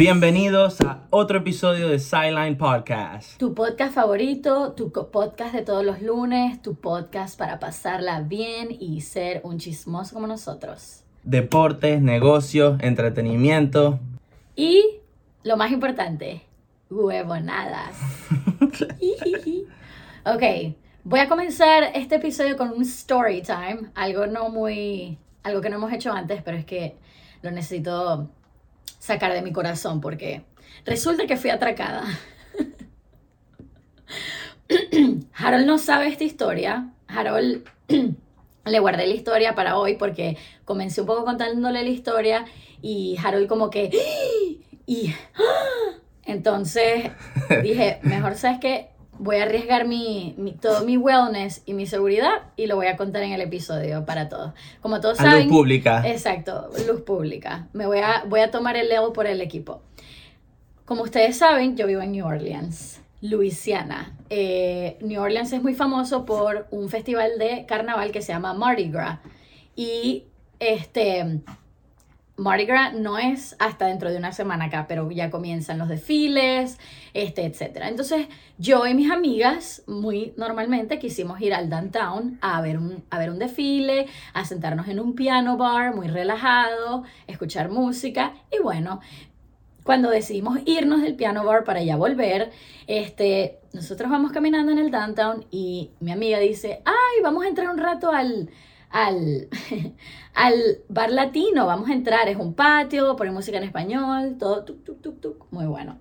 Bienvenidos 0.00 0.80
a 0.80 1.02
otro 1.10 1.40
episodio 1.40 1.86
de 1.90 1.98
Sideline 1.98 2.56
Podcast. 2.56 3.36
Tu 3.36 3.52
podcast 3.52 3.92
favorito, 3.92 4.72
tu 4.72 4.90
podcast 4.90 5.52
de 5.52 5.60
todos 5.60 5.84
los 5.84 6.00
lunes, 6.00 6.62
tu 6.62 6.74
podcast 6.74 7.38
para 7.38 7.58
pasarla 7.58 8.22
bien 8.22 8.74
y 8.80 9.02
ser 9.02 9.42
un 9.44 9.58
chismoso 9.58 10.14
como 10.14 10.26
nosotros. 10.26 11.02
Deportes, 11.22 12.00
negocios, 12.00 12.78
entretenimiento. 12.80 14.00
Y 14.56 15.00
lo 15.44 15.58
más 15.58 15.70
importante, 15.70 16.44
huevonadas. 16.88 17.94
ok, 20.24 20.42
voy 21.04 21.20
a 21.20 21.28
comenzar 21.28 21.90
este 21.94 22.14
episodio 22.14 22.56
con 22.56 22.70
un 22.70 22.80
story 22.84 23.42
time, 23.42 23.90
algo 23.94 24.26
no 24.26 24.48
muy, 24.48 25.18
algo 25.42 25.60
que 25.60 25.68
no 25.68 25.76
hemos 25.76 25.92
hecho 25.92 26.10
antes, 26.10 26.42
pero 26.42 26.56
es 26.56 26.64
que 26.64 26.96
lo 27.42 27.50
necesito 27.50 28.30
sacar 29.00 29.32
de 29.32 29.42
mi 29.42 29.52
corazón 29.52 30.00
porque 30.00 30.44
resulta 30.84 31.26
que 31.26 31.36
fui 31.36 31.50
atracada. 31.50 32.04
Harold 35.34 35.66
no 35.66 35.78
sabe 35.78 36.06
esta 36.06 36.22
historia. 36.22 36.92
Harold 37.08 37.68
le 38.64 38.78
guardé 38.78 39.08
la 39.08 39.14
historia 39.14 39.56
para 39.56 39.76
hoy 39.76 39.96
porque 39.96 40.36
comencé 40.64 41.00
un 41.00 41.08
poco 41.08 41.24
contándole 41.24 41.82
la 41.82 41.88
historia 41.88 42.44
y 42.80 43.16
Harold 43.22 43.48
como 43.48 43.70
que 43.70 43.90
y 44.86 45.12
entonces 46.24 47.10
dije, 47.62 47.98
mejor 48.02 48.36
sabes 48.36 48.60
que 48.60 48.89
voy 49.22 49.36
a 49.36 49.42
arriesgar 49.42 49.86
mi, 49.86 50.34
mi- 50.38 50.52
todo 50.54 50.84
mi 50.84 50.96
wellness 50.96 51.62
y 51.66 51.74
mi 51.74 51.86
seguridad 51.86 52.32
y 52.56 52.66
lo 52.66 52.76
voy 52.76 52.86
a 52.86 52.96
contar 52.96 53.22
en 53.22 53.32
el 53.32 53.40
episodio 53.42 54.06
para 54.06 54.28
todos. 54.30 54.52
Como 54.80 55.00
todos 55.00 55.20
A 55.20 55.24
luz 55.24 55.32
saben, 55.32 55.48
pública. 55.48 56.02
Exacto, 56.08 56.70
luz 56.88 57.02
pública. 57.02 57.68
Me 57.74 57.86
voy 57.86 57.98
a, 57.98 58.24
voy 58.26 58.40
a 58.40 58.50
tomar 58.50 58.76
el 58.76 58.88
level 58.88 59.12
por 59.12 59.26
el 59.26 59.40
equipo. 59.40 59.82
Como 60.86 61.02
ustedes 61.02 61.36
saben, 61.36 61.76
yo 61.76 61.86
vivo 61.86 62.00
en 62.02 62.12
New 62.12 62.26
Orleans, 62.26 63.00
Luisiana. 63.20 64.16
Eh, 64.30 64.96
New 65.02 65.20
Orleans 65.20 65.52
es 65.52 65.62
muy 65.62 65.74
famoso 65.74 66.24
por 66.24 66.66
un 66.70 66.88
festival 66.88 67.32
de 67.38 67.66
carnaval 67.66 68.10
que 68.12 68.22
se 68.22 68.32
llama 68.32 68.54
Mardi 68.54 68.90
Gras. 68.90 69.20
Y 69.76 70.24
este 70.58 71.40
Mardi 72.40 72.64
Gras 72.64 72.94
no 72.94 73.18
es 73.18 73.54
hasta 73.58 73.84
dentro 73.84 74.10
de 74.10 74.16
una 74.16 74.32
semana 74.32 74.64
acá, 74.64 74.86
pero 74.88 75.10
ya 75.10 75.30
comienzan 75.30 75.76
los 75.76 75.88
desfiles, 75.88 76.78
este, 77.12 77.44
etcétera. 77.44 77.90
Entonces, 77.90 78.28
yo 78.56 78.86
y 78.86 78.94
mis 78.94 79.10
amigas, 79.10 79.82
muy 79.86 80.32
normalmente, 80.38 80.98
quisimos 80.98 81.38
ir 81.42 81.52
al 81.52 81.68
downtown 81.68 82.38
a 82.40 82.62
ver 82.62 82.78
un, 82.78 83.04
a 83.10 83.18
ver 83.18 83.30
un 83.30 83.38
desfile, 83.38 84.06
a 84.32 84.46
sentarnos 84.46 84.88
en 84.88 85.00
un 85.00 85.14
piano 85.14 85.58
bar 85.58 85.94
muy 85.94 86.08
relajado, 86.08 87.04
escuchar 87.26 87.68
música. 87.68 88.32
Y 88.50 88.62
bueno, 88.62 89.00
cuando 89.84 90.08
decidimos 90.08 90.60
irnos 90.64 91.02
del 91.02 91.16
piano 91.16 91.44
bar 91.44 91.64
para 91.64 91.82
ya 91.82 91.96
volver, 91.96 92.52
este, 92.86 93.58
nosotros 93.74 94.10
vamos 94.10 94.32
caminando 94.32 94.72
en 94.72 94.78
el 94.78 94.90
downtown 94.90 95.44
y 95.50 95.90
mi 96.00 96.10
amiga 96.10 96.38
dice, 96.38 96.80
ay, 96.86 97.22
vamos 97.22 97.44
a 97.44 97.48
entrar 97.48 97.68
un 97.68 97.76
rato 97.76 98.10
al, 98.10 98.48
al, 98.90 99.48
al 100.34 100.54
bar 100.88 101.10
latino, 101.10 101.66
vamos 101.66 101.88
a 101.88 101.92
entrar, 101.92 102.28
es 102.28 102.36
un 102.36 102.54
patio, 102.54 103.16
ponen 103.16 103.34
música 103.34 103.58
en 103.58 103.64
español, 103.64 104.36
todo, 104.38 104.64
tuk, 104.64 104.84
tuk, 104.84 105.00
tuk, 105.00 105.20
tuk, 105.20 105.46
muy 105.50 105.66
bueno. 105.66 105.98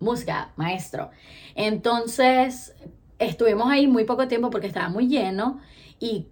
Música, 0.00 0.52
maestro. 0.56 1.10
Entonces, 1.54 2.74
estuvimos 3.18 3.70
ahí 3.70 3.86
muy 3.86 4.04
poco 4.04 4.28
tiempo 4.28 4.50
porque 4.50 4.66
estaba 4.66 4.88
muy 4.88 5.08
lleno 5.08 5.60
y 5.98 6.26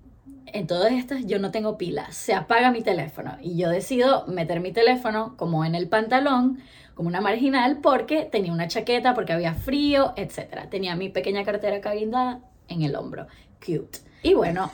en 0.46 0.66
todas 0.66 0.92
estas 0.92 1.27
yo 1.27 1.39
no 1.39 1.50
tengo 1.50 1.77
pilas, 1.77 2.16
se 2.16 2.33
apaga 2.33 2.70
mi 2.70 2.83
teléfono 2.83 3.36
y 3.42 3.57
yo 3.58 3.68
decido 3.68 4.27
meter 4.27 4.61
mi 4.61 4.73
teléfono 4.73 5.36
como 5.36 5.67
en 5.67 5.74
el 5.74 5.89
pantalón, 5.89 6.61
como 6.95 7.08
una 7.08 7.20
marginal, 7.20 7.78
porque 7.80 8.24
tenía 8.24 8.52
una 8.52 8.67
chaqueta, 8.67 9.14
porque 9.14 9.33
había 9.33 9.55
frío, 9.55 10.14
etc. 10.17 10.68
Tenía 10.68 10.96
mi 10.96 11.11
pequeña 11.11 11.45
cartera 11.45 11.80
cabindada 11.80 12.40
en 12.67 12.83
el 12.83 12.96
hombro. 12.96 13.28
Cute. 13.64 14.01
Y 14.23 14.34
bueno, 14.34 14.70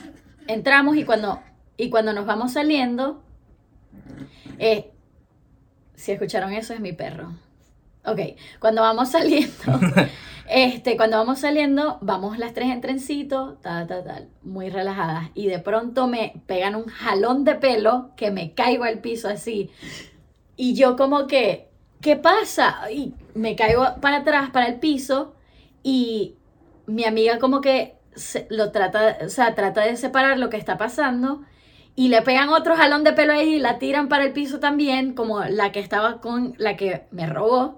entramos 0.47 0.97
y 0.97 1.03
cuando, 1.03 1.41
y 1.77 1.89
cuando 1.89 2.13
nos 2.13 2.25
vamos 2.25 2.53
saliendo, 2.53 3.21
eh, 4.59 4.91
si 5.95 6.11
escucharon 6.11 6.53
eso 6.53 6.73
es 6.73 6.79
mi 6.79 6.93
perro. 6.93 7.33
Ok, 8.05 8.19
cuando 8.59 8.81
vamos 8.81 9.09
saliendo, 9.11 9.79
este, 10.47 10.95
cuando 10.95 11.17
vamos 11.17 11.39
saliendo, 11.39 11.97
vamos 12.01 12.37
las 12.37 12.53
tres 12.53 12.69
en 12.69 12.81
trencito, 12.81 13.57
tal, 13.61 13.87
tal, 13.87 14.03
tal, 14.03 14.29
muy 14.43 14.69
relajadas. 14.69 15.29
Y 15.33 15.47
de 15.47 15.59
pronto 15.59 16.07
me 16.07 16.33
pegan 16.45 16.75
un 16.75 16.85
jalón 16.85 17.43
de 17.43 17.55
pelo 17.55 18.11
que 18.15 18.31
me 18.31 18.53
caigo 18.53 18.83
al 18.83 18.99
piso 18.99 19.27
así. 19.27 19.71
Y 20.55 20.75
yo 20.75 20.95
como 20.95 21.27
que, 21.27 21.69
¿qué 22.01 22.15
pasa? 22.15 22.91
Y 22.91 23.13
me 23.33 23.55
caigo 23.55 23.83
para 24.01 24.17
atrás, 24.17 24.51
para 24.51 24.67
el 24.67 24.75
piso. 24.75 25.33
Y 25.81 26.35
mi 26.85 27.05
amiga 27.05 27.39
como 27.39 27.61
que 27.61 27.94
se- 28.15 28.47
lo 28.49 28.71
trata, 28.71 29.17
o 29.25 29.29
sea, 29.29 29.55
trata 29.55 29.81
de 29.81 29.95
separar 29.97 30.37
lo 30.39 30.49
que 30.49 30.57
está 30.57 30.77
pasando. 30.77 31.41
Y 31.97 32.09
le 32.09 32.21
pegan 32.21 32.49
otro 32.49 32.75
jalón 32.75 33.03
de 33.05 33.13
pelo 33.13 33.31
ahí 33.33 33.55
y 33.55 33.59
la 33.59 33.79
tiran 33.79 34.09
para 34.09 34.25
el 34.25 34.33
piso 34.33 34.59
también, 34.59 35.13
como 35.13 35.43
la 35.45 35.71
que 35.71 35.79
estaba 35.79 36.19
con 36.19 36.53
la 36.57 36.75
que 36.75 37.03
me 37.11 37.25
robó. 37.25 37.77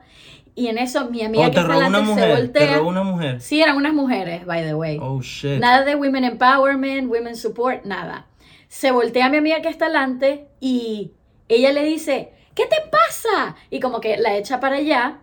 Y 0.56 0.68
en 0.70 0.80
eso 0.80 1.08
mi 1.12 1.22
amiga 1.22 1.50
Oh, 1.50 1.52
que 1.52 1.60
está 1.60 1.74
delante 1.74 2.00
se 2.00 2.06
mujer. 2.06 2.26
Te 2.30 2.36
voltea. 2.36 2.78
robó 2.78 2.90
una 2.90 3.04
mujer. 3.04 3.42
Sí, 3.42 3.62
eran 3.62 3.78
unas 3.78 3.94
mujeres, 3.94 4.44
by 4.48 4.64
the 4.64 4.74
way. 4.74 4.98
Oh 5.00 5.22
shit. 5.22 5.60
Nada 5.60 5.84
de 5.84 5.94
women 5.96 6.24
empowerment, 6.24 7.12
women 7.12 7.36
support, 7.36 7.86
nada. 7.86 8.26
Se 8.68 8.90
voltea 8.90 9.30
mi 9.30 9.38
amiga 9.38 9.62
que 9.62 9.70
está 9.70 9.86
delante 9.86 10.48
y 10.60 11.12
ella 11.48 11.72
le 11.72 11.84
dice, 11.84 12.32
¿qué 12.56 12.66
te 12.66 12.78
pasa? 12.90 13.56
Y 13.70 13.80
como 13.80 14.02
que 14.02 14.18
la 14.18 14.36
echa 14.36 14.60
para 14.60 14.78
allá. 14.78 15.20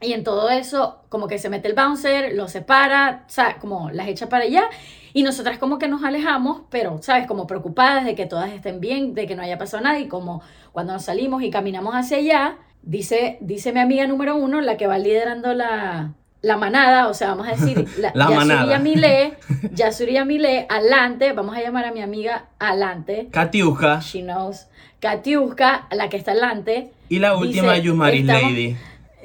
Y 0.00 0.12
en 0.12 0.24
todo 0.24 0.50
eso, 0.50 1.00
como 1.08 1.28
que 1.28 1.38
se 1.38 1.48
mete 1.48 1.68
el 1.68 1.74
bouncer, 1.74 2.34
lo 2.34 2.48
separa, 2.48 3.24
o 3.26 3.30
sea, 3.30 3.56
como 3.58 3.90
las 3.90 4.08
echa 4.08 4.28
para 4.28 4.44
allá. 4.44 4.64
Y 5.12 5.22
nosotras 5.22 5.58
como 5.58 5.78
que 5.78 5.88
nos 5.88 6.02
alejamos, 6.02 6.62
pero, 6.70 7.00
¿sabes? 7.00 7.26
Como 7.26 7.46
preocupadas 7.46 8.04
de 8.04 8.14
que 8.14 8.26
todas 8.26 8.50
estén 8.50 8.80
bien, 8.80 9.14
de 9.14 9.26
que 9.26 9.36
no 9.36 9.42
haya 9.42 9.58
pasado 9.58 9.82
nada. 9.82 9.98
Y 10.00 10.08
como 10.08 10.42
cuando 10.72 10.92
nos 10.92 11.04
salimos 11.04 11.42
y 11.42 11.50
caminamos 11.50 11.94
hacia 11.94 12.18
allá, 12.18 12.56
dice, 12.82 13.38
dice 13.40 13.72
mi 13.72 13.80
amiga 13.80 14.06
número 14.06 14.36
uno, 14.36 14.60
la 14.60 14.76
que 14.76 14.86
va 14.86 14.98
liderando 14.98 15.54
la, 15.54 16.12
la 16.42 16.56
manada, 16.56 17.08
o 17.08 17.14
sea, 17.14 17.28
vamos 17.28 17.48
a 17.48 17.52
decir, 17.52 17.86
la, 17.98 18.12
La 18.14 18.28
Yasuri. 18.28 18.68
Yamile, 18.70 19.34
Yasuri 19.72 20.12
Yamile, 20.14 20.66
adelante, 20.68 21.32
vamos 21.32 21.56
a 21.56 21.60
llamar 21.60 21.86
a 21.86 21.92
mi 21.92 22.02
amiga 22.02 22.46
adelante. 22.58 23.28
Katiuska. 23.30 24.00
She 24.00 24.22
knows. 24.22 24.66
Katiuska, 25.00 25.88
la 25.92 26.08
que 26.08 26.16
está 26.16 26.32
adelante. 26.32 26.90
Y 27.08 27.18
la 27.18 27.36
última, 27.36 27.76
Yusmaris 27.78 28.24
Lady. 28.24 28.76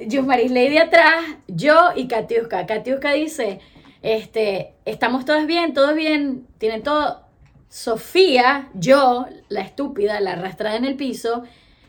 Yusmaris 0.08 0.52
Lady 0.52 0.78
atrás, 0.78 1.24
yo 1.48 1.76
y 1.96 2.08
Katiuska. 2.08 2.66
Katiuska 2.66 3.14
dice, 3.14 3.60
este, 4.02 4.74
estamos 4.86 5.26
todas 5.26 5.46
bien, 5.46 5.74
todos 5.74 5.96
bien, 5.96 6.48
tienen 6.58 6.84
todo. 6.84 7.22
Sofía, 7.70 8.70
yo, 8.74 9.28
la 9.48 9.62
estúpida, 9.62 10.20
la 10.22 10.32
arrastrada 10.32 10.76
en 10.76 10.86
el 10.86 10.96
piso, 10.96 11.44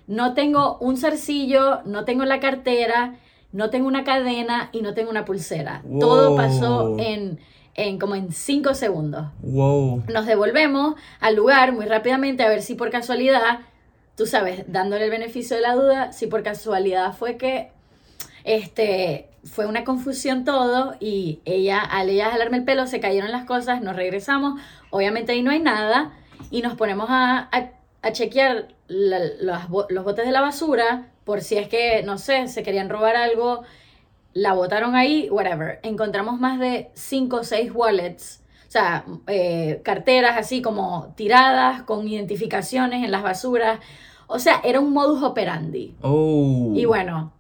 no 0.07 0.35
tengo 0.35 0.77
un 0.79 0.99
zarcillo, 0.99 1.83
no 1.85 2.05
tengo 2.05 2.25
la 2.25 2.39
cartera, 2.39 3.15
no 3.53 3.71
tengo 3.71 3.87
una 3.87 4.05
cadena 4.05 4.69
y 4.73 4.83
no 4.83 4.93
tengo 4.93 5.11
una 5.11 5.25
pulsera. 5.25 5.83
Todo 5.99 6.37
pasó 6.37 6.97
en, 6.99 7.39
en 7.75 7.99
como 7.99 8.15
en 8.15 8.33
cinco 8.33 8.75
segundos. 8.75 9.29
Wow. 9.41 10.05
Nos 10.13 10.27
devolvemos 10.27 10.97
al 11.21 11.37
lugar 11.37 11.73
muy 11.73 11.87
rápidamente 11.87 12.43
a 12.43 12.49
ver 12.49 12.61
si 12.61 12.75
por 12.75 12.91
casualidad, 12.91 13.61
tú 14.17 14.27
sabes, 14.27 14.65
dándole 14.67 15.05
el 15.05 15.11
beneficio 15.11 15.57
de 15.57 15.63
la 15.63 15.75
duda, 15.75 16.13
si 16.13 16.27
por 16.27 16.43
casualidad 16.43 17.15
fue 17.15 17.37
que 17.37 17.71
este 18.45 19.29
fue 19.45 19.67
una 19.67 19.85
confusión 19.85 20.45
todo 20.45 20.95
y 21.01 21.41
ella 21.45 21.81
al 21.81 22.11
ella 22.11 22.31
jalarme 22.31 22.59
el 22.59 22.65
pelo 22.65 22.87
se 22.87 23.01
cayeron 23.01 23.33
las 23.33 23.45
cosas, 23.45 23.81
nos 23.83 23.97
regresamos, 23.97 24.61
obviamente 24.91 25.33
ahí 25.33 25.43
no 25.43 25.51
hay 25.51 25.61
nada 25.61 26.13
y 26.51 26.63
nos 26.63 26.75
ponemos 26.75 27.07
a, 27.11 27.49
a- 27.53 27.71
a 28.03 28.13
chequear 28.13 28.69
la- 28.89 29.67
bo- 29.69 29.87
los 29.89 30.05
botes 30.05 30.27
de 30.27 30.33
la 30.33 30.41
basura 30.41 31.09
por 31.25 31.43
si 31.43 31.57
es 31.57 31.69
que, 31.69 32.03
no 32.03 32.19
sé, 32.19 32.49
se 32.49 32.63
querían 32.63 32.89
robar 32.89 33.15
algo, 33.17 33.63
la 34.33 34.53
botaron 34.53 34.95
ahí, 34.97 35.29
whatever. 35.31 35.79
Encontramos 35.83 36.41
más 36.41 36.59
de 36.59 36.91
5 36.95 37.37
o 37.37 37.45
6 37.45 37.71
wallets, 37.75 38.43
o 38.67 38.71
sea, 38.71 39.05
eh, 39.27 39.81
carteras 39.85 40.37
así 40.39 40.61
como 40.63 41.13
tiradas 41.17 41.83
con 41.83 42.07
identificaciones 42.09 43.05
en 43.05 43.11
las 43.11 43.23
basuras. 43.23 43.81
O 44.27 44.39
sea, 44.39 44.61
era 44.65 44.81
un 44.81 44.93
modus 44.93 45.23
operandi. 45.23 45.95
Oh. 46.03 46.73
Y 46.75 46.85
bueno, 46.85 47.33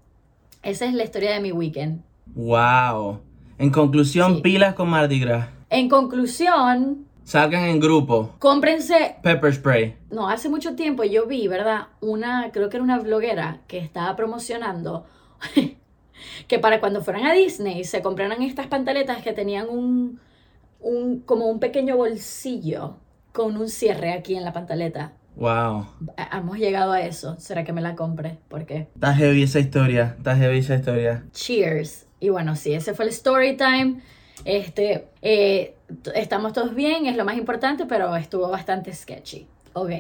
esa 0.62 0.87
es 0.87 0.95
la 0.95 1.05
historia 1.05 1.33
de 1.33 1.41
mi 1.41 1.53
weekend. 1.53 2.03
Wow. 2.35 3.21
En 3.59 3.71
conclusión, 3.71 4.37
Sí. 4.37 4.43
pilas 4.43 4.75
con 4.75 4.89
Mardi 4.89 5.21
Gras. 5.21 5.49
En 5.69 5.89
conclusión, 5.89 7.07
Salgan 7.25 7.65
en 7.65 7.79
grupo. 7.81 8.35
cómprense 8.39 9.17
Pepper 9.23 9.55
spray. 9.55 9.97
No, 10.11 10.29
hace 10.29 10.49
mucho 10.49 10.75
tiempo 10.75 11.05
yo 11.05 11.27
vi, 11.27 11.47
¿verdad? 11.49 11.89
Una, 12.01 12.51
creo 12.53 12.69
que 12.69 12.77
era 12.79 12.85
una 12.85 12.99
bloguera 12.99 13.61
que 13.69 13.79
estaba 13.79 14.17
promocionando 14.17 15.05
que 16.49 16.59
para 16.59 16.81
cuando 16.81 17.03
fueran 17.03 17.27
a 17.27 17.33
Disney 17.33 17.85
se 17.85 18.03
compraran 18.03 18.43
estas 18.43 18.67
pantaletas 18.67 19.23
que 19.23 19.33
tenían 19.33 19.69
un, 19.69 20.19
un 20.81 21.21
como 21.21 21.47
un 21.47 21.61
pequeño 21.61 21.97
bolsillo 21.97 22.97
con 23.33 23.57
un 23.57 23.69
cierre 23.69 24.12
aquí 24.12 24.35
en 24.35 24.45
la 24.45 24.53
pantaleta. 24.53 25.12
Wow. 25.37 25.87
Hemos 26.32 26.59
llegado 26.59 26.93
a 26.93 27.00
eso. 27.00 27.38
¿Será 27.38 27.65
que 27.65 27.73
me 27.73 27.81
la 27.81 27.94
compre? 27.97 28.38
¿Por 28.49 28.67
qué? 28.67 28.88
Está 28.94 29.15
heavy 29.15 29.43
esa 29.43 29.59
historia. 29.59 30.15
Está 30.19 30.37
heavy 30.37 30.59
esa 30.59 30.75
historia. 30.75 31.25
Cheers. 31.32 32.06
Y 32.21 32.29
bueno, 32.29 32.56
sí, 32.56 32.75
ese 32.75 32.94
fue 32.94 33.06
el 33.06 33.11
story 33.11 33.56
time. 33.56 34.03
Este, 34.44 35.09
eh, 35.23 35.75
estamos 36.15 36.53
todos 36.53 36.75
bien, 36.75 37.06
es 37.06 37.17
lo 37.17 37.25
más 37.25 37.37
importante, 37.37 37.87
pero 37.87 38.15
estuvo 38.17 38.49
bastante 38.49 38.93
sketchy. 38.93 39.47
Ok, 39.73 39.91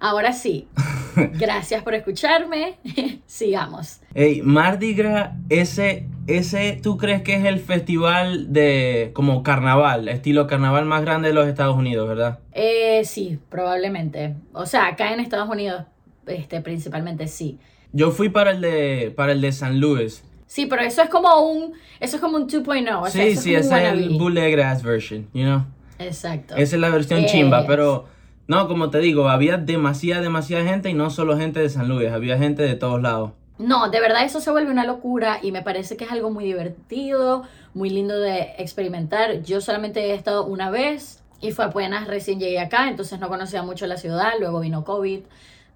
ahora 0.00 0.32
sí. 0.32 0.68
Gracias 1.38 1.82
por 1.82 1.94
escucharme. 1.94 2.74
Sigamos. 3.26 4.00
Ey, 4.14 4.42
Mardi 4.42 4.94
Gras, 4.94 5.30
ese, 5.48 6.06
ese, 6.26 6.78
¿tú 6.82 6.96
crees 6.96 7.22
que 7.22 7.34
es 7.36 7.44
el 7.44 7.60
festival 7.60 8.52
de 8.52 9.10
como 9.14 9.42
carnaval, 9.42 10.08
estilo 10.08 10.46
carnaval 10.46 10.84
más 10.84 11.02
grande 11.02 11.28
de 11.28 11.34
los 11.34 11.46
Estados 11.46 11.76
Unidos, 11.76 12.08
verdad? 12.08 12.40
Eh, 12.52 13.02
sí, 13.04 13.38
probablemente. 13.48 14.34
O 14.52 14.66
sea, 14.66 14.86
acá 14.88 15.12
en 15.12 15.20
Estados 15.20 15.48
Unidos, 15.48 15.84
este, 16.26 16.60
principalmente 16.60 17.26
sí. 17.28 17.58
Yo 17.92 18.10
fui 18.10 18.28
para 18.28 18.50
el 18.50 18.60
de, 18.60 19.12
para 19.16 19.32
el 19.32 19.40
de 19.40 19.52
San 19.52 19.78
Luis. 19.80 20.24
Sí, 20.46 20.66
pero 20.66 20.82
eso 20.82 21.02
es 21.02 21.08
como 21.08 21.32
un, 21.48 21.72
eso 22.00 22.16
es 22.16 22.20
como 22.22 22.36
un 22.36 22.48
2.0. 22.48 23.00
O 23.02 23.06
sea, 23.08 23.24
sí, 23.24 23.36
sí, 23.36 23.54
es 23.54 23.66
ese 23.66 23.86
es 23.86 23.92
el 23.92 24.18
bootleg 24.18 24.60
ass 24.60 24.82
version, 24.82 25.28
you 25.32 25.44
know. 25.44 25.64
Exacto. 25.98 26.54
Esa 26.56 26.76
es 26.76 26.80
la 26.80 26.90
versión 26.90 27.20
Yes. 27.20 27.30
chimba, 27.32 27.66
pero 27.66 28.06
no, 28.46 28.68
como 28.68 28.90
te 28.90 28.98
digo, 28.98 29.28
había 29.28 29.56
demasiada, 29.56 30.20
demasiada 30.20 30.64
gente 30.64 30.90
y 30.90 30.94
no 30.94 31.10
solo 31.10 31.36
gente 31.36 31.60
de 31.60 31.70
San 31.70 31.88
Luis, 31.88 32.10
había 32.10 32.38
gente 32.38 32.62
de 32.62 32.74
todos 32.74 33.00
lados. 33.00 33.32
No, 33.58 33.88
de 33.88 34.00
verdad 34.00 34.24
eso 34.24 34.40
se 34.40 34.50
vuelve 34.50 34.70
una 34.70 34.84
locura 34.84 35.38
y 35.40 35.52
me 35.52 35.62
parece 35.62 35.96
que 35.96 36.04
es 36.04 36.12
algo 36.12 36.30
muy 36.30 36.44
divertido, 36.44 37.44
muy 37.72 37.88
lindo 37.88 38.18
de 38.18 38.54
experimentar. 38.58 39.42
Yo 39.42 39.60
solamente 39.60 40.00
he 40.10 40.14
estado 40.14 40.44
una 40.44 40.70
vez 40.70 41.22
y 41.40 41.52
fue 41.52 41.64
apenas 41.64 42.08
recién 42.08 42.40
llegué 42.40 42.58
acá, 42.58 42.88
entonces 42.88 43.20
no 43.20 43.28
conocía 43.28 43.62
mucho 43.62 43.86
la 43.86 43.96
ciudad, 43.96 44.32
luego 44.40 44.60
vino 44.60 44.84
COVID, 44.84 45.20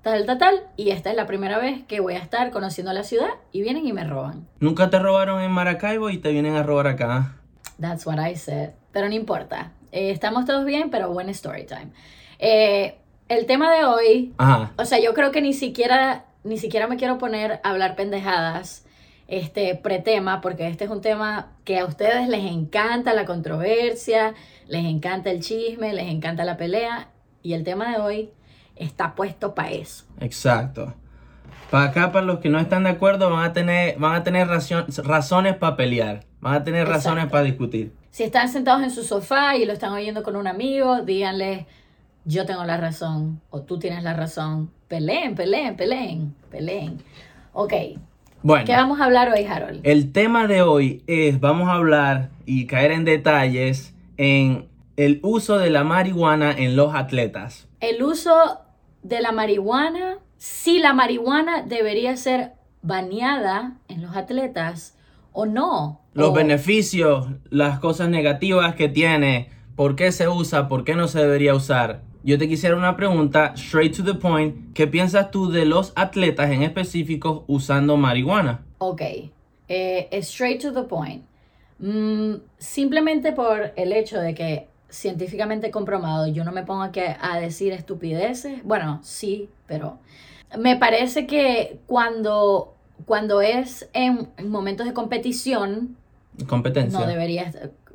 tal, 0.03 0.26
tal, 0.26 0.38
tal, 0.38 0.62
y 0.76 0.91
esta 0.91 1.11
es 1.11 1.17
la 1.17 1.26
primera 1.26 1.59
vez 1.59 1.85
que 1.85 2.00
voy 2.00 2.14
a 2.14 2.19
estar 2.19 2.50
conociendo 2.50 2.93
la 2.93 3.05
ciudad 3.05 3.31
y 3.53 3.62
vienen 3.62 3.87
y 3.87 3.93
me 3.93 4.05
roban. 4.05 4.49
Nunca 4.59 4.91
te 4.91 4.99
robaron 4.99 5.41
en 5.41 5.53
Maracaibo 5.53 6.11
y 6.11 6.19
te 6.19 6.32
vienen 6.32 6.56
a 6.56 6.62
robar 6.64 6.88
acá. 6.88 7.37
That's 7.81 8.06
what 8.06 8.19
I 8.19 8.35
said. 8.35 8.71
Pero 8.93 9.09
no 9.09 9.14
importa. 9.14 9.71
Eh, 9.93 10.11
estamos 10.11 10.44
todos 10.44 10.64
bien, 10.64 10.91
pero 10.91 11.12
buen 11.12 11.29
story 11.29 11.64
time. 11.64 11.93
Eh, 12.38 12.96
el 13.29 13.46
tema 13.46 13.75
de 13.75 13.85
hoy 13.85 14.35
Ajá. 14.38 14.73
O 14.76 14.85
sea, 14.85 15.00
yo 15.00 15.14
creo 15.14 15.32
que 15.32 15.43
ni 15.43 15.52
siquiera, 15.52 16.25
ni 16.44 16.58
siquiera 16.58 16.87
me 16.87 16.96
quiero 16.96 17.19
poner 17.19 17.61
a 17.62 17.70
hablar 17.70 17.96
pendejadas, 17.96 18.85
este 19.29 19.75
pretema, 19.75 20.40
porque 20.40 20.67
este 20.67 20.85
es 20.85 20.90
un 20.90 21.02
tema 21.02 21.52
que 21.64 21.79
a 21.79 21.85
ustedes 21.85 22.29
les 22.29 22.50
encanta 22.50 23.12
la 23.12 23.26
controversia, 23.26 24.35
les 24.67 24.87
encanta 24.87 25.31
el 25.31 25.40
chisme, 25.40 25.93
les 25.93 26.08
encanta 26.08 26.44
la 26.44 26.56
pelea, 26.56 27.08
y 27.43 27.52
el 27.52 27.62
tema 27.62 27.90
de 27.90 28.00
hoy 28.00 28.31
está 28.76 29.14
puesto 29.14 29.55
para 29.55 29.70
eso. 29.73 30.05
Exacto. 30.20 30.94
Para 31.70 31.85
acá, 31.85 32.12
para 32.12 32.25
los 32.25 32.38
que 32.38 32.49
no 32.49 32.58
están 32.58 32.85
de 32.85 32.90
acuerdo, 32.90 33.29
van 33.31 33.44
a 33.44 33.52
tener, 33.52 33.99
van 33.99 34.14
a 34.14 34.25
tener 34.25 34.49
razones 34.49 35.56
para 35.56 35.76
pelear. 35.76 36.25
Van 36.40 36.55
a 36.55 36.64
tener 36.64 36.88
razones 36.88 37.26
para 37.26 37.43
discutir. 37.43 37.93
Si 38.11 38.23
están 38.23 38.49
sentados 38.49 38.82
en 38.82 38.90
su 38.90 39.02
sofá 39.02 39.56
y 39.56 39.67
lo 39.67 39.75
están 39.75 39.93
oyendo 39.93 40.23
con 40.23 40.37
un 40.37 40.46
amigo, 40.46 41.02
díganle, 41.02 41.67
yo 42.28 42.44
tengo 42.46 42.64
la 42.64 42.76
razón, 42.76 43.40
o 43.50 43.62
tú 43.62 43.78
tienes 43.78 44.02
la 44.04 44.12
razón. 44.14 44.70
Peleen, 44.86 45.34
peleen, 45.34 45.76
peleen, 45.76 46.34
peleen. 46.50 46.98
Ok, 47.52 47.72
Bueno, 48.42 48.64
¿qué 48.66 48.72
vamos 48.72 49.00
a 49.00 49.04
hablar 49.06 49.30
hoy, 49.30 49.44
Harold? 49.44 49.80
el 49.82 50.12
tema 50.12 50.46
de 50.46 50.62
hoy 50.62 51.02
es, 51.06 51.40
vamos 51.40 51.69
a 51.69 51.72
hablar 51.72 52.30
y 52.46 52.66
caer 52.66 52.92
en 52.92 53.04
detalles 53.04 53.94
en 54.19 54.69
el 54.96 55.20
uso 55.22 55.58
de 55.58 55.70
la 55.70 55.84
marihuana 55.84 56.52
en 56.52 56.76
los 56.76 56.94
atletas. 56.94 57.66
El 57.80 58.02
uso 58.02 58.60
de 59.02 59.20
la 59.20 59.32
marihuana, 59.32 60.19
si 60.36 60.78
la 60.80 60.92
marihuana 60.92 61.62
debería 61.62 62.16
ser 62.16 62.52
baneada 62.82 63.75
en 63.88 64.02
los 64.02 64.16
atletas 64.16 64.96
o 65.32 65.46
no. 65.46 66.00
Los 66.14 66.28
O- 66.30 66.32
beneficios, 66.32 67.26
las 67.50 67.78
cosas 67.78 68.08
negativas 68.08 68.75
que 68.75 68.88
tiene, 68.88 69.50
por 69.76 69.94
qué 69.96 70.10
se 70.12 70.28
usa, 70.28 70.69
por 70.69 70.84
qué 70.84 70.94
no 70.94 71.08
se 71.08 71.20
debería 71.20 71.54
usar. 71.54 72.02
Yo 72.28 72.36
te 72.36 72.46
quisiera 72.46 72.76
una 72.76 72.94
pregunta, 72.94 73.54
straight 73.56 73.96
to 73.96 74.04
the 74.04 74.12
point. 74.12 74.75
¿Qué 74.75 74.86
piensas 74.86 75.30
tú 75.30 75.50
de 75.50 75.64
los 75.64 75.94
atletas 75.96 76.50
en 76.50 76.62
específico 76.62 77.46
usando 77.46 77.96
marihuana? 77.96 78.66
Ok, 78.76 79.00
eh, 79.66 80.08
straight 80.20 80.60
to 80.60 80.70
the 80.75 80.82
point. 80.82 81.25
Mm, 81.78 82.34
simplemente 82.58 83.32
por 83.32 83.72
el 83.76 83.94
hecho 83.94 84.20
de 84.20 84.34
que 84.34 84.66
científicamente 84.90 85.70
comprobado, 85.70 86.26
yo 86.26 86.44
no 86.44 86.52
me 86.52 86.64
pongo 86.64 86.82
aquí 86.82 87.00
a 87.00 87.40
decir 87.40 87.72
estupideces. 87.72 88.62
Bueno, 88.62 89.00
sí, 89.02 89.48
pero 89.66 89.98
me 90.58 90.76
parece 90.76 91.26
que 91.26 91.78
cuando, 91.86 92.75
cuando 93.06 93.40
es 93.40 93.88
en, 93.94 94.28
en 94.36 94.50
momentos 94.50 94.86
de 94.86 94.92
competición, 94.92 95.96
Competencia. 96.46 97.00
no 97.00 97.06
debería. 97.06 97.50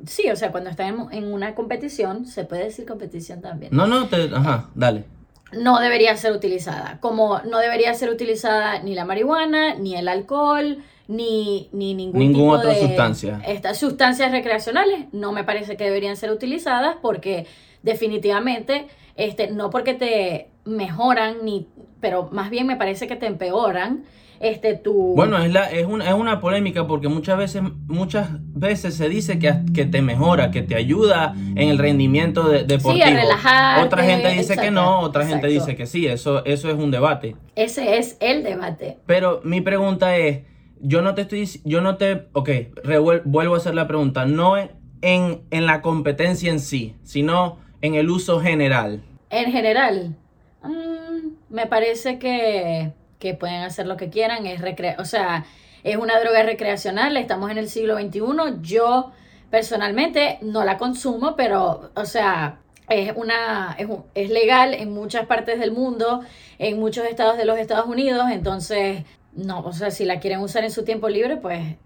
Sí, 0.06 0.30
o 0.30 0.36
sea, 0.36 0.50
cuando 0.52 0.70
está 0.70 0.86
en, 0.88 1.06
en 1.12 1.32
una 1.32 1.54
competición, 1.54 2.26
se 2.26 2.44
puede 2.44 2.64
decir 2.64 2.86
competición 2.86 3.40
también. 3.40 3.70
No, 3.74 3.86
no, 3.86 4.08
te, 4.08 4.30
ajá, 4.34 4.70
dale. 4.74 5.04
no 5.52 5.78
debería 5.80 6.16
ser 6.16 6.32
utilizada. 6.32 6.98
Como 7.00 7.40
no 7.40 7.58
debería 7.58 7.94
ser 7.94 8.10
utilizada 8.10 8.80
ni 8.82 8.94
la 8.94 9.04
marihuana, 9.04 9.74
ni 9.74 9.96
el 9.96 10.08
alcohol, 10.08 10.82
ni, 11.06 11.68
ni 11.72 11.94
ningún 11.94 12.18
Ninguna 12.18 12.58
otra 12.58 12.70
de 12.70 12.80
sustancia. 12.80 13.40
Estas 13.46 13.78
sustancias 13.78 14.32
recreacionales 14.32 15.06
no 15.12 15.32
me 15.32 15.44
parece 15.44 15.76
que 15.76 15.84
deberían 15.84 16.16
ser 16.16 16.30
utilizadas 16.30 16.96
porque 17.02 17.46
definitivamente, 17.82 18.88
este, 19.16 19.50
no 19.50 19.70
porque 19.70 19.94
te 19.94 20.48
mejoran, 20.64 21.44
ni, 21.44 21.68
pero 22.00 22.30
más 22.32 22.50
bien 22.50 22.66
me 22.66 22.76
parece 22.76 23.06
que 23.06 23.16
te 23.16 23.26
empeoran 23.26 24.04
este, 24.40 24.74
tu... 24.74 25.14
Bueno, 25.14 25.38
es, 25.38 25.52
la, 25.52 25.70
es, 25.70 25.86
una, 25.86 26.06
es 26.08 26.14
una 26.14 26.40
polémica 26.40 26.86
porque 26.86 27.08
muchas 27.08 27.38
veces, 27.38 27.62
muchas 27.86 28.28
veces 28.52 28.94
se 28.94 29.08
dice 29.08 29.38
que, 29.38 29.54
que 29.74 29.86
te 29.86 30.02
mejora, 30.02 30.50
que 30.50 30.62
te 30.62 30.74
ayuda 30.74 31.34
en 31.36 31.68
el 31.68 31.78
rendimiento 31.78 32.48
de- 32.48 32.64
deportivo. 32.64 33.04
relajarte, 33.06 33.86
otra 33.86 34.02
gente 34.04 34.28
dice 34.30 34.56
que 34.56 34.70
no, 34.70 35.00
otra 35.00 35.26
gente 35.26 35.46
dice 35.46 35.76
que 35.76 35.86
sí, 35.86 36.06
eso, 36.06 36.44
eso 36.44 36.68
es 36.68 36.74
un 36.76 36.90
debate. 36.90 37.36
Ese 37.54 37.98
es 37.98 38.16
el 38.20 38.42
debate. 38.42 38.98
Pero 39.06 39.40
mi 39.44 39.60
pregunta 39.60 40.16
es, 40.16 40.42
yo 40.80 41.00
no 41.02 41.14
te 41.14 41.22
estoy, 41.22 41.48
yo 41.64 41.80
no 41.80 41.96
te, 41.96 42.26
ok, 42.32 42.48
revuel- 42.84 43.22
vuelvo 43.24 43.54
a 43.54 43.58
hacer 43.58 43.74
la 43.74 43.86
pregunta, 43.86 44.26
no 44.26 44.56
en, 44.58 44.70
en, 45.02 45.42
en 45.50 45.66
la 45.66 45.80
competencia 45.80 46.50
en 46.50 46.60
sí, 46.60 46.94
sino 47.02 47.58
en 47.80 47.94
el 47.94 48.10
uso 48.10 48.40
general. 48.40 49.02
En 49.30 49.50
general, 49.52 50.16
mm, 50.62 51.54
me 51.54 51.66
parece 51.66 52.18
que, 52.18 52.92
que 53.24 53.32
pueden 53.34 53.62
hacer 53.62 53.86
lo 53.86 53.96
que 53.96 54.10
quieran. 54.10 54.44
Es 54.46 54.60
recre 54.60 54.96
o 54.98 55.06
sea, 55.06 55.46
es 55.82 55.96
una 55.96 56.20
droga 56.20 56.42
recreacional. 56.42 57.16
Estamos 57.16 57.50
en 57.50 57.56
el 57.56 57.70
siglo 57.70 57.96
XXI. 57.98 58.20
Yo 58.60 59.12
personalmente 59.50 60.38
no 60.42 60.62
la 60.64 60.76
consumo, 60.76 61.36
pero, 61.36 61.90
o 61.94 62.04
sea, 62.04 62.58
es 62.88 63.12
una 63.16 63.74
es, 63.78 63.86
un- 63.88 64.04
es 64.14 64.28
legal 64.28 64.74
en 64.74 64.92
muchas 64.92 65.24
partes 65.26 65.58
del 65.58 65.72
mundo, 65.72 66.20
en 66.58 66.78
muchos 66.78 67.06
estados 67.06 67.38
de 67.38 67.46
los 67.46 67.58
Estados 67.58 67.86
Unidos. 67.86 68.26
Entonces, 68.30 69.04
no, 69.32 69.60
o 69.60 69.72
sea, 69.72 69.90
si 69.90 70.04
la 70.04 70.20
quieren 70.20 70.40
usar 70.40 70.64
en 70.64 70.70
su 70.70 70.84
tiempo 70.84 71.08
libre, 71.08 71.38
pues 71.38 71.76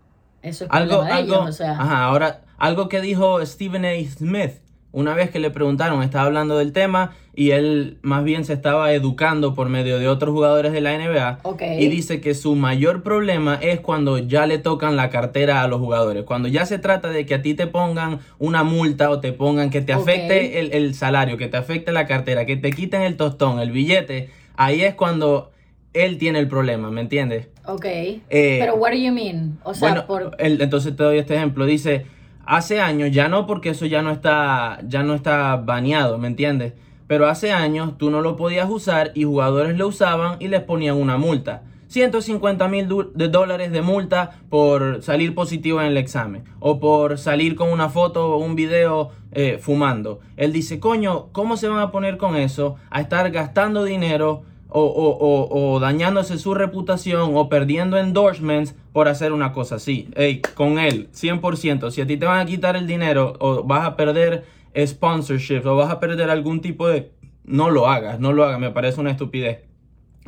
eso 0.43 0.65
es 0.65 0.71
Algo, 0.73 0.97
problema 0.97 1.15
de 1.15 1.23
algo, 1.23 1.35
ellos. 1.35 1.49
O 1.51 1.53
sea, 1.53 1.71
ajá, 1.73 2.05
ahora, 2.05 2.41
algo 2.59 2.89
que 2.89 3.01
dijo 3.01 3.45
Stephen 3.47 3.85
A. 3.85 3.93
Smith, 4.11 4.55
una 4.99 5.15
vez 5.15 5.31
que 5.31 5.39
le 5.39 5.51
preguntaron, 5.51 6.03
estaba 6.03 6.27
hablando 6.27 6.59
del 6.59 6.73
tema 6.73 7.13
y 7.35 7.53
él 7.53 7.99
más 8.03 8.25
bien 8.25 8.45
se 8.45 8.53
estaba 8.53 8.93
educando 8.93 9.55
por 9.55 9.69
medio 9.69 10.01
de 10.01 10.09
otros 10.09 10.35
jugadores 10.35 10.73
de 10.73 10.81
la 10.81 10.99
NBA. 10.99 11.39
Ok. 11.45 11.63
Y 11.79 11.87
dice 11.87 12.21
que 12.21 12.35
su 12.35 12.57
mayor 12.57 13.05
problema 13.05 13.55
es 13.63 13.79
cuando 13.79 14.19
ya 14.19 14.47
le 14.47 14.59
tocan 14.59 14.97
la 14.97 15.09
cartera 15.09 15.63
a 15.63 15.69
los 15.69 15.79
jugadores. 15.79 16.25
Cuando 16.25 16.49
ya 16.49 16.67
se 16.67 16.79
trata 16.79 17.11
de 17.11 17.27
que 17.27 17.35
a 17.35 17.43
ti 17.43 17.55
te 17.55 17.69
pongan 17.69 18.19
una 18.41 18.65
multa 18.65 19.09
o 19.11 19.21
te 19.21 19.33
pongan 19.33 19.71
que 19.71 19.83
te 19.83 19.93
afecte 19.93 20.59
el, 20.59 20.73
el 20.73 20.95
salario, 20.95 21.37
que 21.37 21.47
te 21.47 21.57
afecte 21.57 21.93
la 21.93 22.07
cartera, 22.07 22.45
que 22.45 22.57
te 22.57 22.73
quiten 22.73 23.03
el 23.03 23.17
tostón, 23.17 23.61
el 23.61 23.71
billete, 23.71 24.31
ahí 24.57 24.83
es 24.83 24.95
cuando 24.95 25.53
él 25.93 26.19
tiene 26.19 26.41
el 26.41 26.49
problema, 26.49 26.91
¿me 26.91 27.01
entiendes? 27.01 27.49
ok. 27.69 27.85
Eh, 27.85 28.59
pero, 28.61 28.75
what 28.75 28.91
do 28.91 28.97
you 28.97 29.13
mean? 29.13 29.59
O 29.63 29.75
sea, 29.75 29.89
bueno, 29.89 30.07
por... 30.07 30.37
entonces 30.39 30.97
te 30.97 31.03
doy 31.03 31.19
este 31.19 31.37
ejemplo. 31.37 31.67
Dice, 31.67 32.07
hace 32.49 32.81
años, 32.81 33.11
ya 33.13 33.29
no 33.29 33.47
porque 33.47 33.71
eso 33.71 33.85
ya 33.85 34.01
no 34.01 34.11
está, 34.11 34.81
ya 34.89 35.03
no 35.03 35.15
está 35.15 35.57
baneado, 35.57 36.17
¿me 36.17 36.29
entiendes? 36.29 36.73
Pero 37.07 37.29
hace 37.29 37.53
años 37.53 37.99
tú 37.99 38.11
no 38.11 38.23
lo 38.23 38.37
podías 38.37 38.69
usar 38.71 39.13
y 39.15 39.25
jugadores 39.25 39.77
lo 39.77 39.87
usaban 39.87 40.37
y 40.41 40.49
les 40.49 40.63
ponían 40.63 40.97
una 40.97 41.19
multa. 41.19 41.63
150 41.89 42.69
mil 42.69 42.89
dólares 42.89 43.71
de 43.71 43.83
multa 43.83 44.41
por 44.51 45.03
salir 45.03 45.35
positivo 45.35 45.81
en 45.81 45.89
el 45.89 45.97
examen 45.97 46.45
o 46.59 46.81
por 46.81 47.19
salir 47.19 47.55
con 47.55 47.71
una 47.71 47.89
foto 47.89 48.35
o 48.35 48.39
un 48.39 48.55
video 48.55 49.11
eh, 49.33 49.59
fumando. 49.61 50.21
Él 50.37 50.53
dice, 50.53 50.81
coño, 50.81 51.29
¿cómo 51.33 51.57
se 51.57 51.69
van 51.69 51.81
a 51.81 51.91
poner 51.91 52.17
con 52.17 52.37
eso? 52.37 52.77
A 52.91 53.01
estar 53.01 53.31
gastando 53.31 53.85
dinero 53.85 54.43
o, 54.71 54.83
o- 54.83 55.17
o- 55.17 55.73
o 55.75 55.81
dañándose 55.81 56.39
su 56.39 56.53
reputación 56.55 57.37
o 57.37 57.49
perdiendo 57.49 57.97
endorsements 57.99 58.75
por 58.93 59.09
hacer 59.09 59.33
una 59.33 59.53
cosa 59.53 59.77
así. 59.77 60.09
Ey, 60.15 60.41
con 60.55 60.79
él, 60.79 61.09
100%. 61.13 61.91
Si 61.91 62.01
a 62.01 62.07
ti 62.07 62.17
te 62.17 62.27
van 62.27 62.41
a 62.41 62.47
quitar 62.47 62.77
el 62.77 62.87
dinero 62.87 63.35
o 63.41 63.63
vas 63.65 63.87
a 63.87 63.97
perder 63.97 64.45
sponsorships 64.87 65.65
o 65.67 65.77
vas 65.77 65.91
a 65.91 66.01
perder 66.01 66.31
algún 66.31 66.61
tipo 66.61 66.87
de, 66.89 67.11
no 67.45 67.71
lo 67.71 67.89
hagas, 67.89 68.21
no 68.21 68.33
lo 68.33 68.45
hagas, 68.45 68.61
me 68.61 68.71
parece 68.71 69.01
una 69.01 69.11
estupidez. 69.11 69.61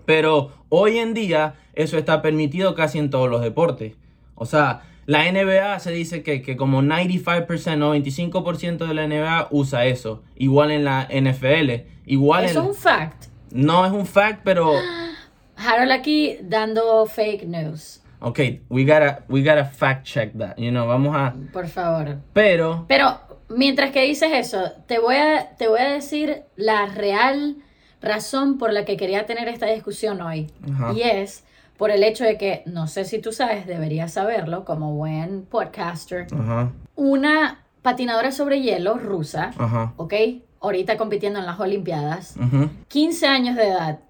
Pero 0.06 0.50
hoy 0.68 0.98
en 0.98 1.14
día 1.14 1.54
eso 1.74 1.98
está 1.98 2.22
permitido 2.22 2.74
casi 2.74 2.98
en 2.98 3.10
todos 3.10 3.28
los 3.30 3.42
deportes. 3.42 3.94
O 4.34 4.46
sea, 4.46 4.82
la 5.06 5.30
NBA 5.30 5.78
se 5.80 5.92
dice 5.92 6.22
que, 6.22 6.40
que 6.42 6.56
como 6.56 6.82
95% 6.82 7.82
o 7.82 7.94
25% 7.94 8.86
de 8.86 8.94
la 8.94 9.06
NBA 9.06 9.48
usa 9.50 9.84
eso. 9.86 10.22
Igual 10.36 10.70
en 10.70 10.84
la 10.84 11.06
NFL. 11.10 11.86
Igual 12.06 12.44
en... 12.44 12.50
es 12.50 12.56
un 12.56 12.74
fact. 12.74 13.26
No 13.50 13.84
es 13.86 13.92
un 13.92 14.06
fact, 14.06 14.40
pero... 14.44 14.72
Harold 15.56 15.92
aquí 15.92 16.38
dando 16.42 17.04
fake 17.06 17.44
news. 17.44 18.02
Ok, 18.20 18.38
we 18.68 18.84
gotta, 18.84 19.24
we 19.28 19.40
gotta 19.42 19.64
fact 19.64 20.06
check 20.06 20.32
that. 20.38 20.56
You 20.56 20.70
know, 20.70 20.86
vamos 20.86 21.16
a... 21.16 21.34
Por 21.52 21.68
favor. 21.68 22.18
Pero... 22.32 22.86
Pero 22.88 23.20
mientras 23.48 23.90
que 23.90 24.02
dices 24.02 24.30
eso, 24.32 24.72
te 24.86 24.98
voy 24.98 25.16
a, 25.16 25.56
te 25.56 25.68
voy 25.68 25.80
a 25.80 25.90
decir 25.90 26.44
la 26.56 26.86
real 26.86 27.56
razón 28.00 28.58
por 28.58 28.72
la 28.72 28.84
que 28.84 28.96
quería 28.96 29.26
tener 29.26 29.48
esta 29.48 29.66
discusión 29.66 30.20
hoy. 30.22 30.50
Y 30.94 31.02
es 31.02 31.44
por 31.76 31.90
el 31.90 32.02
hecho 32.04 32.24
de 32.24 32.36
que, 32.36 32.62
no 32.66 32.86
sé 32.86 33.04
si 33.04 33.20
tú 33.20 33.32
sabes, 33.32 33.66
deberías 33.66 34.12
saberlo 34.12 34.64
como 34.64 34.94
buen 34.94 35.46
podcaster, 35.46 36.26
Ajá, 36.32 36.72
una 36.94 37.64
patinadora 37.80 38.32
sobre 38.32 38.60
hielo 38.60 38.98
rusa, 38.98 39.52
ajá. 39.56 39.94
¿ok? 39.96 40.12
Ahorita 40.60 40.96
compitiendo 40.96 41.38
en 41.38 41.46
las 41.46 41.58
Olimpiadas, 41.58 42.36
ujú, 42.36 42.68
15 42.88 43.26
años 43.26 43.56
de 43.56 43.68
edad, 43.68 44.00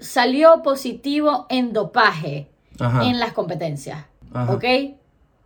salió 0.00 0.62
positivo 0.62 1.46
en 1.48 1.72
dopaje 1.72 2.48
Ajá. 2.80 3.04
en 3.04 3.20
las 3.20 3.32
competencias, 3.32 4.04
Ajá. 4.32 4.52
¿ok? 4.52 4.64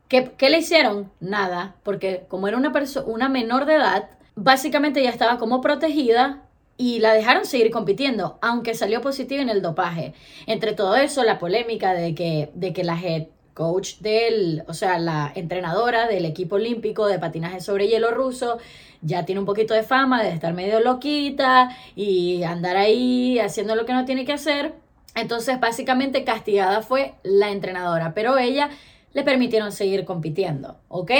¿Qué, 0.09 0.33
qué 0.37 0.51
le 0.51 0.59
hicieron? 0.59 1.11
Nada, 1.21 1.77
porque 1.83 2.25
como 2.29 2.49
era 2.49 2.57
una, 2.57 2.73
una 3.07 3.29
menor 3.29 3.65
de 3.67 3.75
edad, 3.75 4.11
básicamente 4.35 5.03
ya 5.03 5.11
estaba 5.11 5.39
como 5.39 5.61
protegida 5.61 6.43
y 6.77 6.99
la 6.99 7.13
dejaron 7.13 7.45
seguir 7.45 7.71
compitiendo, 7.71 8.39
aunque 8.43 8.75
salió 8.75 9.01
positiva 9.01 9.43
en 9.43 9.49
el 9.49 9.63
dopaje. 9.63 10.15
Entre 10.47 10.73
todo 10.73 10.97
eso, 10.97 11.23
la 11.23 11.39
polémica 11.39 11.95
de 11.95 12.15
que, 12.15 12.51
de 12.55 12.73
que 12.73 12.85
la 12.85 13.01
head 13.01 13.27
coach 13.55 13.99
del, 13.99 14.65
o 14.67 14.75
sea, 14.75 14.99
la 14.99 15.31
entrenadora 15.35 16.07
del 16.09 16.25
equipo 16.25 16.57
olímpico 16.57 17.07
de 17.07 17.19
patinaje 17.19 17.61
sobre 17.61 17.89
hielo 17.89 18.11
ruso, 18.11 18.59
ya 19.03 19.25
tiene 19.25 19.41
un 19.41 19.47
poquito 19.47 19.75
de 19.75 19.83
fama 19.83 20.23
de 20.23 20.31
estar 20.31 20.55
medio 20.55 20.81
loquita 20.81 21.77
y 21.95 22.43
andar 22.45 22.77
ahí 22.77 23.39
haciendo 23.39 23.75
lo 23.75 23.85
que 23.85 23.93
no 23.93 24.05
tiene 24.05 24.25
que 24.25 24.33
hacer. 24.33 24.75
Entonces, 25.15 25.61
básicamente 25.61 26.25
castigada 26.25 26.81
fue 26.83 27.15
la 27.23 27.51
entrenadora, 27.51 28.15
pero 28.15 28.39
ella 28.39 28.71
le 29.13 29.23
permitieron 29.25 29.73
seguir 29.73 30.05
compitiendo, 30.05 30.79
¿ok? 30.89 31.11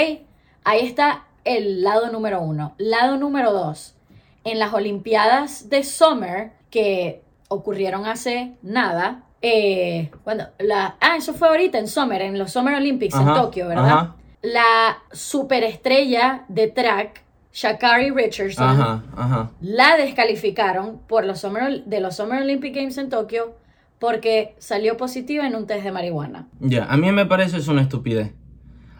Ahí 0.63 0.79
está 0.79 1.25
el 1.43 1.83
lado 1.83 2.11
número 2.11 2.41
uno. 2.41 2.73
Lado 2.77 3.17
número 3.17 3.51
dos, 3.51 3.95
en 4.43 4.57
las 4.59 4.73
Olimpiadas 4.73 5.69
de 5.69 5.83
Summer, 5.83 6.53
que 6.71 7.21
ocurrieron 7.49 8.05
hace 8.05 8.53
nada, 8.63 9.23
eh, 9.41 10.09
cuando 10.23 10.45
la, 10.57 10.95
ah, 11.01 11.17
eso 11.17 11.33
fue 11.33 11.49
ahorita 11.49 11.77
en 11.77 11.87
Summer, 11.87 12.21
en 12.21 12.39
los 12.39 12.51
Summer 12.51 12.75
Olympics 12.75 13.15
en 13.15 13.33
Tokio, 13.33 13.67
¿verdad? 13.67 13.85
ajá. 13.85 14.15
La 14.41 15.03
superestrella 15.11 16.43
de 16.49 16.67
track, 16.67 17.22
Shakari 17.53 18.09
Richardson, 18.11 18.67
Ajá, 18.67 19.03
ajá. 19.15 19.51
la 19.61 19.95
descalificaron 19.97 20.99
por 21.07 21.23
los 21.23 21.39
Summer, 21.39 21.83
de 21.85 21.99
los 21.99 22.15
Summer 22.15 22.41
Olympic 22.41 22.75
Games 22.75 22.97
en 22.97 23.09
Tokio 23.09 23.53
porque 23.99 24.55
salió 24.57 24.97
positiva 24.97 25.45
en 25.47 25.55
un 25.55 25.67
test 25.67 25.83
de 25.83 25.91
marihuana. 25.91 26.47
Ya, 26.59 26.85
a 26.85 26.97
mí 26.97 27.11
me 27.11 27.25
parece 27.25 27.57
eso 27.57 27.71
una 27.71 27.83
estupidez. 27.83 28.31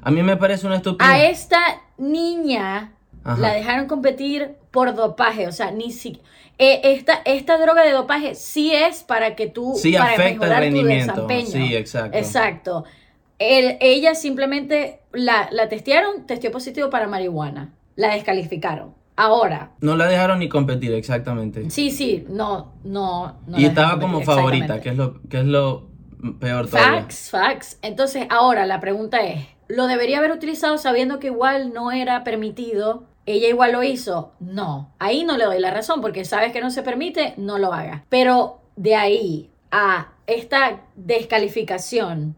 A 0.01 0.12
mí 0.12 0.22
me 0.22 0.38
parece 0.38 0.67
una 0.67 0.75
estupidez. 0.77 1.12
A 1.12 1.25
esta 1.25 1.60
niña 1.98 2.93
Ajá. 3.24 3.38
la 3.41 3.53
dejaron 3.53 3.88
competir 3.88 4.55
por 4.72 4.93
dopaje, 4.95 5.48
o 5.48 5.51
sea, 5.51 5.72
ni 5.72 5.91
si 5.91 6.22
eh, 6.60 6.81
esta, 6.83 7.15
esta 7.25 7.57
droga 7.57 7.83
de 7.83 7.91
dopaje 7.91 8.36
sí 8.36 8.72
es 8.74 9.01
para 9.03 9.36
que 9.36 9.48
tú 9.48 9.74
Sí 9.75 9.93
para 9.93 10.05
afecta 10.12 10.27
el 10.27 10.33
mejorar 10.39 10.57
tu 10.60 10.63
rendimiento. 10.63 11.27
desempeño. 11.27 11.48
Sí, 11.67 11.75
exacto. 11.75 12.17
Exacto. 12.17 12.83
El- 13.39 13.77
ella 13.81 14.13
simplemente 14.13 15.00
la, 15.12 15.50
la 15.51 15.67
testearon, 15.69 16.27
testeó 16.27 16.51
positivo 16.51 16.89
para 16.91 17.07
marihuana. 17.07 17.74
La 17.95 18.13
descalificaron. 18.13 18.93
Ahora, 19.15 19.71
No 19.79 19.95
la 19.95 20.07
dejaron 20.07 20.39
ni 20.39 20.50
competir, 20.50 20.91
exactamente. 20.93 21.69
sí, 21.69 21.91
sí, 21.91 22.25
no, 22.29 22.73
no. 22.83 23.35
no 23.45 23.59
y 23.59 23.65
estaba 23.65 24.00
como 24.00 24.21
favorita, 24.21 24.81
que 24.81 24.89
es 24.89 24.97
lo, 24.97 25.21
que 25.29 25.39
es 25.39 25.45
lo 25.45 25.88
peor 26.39 26.67
todavía. 26.67 27.01
Facts, 27.01 27.29
facts. 27.29 27.79
Entonces, 27.83 28.25
ahora 28.31 28.65
la 28.65 28.79
pregunta 28.79 29.19
es, 29.19 29.45
¿lo 29.67 29.85
debería 29.85 30.17
haber 30.17 30.31
utilizado 30.31 30.79
sabiendo 30.79 31.19
que 31.19 31.27
igual 31.27 31.73
no 31.73 31.91
era 31.91 32.23
permitido? 32.23 33.03
¿Ella 33.27 33.47
igual 33.50 33.73
lo 33.73 33.83
hizo? 33.83 34.33
No. 34.39 34.93
Ahí 35.00 35.23
no 35.23 35.38
le 35.38 35.45
doy 35.45 35.59
la 35.59 35.71
razón 35.71 36.01
porque 36.01 36.25
sabes 36.25 36.51
que 36.51 36.62
no 36.62 36.71
se 36.71 36.81
permite, 36.81 37.35
no 37.38 37.59
lo 37.59 37.71
hagas. 37.71 38.01
Pero 38.09 38.62
de 38.75 38.95
ahí 38.95 39.51
a 39.71 40.09
esta 40.27 40.81
descalificación, 40.95 42.35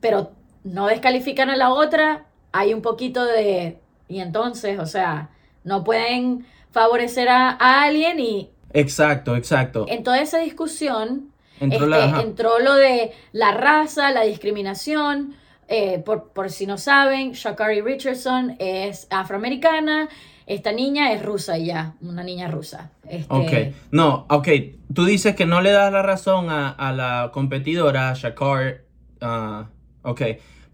pero 0.00 0.32
no 0.64 0.86
descalifican 0.86 1.50
a 1.50 1.56
la 1.56 1.70
otra, 1.72 2.26
hay 2.52 2.74
un 2.74 2.82
poquito 2.82 3.24
de... 3.24 3.80
Y 4.08 4.20
entonces, 4.20 4.78
o 4.78 4.86
sea, 4.86 5.30
no 5.64 5.84
pueden 5.84 6.46
favorecer 6.70 7.28
a, 7.28 7.50
a 7.50 7.82
alguien 7.84 8.18
y 8.20 8.50
Exacto, 8.74 9.36
exacto. 9.36 9.84
en 9.88 10.02
toda 10.02 10.20
esa 10.20 10.38
discusión 10.38 11.28
Entró 11.60 11.84
este, 11.84 11.88
la- 11.90 12.04
ajá. 12.06 12.22
entró 12.22 12.58
lo 12.58 12.74
de 12.74 13.12
la 13.32 13.52
raza, 13.52 14.10
la 14.12 14.22
discriminación. 14.22 15.34
eh, 15.68 16.02
por, 16.04 16.32
por 16.32 16.50
si 16.50 16.66
no 16.66 16.76
saben, 16.76 17.32
Shakari 17.32 17.80
Richardson 17.80 18.56
es 18.58 19.06
afroamericana. 19.10 20.08
Esta 20.46 20.72
niña 20.72 21.12
es 21.12 21.22
rusa 21.22 21.56
ya, 21.56 21.94
una 22.02 22.22
niña 22.24 22.48
rusa. 22.48 22.90
Este, 23.08 23.26
Ok, 23.32 23.74
no, 23.92 24.26
ok, 24.28 24.48
tú 24.92 25.04
dices 25.04 25.34
que 25.36 25.46
no 25.46 25.60
le 25.62 25.70
das 25.70 25.92
la 25.92 26.02
razón 26.02 26.50
a, 26.50 26.68
a 26.70 26.92
la 26.92 27.30
competidora, 27.32 28.12
Shakar, 28.14 28.82
ah, 29.20 29.66
ok, 30.02 30.20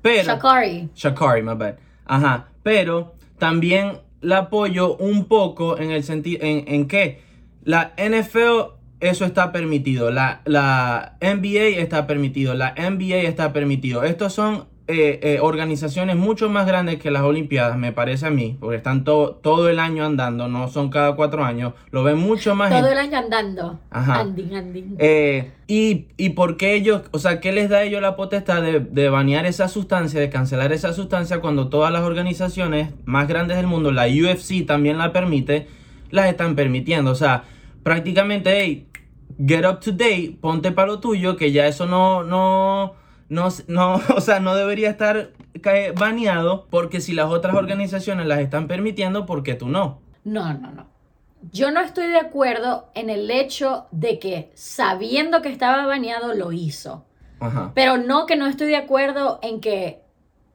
pero... 0.03 0.25
Shakari. 0.33 0.89
Shakari, 0.95 1.43
my 1.43 1.55
bad. 1.55 1.75
Ajá, 2.07 2.49
pero 2.63 3.15
también 3.39 3.99
la 4.21 4.39
apoyo 4.39 4.97
un 4.97 5.27
poco 5.27 5.79
en 5.79 5.91
el 5.91 6.05
sentido, 6.05 6.41
en, 6.43 6.65
en 6.67 6.89
que 6.89 7.21
la 7.65 7.95
NFL, 7.97 8.75
eso 9.01 9.25
está 9.25 9.53
permitido, 9.53 10.11
la, 10.11 10.43
la 10.45 11.17
NBA 11.21 11.81
está 11.81 12.07
permitido, 12.07 12.55
la 12.55 12.75
NBA 12.77 13.19
está 13.29 13.53
permitido. 13.53 14.05
Estos 14.05 14.33
son 14.33 14.67
eh, 14.89 15.21
eh, 15.23 15.39
organizaciones 15.41 16.17
mucho 16.17 16.49
más 16.49 16.67
grandes 16.67 16.99
que 16.99 17.11
las 17.11 17.23
Olimpiadas, 17.23 17.77
me 17.77 17.93
parece 17.93 18.27
a 18.27 18.31
mí, 18.31 18.57
porque 18.59 18.77
están 18.79 19.05
to- 19.05 19.39
todo 19.43 19.69
el 19.69 19.79
año 19.79 20.05
andando, 20.05 20.49
no 20.49 20.69
son 20.69 20.89
cada 20.89 21.15
cuatro 21.15 21.45
años, 21.45 21.75
lo 21.91 22.03
ven 22.03 22.19
mucho 22.19 22.55
más 22.55 22.71
Todo 22.71 22.89
el 22.91 22.99
año 22.99 23.19
andando. 23.19 23.79
Ajá. 23.91 24.21
Anding, 24.21 24.55
anding. 24.55 24.97
Eh, 24.99 25.51
y, 25.67 26.07
y 26.17 26.31
por 26.31 26.57
qué 26.57 26.75
ellos, 26.75 27.03
o 27.11 27.19
sea, 27.19 27.39
¿qué 27.41 27.53
les 27.53 27.69
da 27.69 27.79
a 27.79 27.83
ellos 27.85 28.01
la 28.01 28.17
potestad 28.17 28.63
de, 28.63 28.81
de 28.81 29.09
banear 29.11 29.45
esa 29.45 29.69
sustancia, 29.69 30.19
de 30.19 30.31
cancelar 30.31 30.73
esa 30.73 30.93
sustancia 30.95 31.41
cuando 31.41 31.69
todas 31.69 31.93
las 31.93 32.03
organizaciones 32.03 32.91
más 33.05 33.29
grandes 33.29 33.59
del 33.59 33.67
mundo, 33.67 33.93
la 33.93 34.07
UFC 34.07 34.65
también 34.67 34.97
la 34.99 35.13
permite, 35.13 35.69
las 36.11 36.27
están 36.27 36.57
permitiendo? 36.57 37.11
O 37.11 37.15
sea, 37.15 37.45
prácticamente, 37.83 38.51
hey, 38.59 38.87
get 39.47 39.65
up 39.67 39.81
to 39.81 39.93
date, 39.93 40.37
ponte 40.41 40.73
para 40.73 40.89
lo 40.89 41.01
tuyo, 41.01 41.37
que 41.37 41.53
ya 41.53 41.67
eso 41.67 41.87
no, 41.87 42.25
no, 42.25 42.95
no, 43.29 43.49
no, 43.67 44.01
o 44.17 44.21
sea, 44.21 44.41
no 44.41 44.55
debería 44.55 44.91
estar 44.91 45.31
baneado, 45.97 46.67
porque 46.71 47.01
si 47.01 47.13
las 47.13 47.31
otras 47.31 47.55
organizaciones 47.55 48.27
las 48.27 48.41
están 48.41 48.69
permitiendo, 48.69 49.27
¿por 49.27 49.43
qué 49.43 49.55
tú 49.55 49.69
no? 49.69 50.01
No, 50.25 50.53
no, 50.55 50.71
no. 50.73 50.87
Yo 51.53 51.71
no 51.71 51.81
estoy 51.81 52.09
de 52.09 52.19
acuerdo 52.19 52.91
en 52.95 53.11
el 53.11 53.31
hecho 53.31 53.87
de 53.93 54.19
que 54.19 54.51
sabiendo 54.55 55.41
que 55.41 55.51
estaba 55.51 55.87
baneado 55.87 56.35
lo 56.35 56.53
hizo. 56.53 57.05
Ajá. 57.39 57.71
Pero 57.75 57.97
no 57.97 58.27
que 58.27 58.35
no 58.35 58.47
estoy 58.47 58.67
de 58.69 58.77
acuerdo 58.77 59.39
en 59.43 59.61
que 59.61 60.03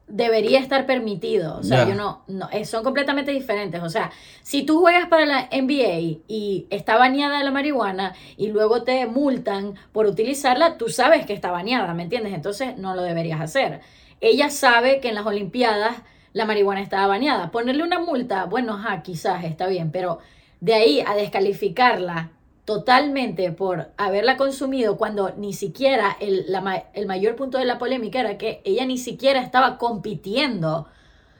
debería 0.08 0.60
estar 0.60 0.86
permitido. 0.86 1.58
O 1.58 1.64
sea, 1.64 1.88
yo 1.88 1.96
no, 1.96 2.24
no, 2.28 2.50
eh, 2.52 2.66
son 2.66 2.84
completamente 2.84 3.32
diferentes. 3.32 3.82
O 3.82 3.90
sea, 3.90 4.12
si 4.42 4.64
tú 4.64 4.80
juegas 4.80 5.08
para 5.08 5.26
la 5.26 5.50
NBA 5.52 6.20
y 6.28 6.68
está 6.70 6.98
baneada 6.98 7.44
la 7.44 7.52
marihuana 7.52 8.14
y 8.38 8.48
luego 8.48 8.84
te 8.84 9.06
multan 9.08 9.76
por 9.92 10.06
utilizarla, 10.06 10.78
tú 10.78 10.90
sabes 10.90 11.26
que 11.26 11.34
está 11.34 11.52
baneada, 11.52 11.94
¿me 11.94 12.04
entiendes? 12.04 12.34
Entonces 12.34 12.78
no 12.78 12.96
lo 12.96 13.02
deberías 13.02 13.42
hacer. 13.42 13.82
Ella 14.22 14.50
sabe 14.50 15.00
que 15.00 15.10
en 15.10 15.16
las 15.16 15.26
Olimpiadas 15.26 15.98
la 16.34 16.46
marihuana 16.46 16.82
estaba 16.82 17.08
baneada. 17.08 17.52
Ponerle 17.52 17.84
una 17.84 18.00
multa, 18.00 18.46
bueno, 18.46 18.74
ajá, 18.74 19.04
quizás 19.04 19.44
está 19.44 19.68
bien, 19.68 19.92
pero 19.92 20.20
de 20.60 20.74
ahí 20.74 21.04
a 21.06 21.16
descalificarla 21.16 22.32
totalmente 22.66 23.52
por 23.52 23.90
haberla 23.98 24.38
consumido 24.38 24.98
cuando 24.98 25.32
ni 25.38 25.54
siquiera 25.54 26.16
el, 26.20 26.46
la 26.48 26.86
el 26.94 27.06
mayor 27.06 27.36
punto 27.36 27.58
de 27.58 27.66
la 27.66 27.78
polémica 27.78 28.20
era 28.20 28.38
que 28.38 28.62
ella 28.64 28.86
ni 28.86 28.98
siquiera 28.98 29.42
estaba 29.42 29.78
compitiendo. 29.78 30.88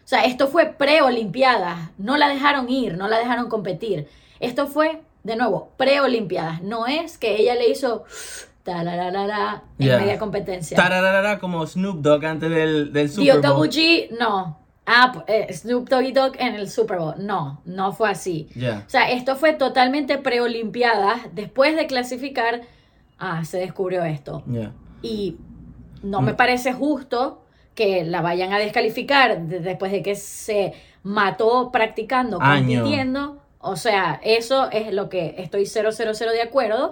O 0.04 0.08
sea, 0.08 0.26
esto 0.26 0.48
fue 0.50 0.66
pre-Olimpiadas. 0.66 1.92
No 1.98 2.18
la 2.18 2.28
dejaron 2.28 2.70
ir, 2.70 2.98
no 2.98 3.08
la 3.08 3.20
dejaron 3.20 3.48
competir. 3.48 4.08
Esto 4.42 4.68
fue, 4.68 5.02
de 5.24 5.38
nuevo, 5.38 5.72
pre-Olimpiadas. 5.78 6.62
No 6.62 6.88
es 6.88 7.18
que 7.18 7.38
ella 7.38 7.56
le 7.56 7.70
hizo 7.70 8.04
tararara 8.64 9.64
en 9.80 9.88
Ya. 9.88 9.98
media 10.00 10.20
competencia. 10.20 10.76
Tararara 10.76 11.40
como 11.40 11.66
Snoop 11.66 12.02
Dogg 12.02 12.26
antes 12.26 12.50
del, 12.50 12.92
del 12.92 13.10
Super 13.10 13.40
Bowl. 13.42 13.70
No. 14.20 14.63
Ah, 14.86 15.24
eh, 15.28 15.48
Snoop 15.54 15.90
Doggy 15.90 16.12
Dogg 16.12 16.36
en 16.40 16.56
el 16.56 16.70
Super 16.70 16.98
Bowl. 17.00 17.16
No, 17.18 17.62
no 17.66 17.92
fue 17.94 18.10
así. 18.10 18.50
Ya. 18.56 18.84
O 18.86 18.90
sea, 18.90 19.12
esto 19.12 19.36
fue 19.36 19.54
totalmente 19.54 20.18
preolimpiadas. 20.18 21.22
Después 21.34 21.76
de 21.76 21.88
clasificar, 21.88 22.62
ah, 23.20 23.44
se 23.46 23.60
descubrió 23.60 24.04
esto. 24.04 24.44
Y 25.02 25.38
no 26.02 26.22
Mm. 26.22 26.26
me 26.26 26.34
parece 26.34 26.74
justo 26.74 27.40
que 27.76 28.04
la 28.04 28.22
vayan 28.22 28.54
a 28.54 28.60
descalificar 28.60 29.42
de- 29.48 29.60
después 29.60 29.92
de 29.92 30.04
que 30.04 30.16
se 30.16 30.74
mató 31.02 31.72
practicando, 31.72 32.40
Año. 32.42 32.82
compitiendo. 32.82 33.40
O 33.60 33.78
sea, 33.78 34.20
eso 34.24 34.70
es 34.72 34.94
lo 34.94 35.08
que 35.10 35.36
estoy 35.38 35.66
000 35.66 36.32
de 36.34 36.42
acuerdo. 36.42 36.92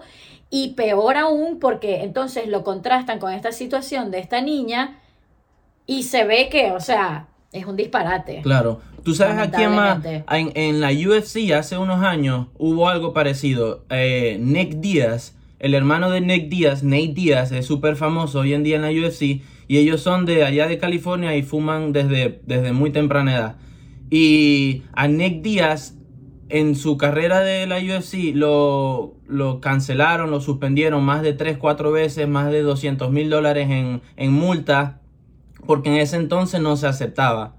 Y 0.50 0.74
peor 0.74 1.18
aún 1.18 1.60
porque 1.60 2.02
entonces 2.04 2.48
lo 2.48 2.64
contrastan 2.64 3.20
con 3.20 3.32
esta 3.34 3.52
situación 3.52 4.10
de 4.12 4.20
esta 4.20 4.42
niña 4.42 5.00
y 5.86 6.04
se 6.04 6.24
ve 6.24 6.50
que, 6.50 6.72
o 6.72 6.80
sea, 6.80 7.28
es 7.52 7.66
un 7.66 7.76
disparate. 7.76 8.42
Claro. 8.42 8.82
¿Tú 9.04 9.14
sabes 9.14 9.38
a 9.38 9.52
quién 9.52 9.72
más? 9.72 10.04
En, 10.06 10.52
en 10.56 10.80
la 10.80 10.92
UFC 10.92 11.52
hace 11.54 11.78
unos 11.78 12.04
años 12.04 12.48
hubo 12.58 12.88
algo 12.88 13.14
parecido. 13.14 13.84
Eh, 13.90 14.38
Nick 14.40 14.76
Díaz, 14.76 15.36
el 15.60 15.74
hermano 15.74 16.10
de 16.12 16.22
Nick 16.22 16.50
Díaz, 16.50 16.84
Nate 16.84 17.14
Díaz, 17.14 17.52
es 17.52 17.66
súper 17.66 17.96
famoso 17.96 18.40
hoy 18.40 18.54
en 18.54 18.64
día 18.64 18.78
en 18.78 18.84
la 18.84 18.90
UFC. 18.92 19.42
Y 19.68 19.78
ellos 19.78 20.02
son 20.02 20.26
de 20.26 20.44
allá 20.44 20.68
de 20.68 20.78
California 20.78 21.36
y 21.36 21.44
fuman 21.44 21.94
desde, 21.94 22.42
desde 22.46 22.74
muy 22.74 22.92
temprana 22.92 23.36
edad. 23.36 23.56
Y 24.10 24.84
a 24.94 25.08
Nick 25.08 25.42
Díaz, 25.42 25.96
en 26.50 26.76
su 26.76 26.98
carrera 26.98 27.40
de 27.40 27.66
la 27.66 27.78
UFC, 27.78 28.36
lo, 28.36 29.16
lo 29.28 29.62
cancelaron, 29.62 30.30
lo 30.30 30.42
suspendieron 30.42 31.04
más 31.04 31.22
de 31.22 31.34
3, 31.34 31.58
4 31.58 31.92
veces, 31.92 32.28
más 32.28 32.52
de 32.52 32.62
200 32.62 33.10
mil 33.12 33.30
dólares 33.30 33.70
en, 33.70 34.02
en 34.18 34.34
multa, 34.34 35.01
porque 35.66 35.90
en 35.90 35.96
ese 35.98 36.16
entonces 36.18 36.62
no 36.62 36.76
se 36.78 36.88
aceptaba. 36.88 37.54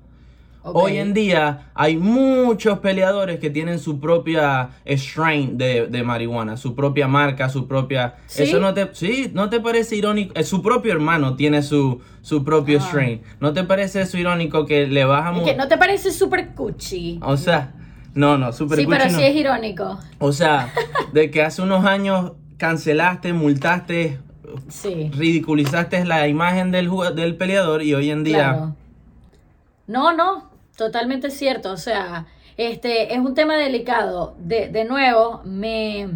Hoy 0.64 0.98
en 0.98 1.12
día 1.12 1.72
hay 1.74 1.96
muchos 1.96 2.78
peleadores 2.78 3.40
que 3.40 3.50
tienen 3.50 3.80
su 3.80 3.98
propia 3.98 4.70
strain 4.86 5.58
de, 5.58 5.88
de 5.88 6.02
marihuana, 6.04 6.56
su 6.56 6.76
propia 6.76 7.08
marca, 7.08 7.48
su 7.48 7.66
propia... 7.66 8.14
¿Sí? 8.28 8.44
Eso 8.44 8.60
no 8.60 8.72
te... 8.72 8.88
Sí, 8.92 9.28
¿no 9.34 9.50
te 9.50 9.58
parece 9.58 9.96
irónico? 9.96 10.32
Eh, 10.36 10.44
su 10.44 10.62
propio 10.62 10.92
hermano 10.92 11.34
tiene 11.34 11.62
su, 11.64 12.00
su 12.20 12.44
propio 12.44 12.78
Ah. 12.80 12.86
strain. 12.86 13.22
¿No 13.40 13.52
te 13.52 13.64
parece 13.64 14.02
eso 14.02 14.16
irónico 14.18 14.64
que 14.64 14.86
le 14.86 15.00
¿Y 15.00 15.04
bajamos... 15.04 15.42
que 15.42 15.56
¿No 15.56 15.66
te 15.66 15.76
parece 15.78 16.12
súper 16.12 16.50
cuchi? 16.54 17.18
O 17.24 17.36
sea, 17.36 17.72
no, 18.14 18.38
no, 18.38 18.52
super 18.52 18.78
sí, 18.78 18.86
pero 18.86 19.02
Gucci 19.02 19.14
no. 19.14 19.18
sí 19.18 19.24
es 19.24 19.34
irónico. 19.34 19.98
O 20.20 20.30
sea, 20.32 20.72
de 21.12 21.28
que 21.32 21.42
hace 21.42 21.60
unos 21.62 21.84
años 21.84 22.34
cancelaste, 22.56 23.32
multaste, 23.32 24.20
Sí. 24.68 25.10
ridiculizaste 25.14 26.04
la 26.04 26.26
imagen 26.28 26.70
del, 26.72 26.90
del 27.14 27.36
peleador 27.36 27.82
y 27.82 27.94
hoy 27.94 28.10
en 28.10 28.24
día... 28.24 28.36
Claro. 28.54 28.76
No, 29.86 30.12
no, 30.12 30.50
totalmente 30.76 31.30
cierto. 31.30 31.72
O 31.72 31.76
sea, 31.76 32.26
este 32.56 33.12
es 33.14 33.18
un 33.18 33.34
tema 33.34 33.56
delicado. 33.56 34.34
De, 34.38 34.68
de 34.68 34.84
nuevo, 34.84 35.42
me, 35.44 36.08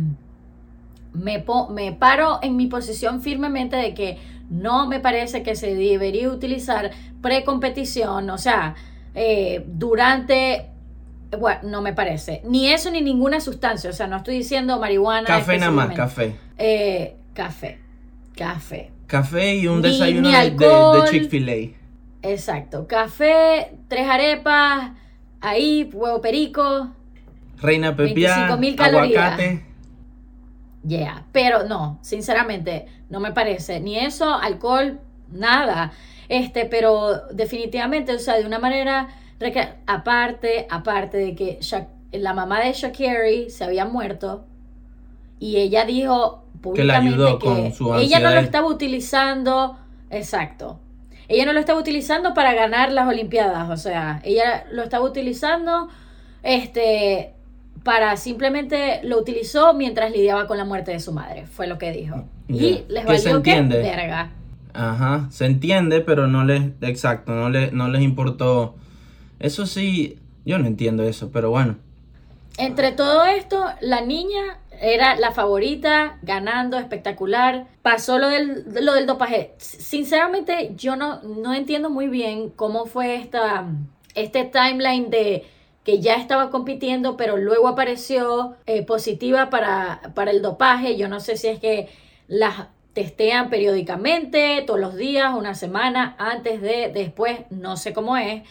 me, 1.12 1.40
po- 1.40 1.68
me 1.68 1.92
paro 1.92 2.38
en 2.42 2.56
mi 2.56 2.66
posición 2.66 3.20
firmemente 3.22 3.76
de 3.76 3.94
que 3.94 4.18
no 4.50 4.86
me 4.86 5.00
parece 5.00 5.42
que 5.42 5.56
se 5.56 5.74
debería 5.74 6.28
utilizar 6.30 6.92
precompetición, 7.20 8.30
o 8.30 8.38
sea, 8.38 8.74
eh, 9.14 9.64
durante... 9.66 10.70
Bueno, 11.38 11.60
no 11.64 11.82
me 11.82 11.92
parece. 11.92 12.40
Ni 12.44 12.68
eso 12.68 12.90
ni 12.90 13.02
ninguna 13.02 13.40
sustancia. 13.40 13.90
O 13.90 13.92
sea, 13.92 14.06
no 14.06 14.16
estoy 14.18 14.36
diciendo 14.36 14.78
marihuana. 14.78 15.26
Café 15.26 15.58
nada 15.58 15.72
más, 15.72 15.92
café. 15.92 16.36
Eh, 16.56 17.16
café. 17.34 17.80
Café. 18.36 18.90
Café 19.06 19.56
y 19.56 19.66
un 19.68 19.80
Ni- 19.82 19.88
desayuno 19.88 20.28
ni 20.28 20.34
de, 20.34 20.50
de- 20.50 20.50
de 20.56 20.66
alcohol. 20.66 21.08
Chick-fil-A. 21.10 21.76
Exacto. 22.28 22.86
Café, 22.88 23.72
tres 23.88 24.08
arepas, 24.08 24.90
ahí, 25.40 25.88
huevo 25.92 26.20
perico. 26.20 26.90
Reina 27.58 27.94
Pepia, 27.96 28.48
25.000 28.48 28.76
calorías. 28.76 29.24
aguacate. 29.24 29.64
Yeah. 30.86 31.24
Pero 31.32 31.64
no, 31.64 31.98
sinceramente, 32.02 32.86
no 33.10 33.18
me 33.20 33.32
parece. 33.32 33.80
Ni 33.80 33.98
eso, 33.98 34.32
alcohol, 34.34 35.00
nada. 35.30 35.92
Este, 36.28 36.64
pero 36.66 37.26
definitivamente, 37.32 38.14
o 38.14 38.18
sea, 38.18 38.36
de 38.36 38.44
una 38.44 38.58
manera. 38.58 39.08
Aparte, 39.86 40.66
aparte 40.70 41.18
de 41.18 41.34
que 41.34 41.58
Sha- 41.60 41.88
la 42.12 42.32
mamá 42.34 42.60
de 42.60 42.72
Shakiri 42.72 43.50
se 43.50 43.64
había 43.64 43.84
muerto. 43.84 44.44
Y 45.38 45.56
ella 45.58 45.84
dijo 45.84 46.42
Que 46.74 46.84
la 46.84 47.00
públicamente 47.00 47.24
ayudó 47.24 47.38
que 47.38 47.46
con 47.46 47.72
su 47.72 47.94
ella 47.94 48.20
no 48.20 48.30
lo 48.30 48.40
estaba 48.40 48.66
utilizando. 48.68 49.78
Exacto. 50.10 50.78
Ella 51.28 51.44
no 51.44 51.52
lo 51.52 51.60
estaba 51.60 51.80
utilizando 51.80 52.34
para 52.34 52.54
ganar 52.54 52.92
las 52.92 53.08
Olimpiadas. 53.08 53.68
O 53.70 53.76
sea, 53.76 54.20
ella 54.24 54.64
lo 54.70 54.82
estaba 54.82 55.04
utilizando. 55.04 55.88
Este. 56.42 57.32
Para 57.82 58.16
simplemente 58.16 59.00
lo 59.04 59.18
utilizó 59.18 59.72
mientras 59.72 60.10
lidiaba 60.10 60.48
con 60.48 60.58
la 60.58 60.64
muerte 60.64 60.90
de 60.90 60.98
su 60.98 61.12
madre. 61.12 61.46
Fue 61.46 61.66
lo 61.68 61.78
que 61.78 61.92
dijo. 61.92 62.24
Ya. 62.48 62.62
Y 62.62 62.84
les 62.88 63.06
Que 63.06 63.18
se 63.18 63.28
valió 63.28 63.42
que 63.42 63.50
entiende. 63.52 63.78
verga. 63.78 64.30
Ajá, 64.74 65.26
se 65.30 65.46
entiende, 65.46 66.00
pero 66.00 66.26
no 66.26 66.44
les, 66.44 66.62
exacto, 66.82 67.32
no 67.32 67.48
les, 67.48 67.72
no 67.72 67.88
les 67.88 68.02
importó. 68.02 68.74
Eso 69.38 69.66
sí, 69.66 70.18
yo 70.44 70.58
no 70.58 70.66
entiendo 70.66 71.02
eso, 71.04 71.30
pero 71.32 71.50
bueno. 71.50 71.76
Entre 72.58 72.92
todo 72.92 73.24
esto, 73.24 73.66
la 73.80 74.00
niña 74.00 74.58
era 74.80 75.16
la 75.16 75.32
favorita, 75.32 76.18
ganando, 76.22 76.78
espectacular. 76.78 77.66
Pasó 77.82 78.18
lo 78.18 78.28
del, 78.28 78.64
lo 78.80 78.94
del 78.94 79.06
dopaje. 79.06 79.54
Sinceramente, 79.58 80.72
yo 80.76 80.96
no, 80.96 81.22
no 81.22 81.54
entiendo 81.54 81.90
muy 81.90 82.08
bien 82.08 82.50
cómo 82.50 82.86
fue 82.86 83.16
esta, 83.16 83.66
este 84.14 84.44
timeline 84.44 85.10
de 85.10 85.44
que 85.84 86.00
ya 86.00 86.14
estaba 86.14 86.50
compitiendo, 86.50 87.16
pero 87.16 87.36
luego 87.36 87.68
apareció 87.68 88.56
eh, 88.66 88.82
positiva 88.82 89.50
para, 89.50 90.00
para 90.14 90.30
el 90.30 90.42
dopaje. 90.42 90.96
Yo 90.96 91.08
no 91.08 91.20
sé 91.20 91.36
si 91.36 91.48
es 91.48 91.60
que 91.60 91.88
las 92.26 92.68
testean 92.92 93.50
periódicamente, 93.50 94.64
todos 94.66 94.80
los 94.80 94.96
días, 94.96 95.34
una 95.34 95.54
semana, 95.54 96.16
antes 96.18 96.62
de, 96.62 96.90
después, 96.92 97.40
no 97.50 97.76
sé 97.76 97.92
cómo 97.92 98.16
es. 98.16 98.42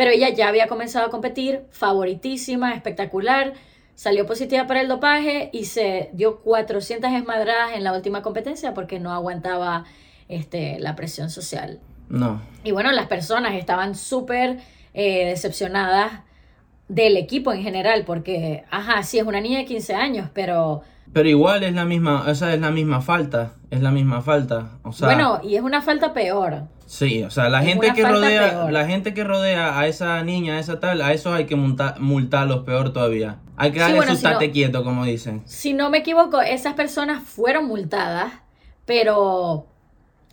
Pero 0.00 0.12
ella 0.12 0.30
ya 0.30 0.48
había 0.48 0.66
comenzado 0.66 1.04
a 1.04 1.10
competir, 1.10 1.64
favoritísima, 1.72 2.72
espectacular. 2.72 3.52
Salió 3.94 4.24
positiva 4.24 4.66
para 4.66 4.80
el 4.80 4.88
dopaje 4.88 5.50
y 5.52 5.66
se 5.66 6.08
dio 6.14 6.38
400 6.40 7.12
esmadradas 7.12 7.72
en 7.74 7.84
la 7.84 7.92
última 7.92 8.22
competencia 8.22 8.72
porque 8.72 8.98
no 8.98 9.12
aguantaba 9.12 9.84
este, 10.26 10.78
la 10.78 10.96
presión 10.96 11.28
social. 11.28 11.80
No. 12.08 12.40
Y 12.64 12.70
bueno, 12.70 12.90
las 12.92 13.08
personas 13.08 13.52
estaban 13.56 13.94
súper 13.94 14.60
eh, 14.94 15.26
decepcionadas 15.26 16.22
del 16.88 17.18
equipo 17.18 17.52
en 17.52 17.62
general 17.62 18.04
porque, 18.06 18.64
ajá, 18.70 19.02
sí, 19.02 19.18
es 19.18 19.26
una 19.26 19.42
niña 19.42 19.58
de 19.58 19.66
15 19.66 19.94
años, 19.96 20.30
pero 20.32 20.80
Pero 21.12 21.28
igual 21.28 21.62
es 21.62 21.74
la 21.74 21.84
misma, 21.84 22.24
o 22.26 22.34
sea, 22.34 22.54
es 22.54 22.60
la 22.62 22.70
misma 22.70 23.02
falta, 23.02 23.52
es 23.70 23.82
la 23.82 23.90
misma 23.90 24.22
falta. 24.22 24.78
O 24.82 24.92
sea, 24.92 25.08
bueno, 25.08 25.42
y 25.44 25.56
es 25.56 25.62
una 25.62 25.82
falta 25.82 26.14
peor. 26.14 26.68
Sí, 26.90 27.22
o 27.22 27.30
sea, 27.30 27.48
la 27.48 27.62
gente 27.62 27.92
que 27.94 28.02
rodea, 28.04 28.50
peor. 28.50 28.72
la 28.72 28.84
gente 28.86 29.14
que 29.14 29.22
rodea 29.22 29.78
a 29.78 29.86
esa 29.86 30.22
niña, 30.24 30.56
a 30.56 30.58
esa 30.58 30.80
tal, 30.80 31.00
a 31.02 31.12
esos 31.12 31.32
hay 31.34 31.46
que 31.46 31.54
multa- 31.54 31.94
multarlos 32.00 32.64
peor 32.64 32.92
todavía. 32.92 33.38
Hay 33.56 33.70
que 33.70 33.76
Sí, 33.78 33.80
darle 33.82 33.96
bueno, 33.98 34.12
su 34.12 34.18
si 34.18 34.24
no- 34.24 34.32
tate 34.32 34.50
quieto, 34.50 34.82
como 34.82 35.04
dicen. 35.04 35.42
Si 35.44 35.72
no 35.72 35.88
me 35.90 35.98
equivoco, 35.98 36.40
esas 36.40 36.74
personas 36.74 37.22
fueron 37.22 37.66
multadas, 37.68 38.32
pero 38.86 39.66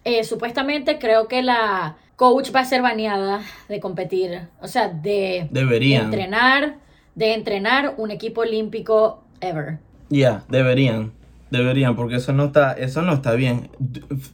eh, 0.04 0.24
supuestamente 0.24 0.98
creo 1.00 1.28
que 1.28 1.44
la 1.44 1.98
coach 2.16 2.50
va 2.56 2.62
a 2.62 2.66
ser 2.66 2.82
baneada 2.82 3.42
de 3.70 3.80
competir, 3.80 4.48
o 4.62 4.68
sea, 4.68 4.88
de 4.88 5.48
Deberían. 5.52 6.06
entrenar, 6.06 6.78
de 7.16 7.34
entrenar 7.34 7.94
un 7.98 8.10
equipo 8.12 8.42
olímpico 8.42 9.24
ever. 9.42 9.78
Ya, 10.10 10.44
deberían. 10.50 11.12
Deberían, 11.50 11.96
porque 11.96 12.16
eso 12.16 12.34
no 12.34 12.46
está, 12.46 12.74
eso 12.74 13.02
no 13.02 13.14
está 13.14 13.34
bien. 13.34 13.70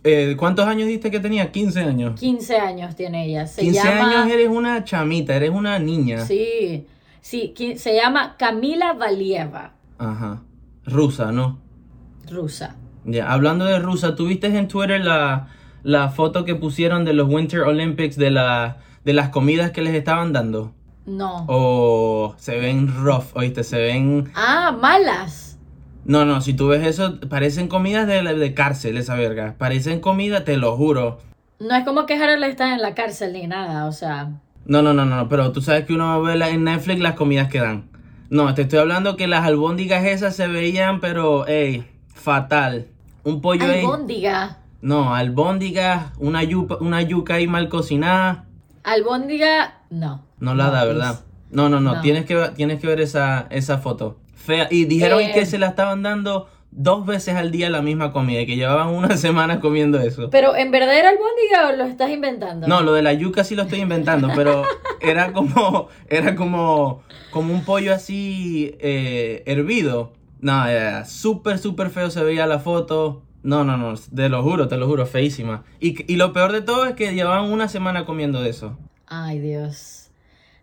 Eh, 0.03 0.35
¿Cuántos 0.37 0.65
años 0.65 0.87
diste 0.87 1.11
que 1.11 1.19
tenía? 1.19 1.51
15 1.51 1.81
años. 1.81 2.19
15 2.19 2.57
años 2.57 2.95
tiene 2.95 3.25
ella. 3.25 3.45
Se 3.45 3.61
15 3.61 3.83
llama, 3.83 4.21
años 4.21 4.33
eres 4.33 4.49
una 4.49 4.83
chamita, 4.83 5.35
eres 5.35 5.51
una 5.51 5.77
niña. 5.79 6.25
Sí, 6.25 6.87
sí, 7.21 7.53
se 7.77 7.95
llama 7.95 8.35
Camila 8.37 8.93
Valieva, 8.93 9.73
Ajá. 9.99 10.41
Rusa, 10.85 11.31
¿no? 11.31 11.59
rusa. 12.29 12.75
Ya, 13.05 13.31
hablando 13.31 13.65
de 13.65 13.79
rusa, 13.79 14.15
¿tuviste 14.15 14.47
en 14.47 14.67
Twitter 14.67 15.03
la, 15.03 15.49
la 15.83 16.09
foto 16.09 16.45
que 16.45 16.55
pusieron 16.55 17.05
de 17.05 17.13
los 17.13 17.27
Winter 17.29 17.61
Olympics 17.61 18.15
de, 18.15 18.31
la, 18.31 18.77
de 19.03 19.13
las 19.13 19.29
comidas 19.29 19.71
que 19.71 19.81
les 19.81 19.93
estaban 19.93 20.33
dando? 20.33 20.73
No. 21.05 21.45
Oh, 21.47 22.33
se 22.37 22.57
ven 22.57 22.87
rough, 23.03 23.35
oíste, 23.35 23.63
se 23.63 23.77
ven... 23.77 24.31
Ah, 24.35 24.75
malas. 24.79 25.52
No, 26.05 26.25
no, 26.25 26.41
si 26.41 26.53
tú 26.53 26.67
ves 26.67 26.85
eso, 26.85 27.19
parecen 27.29 27.67
comidas 27.67 28.07
de, 28.07 28.21
de 28.23 28.53
cárcel, 28.53 28.97
esa 28.97 29.15
verga. 29.15 29.55
Parecen 29.57 29.99
comida, 30.01 30.43
te 30.43 30.57
lo 30.57 30.75
juro. 30.75 31.19
No 31.59 31.75
es 31.75 31.85
como 31.85 32.05
que 32.05 32.15
Harold 32.15 32.43
está 32.43 32.73
en 32.73 32.81
la 32.81 32.93
cárcel 32.93 33.33
ni 33.33 33.47
nada, 33.47 33.85
o 33.85 33.91
sea. 33.91 34.31
No, 34.65 34.81
no, 34.81 34.93
no, 34.93 35.05
no, 35.05 35.29
pero 35.29 35.51
tú 35.51 35.61
sabes 35.61 35.85
que 35.85 35.93
uno 35.93 36.21
ve 36.21 36.35
la- 36.35 36.49
en 36.49 36.63
Netflix 36.65 36.99
las 36.99 37.13
comidas 37.13 37.47
que 37.47 37.59
dan. 37.59 37.85
No, 38.29 38.53
te 38.53 38.63
estoy 38.63 38.79
hablando 38.79 39.15
que 39.15 39.27
las 39.27 39.45
albóndigas 39.45 40.03
esas 40.05 40.35
se 40.35 40.47
veían, 40.47 40.99
pero, 40.99 41.47
ey, 41.47 41.85
fatal. 42.13 42.87
Un 43.23 43.41
pollo 43.41 43.63
ahí. 43.65 43.79
Albóndiga. 43.79 44.57
No, 44.81 45.15
albóndigas, 45.15 46.07
una 46.17 46.43
yuca, 46.43 46.75
una 46.81 47.01
yuca 47.01 47.35
ahí 47.35 47.47
mal 47.47 47.69
cocinada. 47.69 48.45
Albóndiga, 48.83 49.81
no. 49.89 50.21
No 50.39 50.53
la 50.55 50.65
No, 50.65 50.71
da. 50.71 50.85
¿verdad? 50.85 51.19
No, 51.51 51.69
no, 51.69 51.79
no, 51.79 51.95
No. 51.95 52.01
Tienes, 52.01 52.25
que, 52.25 52.35
ver- 52.35 52.53
tienes 52.55 52.81
que 52.81 52.87
ver 52.87 52.99
esa, 52.99 53.47
esa 53.49 53.77
foto. 53.77 54.17
Fea. 54.45 54.67
Y 54.69 54.85
dijeron 54.85 55.21
Eh. 55.21 55.31
que 55.33 55.45
se 55.45 55.57
la 55.57 55.67
estaban 55.67 56.03
dando 56.03 56.47
dos 56.71 57.05
veces 57.05 57.35
al 57.35 57.51
día 57.51 57.69
la 57.69 57.81
misma 57.83 58.11
comida 58.11 58.41
y 58.41 58.45
que 58.47 58.55
llevaban 58.55 58.89
una 58.89 59.15
semana 59.17 59.59
comiendo 59.59 59.99
eso. 59.99 60.29
Pero 60.31 60.55
¿en 60.55 60.71
verdad 60.71 60.97
era 60.97 61.09
albóndiga 61.09 61.69
o 61.69 61.75
lo 61.77 61.83
estás 61.85 62.09
inventando? 62.09 62.67
No, 62.67 62.81
lo 62.81 62.93
de 62.93 63.03
la 63.03 63.13
yuca 63.13 63.43
sí 63.43 63.55
lo 63.55 63.63
estoy 63.63 63.79
inventando, 63.81 64.29
pero 64.35 64.63
era 65.01 65.31
como, 65.33 65.87
era 66.09 66.35
como, 66.35 67.01
como 67.31 67.53
un 67.53 67.63
pollo 67.63 67.93
así 67.93 68.75
eh, 68.79 69.43
hervido. 69.45 70.13
No, 70.41 70.65
era 70.67 71.05
súper, 71.05 71.57
súper 71.59 71.89
feo 71.89 72.09
se 72.09 72.23
veía 72.23 72.45
la 72.47 72.59
foto. 72.59 73.21
No, 73.43 73.63
no, 73.63 73.77
no, 73.77 73.93
te 74.15 74.29
lo 74.29 74.41
juro, 74.41 74.67
te 74.67 74.77
lo 74.77 74.87
juro, 74.87 75.05
feísima. 75.05 75.63
Y, 75.79 76.11
y 76.11 76.15
lo 76.15 76.33
peor 76.33 76.51
de 76.53 76.61
todo 76.61 76.85
es 76.85 76.95
que 76.95 77.13
llevaban 77.13 77.51
una 77.51 77.67
semana 77.67 78.05
comiendo 78.05 78.43
eso. 78.43 78.77
Ay, 79.05 79.39
Dios. 79.39 80.02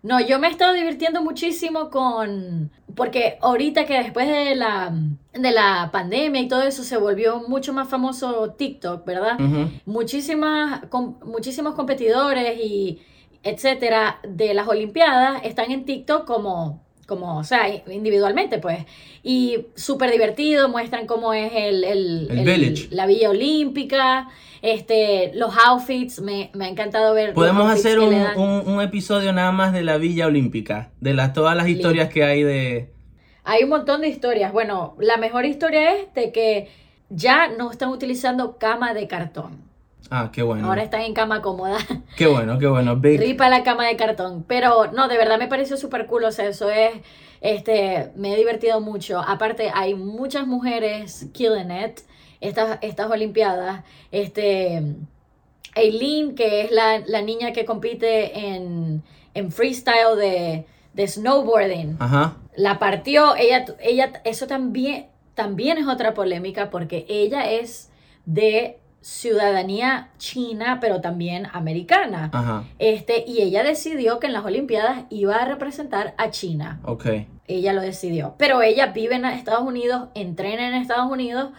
No, 0.02 0.18
yo 0.20 0.38
me 0.38 0.48
he 0.48 0.50
estado 0.50 0.72
divirtiendo 0.72 1.22
muchísimo 1.22 1.90
con... 1.90 2.70
Porque 2.94 3.38
ahorita 3.40 3.84
que 3.84 3.94
después 4.02 4.26
de 4.26 4.54
la, 4.54 4.92
de 5.32 5.50
la 5.52 5.90
pandemia 5.92 6.40
y 6.40 6.48
todo 6.48 6.62
eso 6.62 6.82
se 6.84 6.96
volvió 6.96 7.40
mucho 7.48 7.72
más 7.72 7.88
famoso 7.88 8.52
TikTok, 8.52 9.04
¿verdad? 9.04 9.38
Muchísimas, 9.86 10.86
com- 10.86 11.16
muchísimos 11.24 11.74
competidores 11.74 12.58
y 12.58 13.00
etcétera 13.42 14.20
de 14.26 14.54
las 14.54 14.68
Olimpiadas 14.68 15.42
están 15.44 15.70
en 15.70 15.84
TikTok 15.84 16.26
como, 16.26 16.82
como 17.11 17.37
o 17.38 17.44
sea, 17.44 17.68
individualmente, 17.90 18.59
pues. 18.59 18.79
Y 19.23 19.66
súper 19.75 20.11
divertido, 20.11 20.70
muestran 20.70 21.07
cómo 21.07 21.35
es 21.35 21.53
el, 21.55 21.85
el- 21.85 22.29
El 22.31 22.38
el- 22.38 22.44
village. 22.61 22.88
la 22.90 23.05
Villa 23.05 23.29
Olímpica, 23.29 24.29
este, 24.62 25.33
los 25.35 25.53
outfits, 25.66 26.20
me, 26.20 26.51
me 26.55 26.64
ha 26.64 26.68
encantado 26.68 27.12
ver. 27.12 27.35
Podemos 27.35 27.70
hacer 27.70 27.99
un, 27.99 28.14
un- 28.14 28.66
un 28.66 28.81
episodio 28.81 29.33
nada 29.35 29.53
más 29.53 29.73
de 29.75 29.83
la 29.83 29.99
Villa 29.99 30.27
Olímpica, 30.27 30.90
de 31.01 31.12
las, 31.12 31.35
todas 31.35 31.55
las 31.57 31.66
Listo. 31.66 31.81
historias 31.88 32.09
que 32.09 32.25
hay 32.25 32.42
de... 32.42 32.90
Hay 33.44 33.64
un 33.64 33.70
montón 33.70 34.01
de 34.03 34.09
historias. 34.09 34.53
Bueno, 34.53 34.94
la 34.99 35.16
mejor 35.16 35.44
historia 35.44 35.94
es 35.96 36.14
de 36.14 36.31
que 36.31 36.68
ya 37.09 37.49
no 37.49 37.70
están 37.70 37.88
utilizando 37.88 38.59
cama 38.59 38.94
de 38.94 39.09
cartón. 39.09 39.59
Ah, 40.10 40.30
qué 40.32 40.42
bueno. 40.42 40.66
Ahora 40.66 40.82
están 40.82 41.02
en 41.02 41.14
cama 41.14 41.42
cómoda. 41.42 41.78
Qué 42.16 42.26
bueno, 42.26 42.58
qué 42.58 42.66
bueno. 42.66 42.96
Big- 42.96 43.20
Ripa 43.20 43.48
la 43.48 43.62
cama 43.62 43.86
de 43.86 43.96
cartón. 43.96 44.44
Pero 44.48 44.90
no, 44.92 45.08
de 45.08 45.16
verdad 45.16 45.38
me 45.38 45.46
pareció 45.48 45.76
súper 45.76 46.06
cool. 46.06 46.24
O 46.24 46.32
sea, 46.32 46.48
eso 46.48 46.70
es. 46.70 46.92
Este, 47.40 48.10
me 48.16 48.32
he 48.34 48.36
divertido 48.36 48.80
mucho. 48.80 49.20
Aparte, 49.20 49.70
hay 49.74 49.94
muchas 49.94 50.46
mujeres 50.46 51.26
killing 51.32 51.70
it. 51.70 52.00
Estas, 52.40 52.78
estas 52.82 53.10
Olimpiadas. 53.10 53.84
Este. 54.10 54.82
Aileen, 55.76 56.34
que 56.34 56.62
es 56.62 56.70
la, 56.72 57.00
la 57.06 57.22
niña 57.22 57.52
que 57.52 57.64
compite 57.64 58.36
en, 58.54 59.02
en 59.34 59.52
freestyle 59.52 60.16
de, 60.18 60.66
de 60.94 61.06
snowboarding 61.08 61.96
Ajá. 62.00 62.36
la 62.56 62.80
partió, 62.80 63.36
ella, 63.36 63.64
ella, 63.80 64.20
eso 64.24 64.48
también, 64.48 65.06
también 65.36 65.78
es 65.78 65.86
otra 65.86 66.12
polémica 66.12 66.70
porque 66.70 67.06
ella 67.08 67.48
es 67.52 67.90
de 68.26 68.78
ciudadanía 69.02 70.10
china, 70.18 70.78
pero 70.80 71.00
también 71.00 71.46
americana. 71.52 72.30
Ajá. 72.32 72.64
Este, 72.78 73.24
y 73.26 73.40
ella 73.42 73.62
decidió 73.62 74.18
que 74.20 74.26
en 74.26 74.32
las 74.32 74.44
Olimpiadas 74.44 75.04
iba 75.10 75.36
a 75.36 75.44
representar 75.46 76.14
a 76.18 76.30
China. 76.30 76.80
Ok. 76.84 77.06
Ella 77.46 77.72
lo 77.72 77.80
decidió. 77.80 78.34
Pero 78.38 78.62
ella 78.62 78.86
vive 78.88 79.16
en 79.16 79.24
Estados 79.24 79.62
Unidos, 79.66 80.08
entrena 80.14 80.68
en 80.68 80.74
Estados 80.74 81.10
Unidos. 81.10 81.50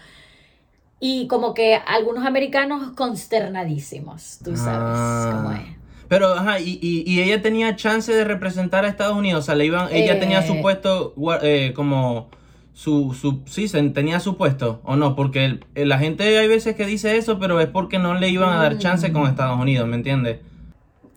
Y 1.00 1.28
como 1.28 1.54
que 1.56 1.76
algunos 1.88 2.26
americanos 2.26 2.92
consternadísimos, 2.96 4.40
tú 4.44 4.56
sabes 4.56 4.98
Ah. 5.00 5.32
cómo 5.34 5.52
es. 5.54 5.62
Pero, 6.08 6.34
ajá, 6.34 6.60
y, 6.60 6.78
y, 6.82 7.04
y 7.10 7.22
ella 7.22 7.42
tenía 7.42 7.76
chance 7.76 8.14
de 8.14 8.24
representar 8.26 8.86
a 8.86 8.90
Estados 8.90 9.16
Unidos. 9.18 9.44
O 9.44 9.46
sea, 9.46 9.56
le 9.56 9.66
iban, 9.66 9.88
ella 9.92 10.20
tenía 10.20 10.46
su 10.46 10.54
Eh. 10.54 10.60
puesto 10.62 11.14
eh, 11.42 11.72
como 11.76 12.30
su, 12.74 13.14
su, 13.14 13.42
sí, 13.46 13.68
se- 13.68 13.82
tenía 13.90 14.20
su 14.20 14.38
puesto, 14.38 14.82
¿o 14.84 14.96
no? 14.96 15.16
Porque 15.16 15.46
el- 15.76 15.90
la 15.90 16.00
gente 16.00 16.38
hay 16.38 16.48
veces 16.48 16.76
que 16.76 16.86
dice 16.86 17.18
eso, 17.18 17.38
pero 17.40 17.60
es 17.60 17.68
porque 17.68 18.00
no 18.00 18.14
le 18.16 18.30
iban 18.30 18.54
a 18.58 18.62
dar 18.62 18.78
chance 18.78 19.12
con 19.12 19.24
Mm. 19.24 19.28
Estados 19.28 19.60
Unidos, 19.60 19.88
¿me 19.88 19.96
entiendes? 19.98 20.40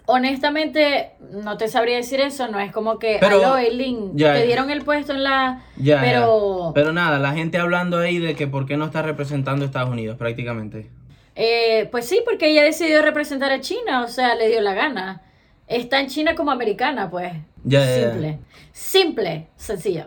Honestamente, 0.07 1.13
no 1.33 1.57
te 1.57 1.67
sabría 1.69 1.97
decir 1.97 2.21
eso, 2.21 2.47
no 2.49 2.61
es 2.61 2.71
como 2.73 2.99
que, 2.99 3.17
Pero- 3.21 3.37
aló, 3.39 3.57
Eileen, 3.57 4.11
ya, 4.15 4.35
te 4.35 4.45
dieron 4.45 4.71
el 4.71 4.83
puesto 4.83 5.13
en 5.13 5.25
la... 5.25 5.63
Ya, 5.77 5.99
pero. 6.03 6.73
Pero 6.75 6.93
nada, 6.93 7.19
la 7.19 7.33
gente 7.33 7.57
hablando 7.57 7.97
ahí 7.99 8.19
de 8.19 8.35
que 8.35 8.47
por 8.47 8.67
qué 8.67 8.77
no 8.77 8.85
está 8.85 9.01
representando 9.01 9.65
a 9.65 9.67
Estados 9.67 9.89
Unidos, 9.91 10.19
prácticamente. 10.19 10.91
eh, 11.37 11.89
pues 11.91 12.07
sí, 12.07 12.21
porque 12.25 12.51
ella 12.51 12.63
decidió 12.63 13.01
representar 13.03 13.51
a 13.51 13.61
China, 13.61 14.03
o 14.05 14.09
sea, 14.09 14.35
le 14.37 14.49
dio 14.51 14.61
la 14.61 14.75
gana. 14.75 15.23
Está 15.67 16.01
en 16.01 16.09
China 16.09 16.35
como 16.35 16.51
americana, 16.51 17.11
pues. 17.11 17.33
Simple. 17.65 18.39
Simple, 18.73 19.49
sencillo. 19.57 20.07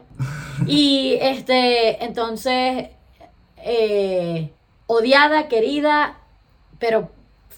y 0.67 1.17
este, 1.19 2.03
entonces, 2.03 2.89
eh, 3.57 4.51
odiada, 4.85 5.47
querida, 5.47 6.19
pero 6.79 7.11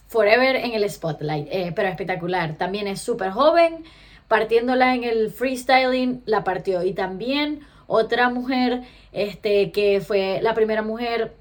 forever 0.08 0.56
en 0.56 0.74
el 0.74 0.90
spotlight, 0.90 1.48
eh, 1.52 1.74
pero 1.76 1.90
espectacular. 1.90 2.58
También 2.58 2.88
es 2.88 3.02
súper 3.02 3.32
joven, 3.32 3.84
partiéndola 4.28 4.96
en 4.96 5.04
el 5.04 5.30
freestyling, 5.32 6.22
la 6.26 6.44
partió. 6.44 6.84
Y 6.84 6.94
también 6.94 7.62
otra 7.88 8.30
mujer, 8.30 8.84
este, 9.12 9.72
que 9.72 10.02
fue 10.02 10.40
la 10.42 10.54
primera 10.54 10.82
mujer 10.82 11.36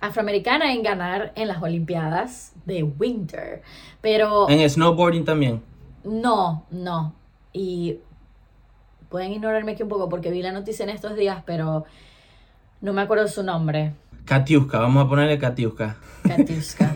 afroamericana 0.00 0.72
en 0.72 0.82
ganar 0.82 1.32
en 1.36 1.48
las 1.48 1.62
Olimpiadas 1.62 2.52
de 2.64 2.82
Winter. 2.82 3.62
Pero 4.00 4.48
En 4.50 4.68
snowboarding 4.68 5.24
también. 5.24 5.62
No, 6.04 6.66
no. 6.70 7.14
Y 7.52 7.98
pueden 9.08 9.32
ignorarme 9.32 9.72
aquí 9.72 9.82
un 9.82 9.88
poco 9.88 10.08
porque 10.08 10.30
vi 10.30 10.42
la 10.42 10.52
noticia 10.52 10.84
en 10.84 10.90
estos 10.90 11.16
días, 11.16 11.42
pero 11.44 11.84
no 12.80 12.92
me 12.92 13.02
acuerdo 13.02 13.28
su 13.28 13.42
nombre. 13.42 13.92
Katiuska, 14.24 14.78
vamos 14.78 15.04
a 15.04 15.08
ponerle 15.08 15.38
Katiuska. 15.38 15.96
Katiuska. 16.26 16.94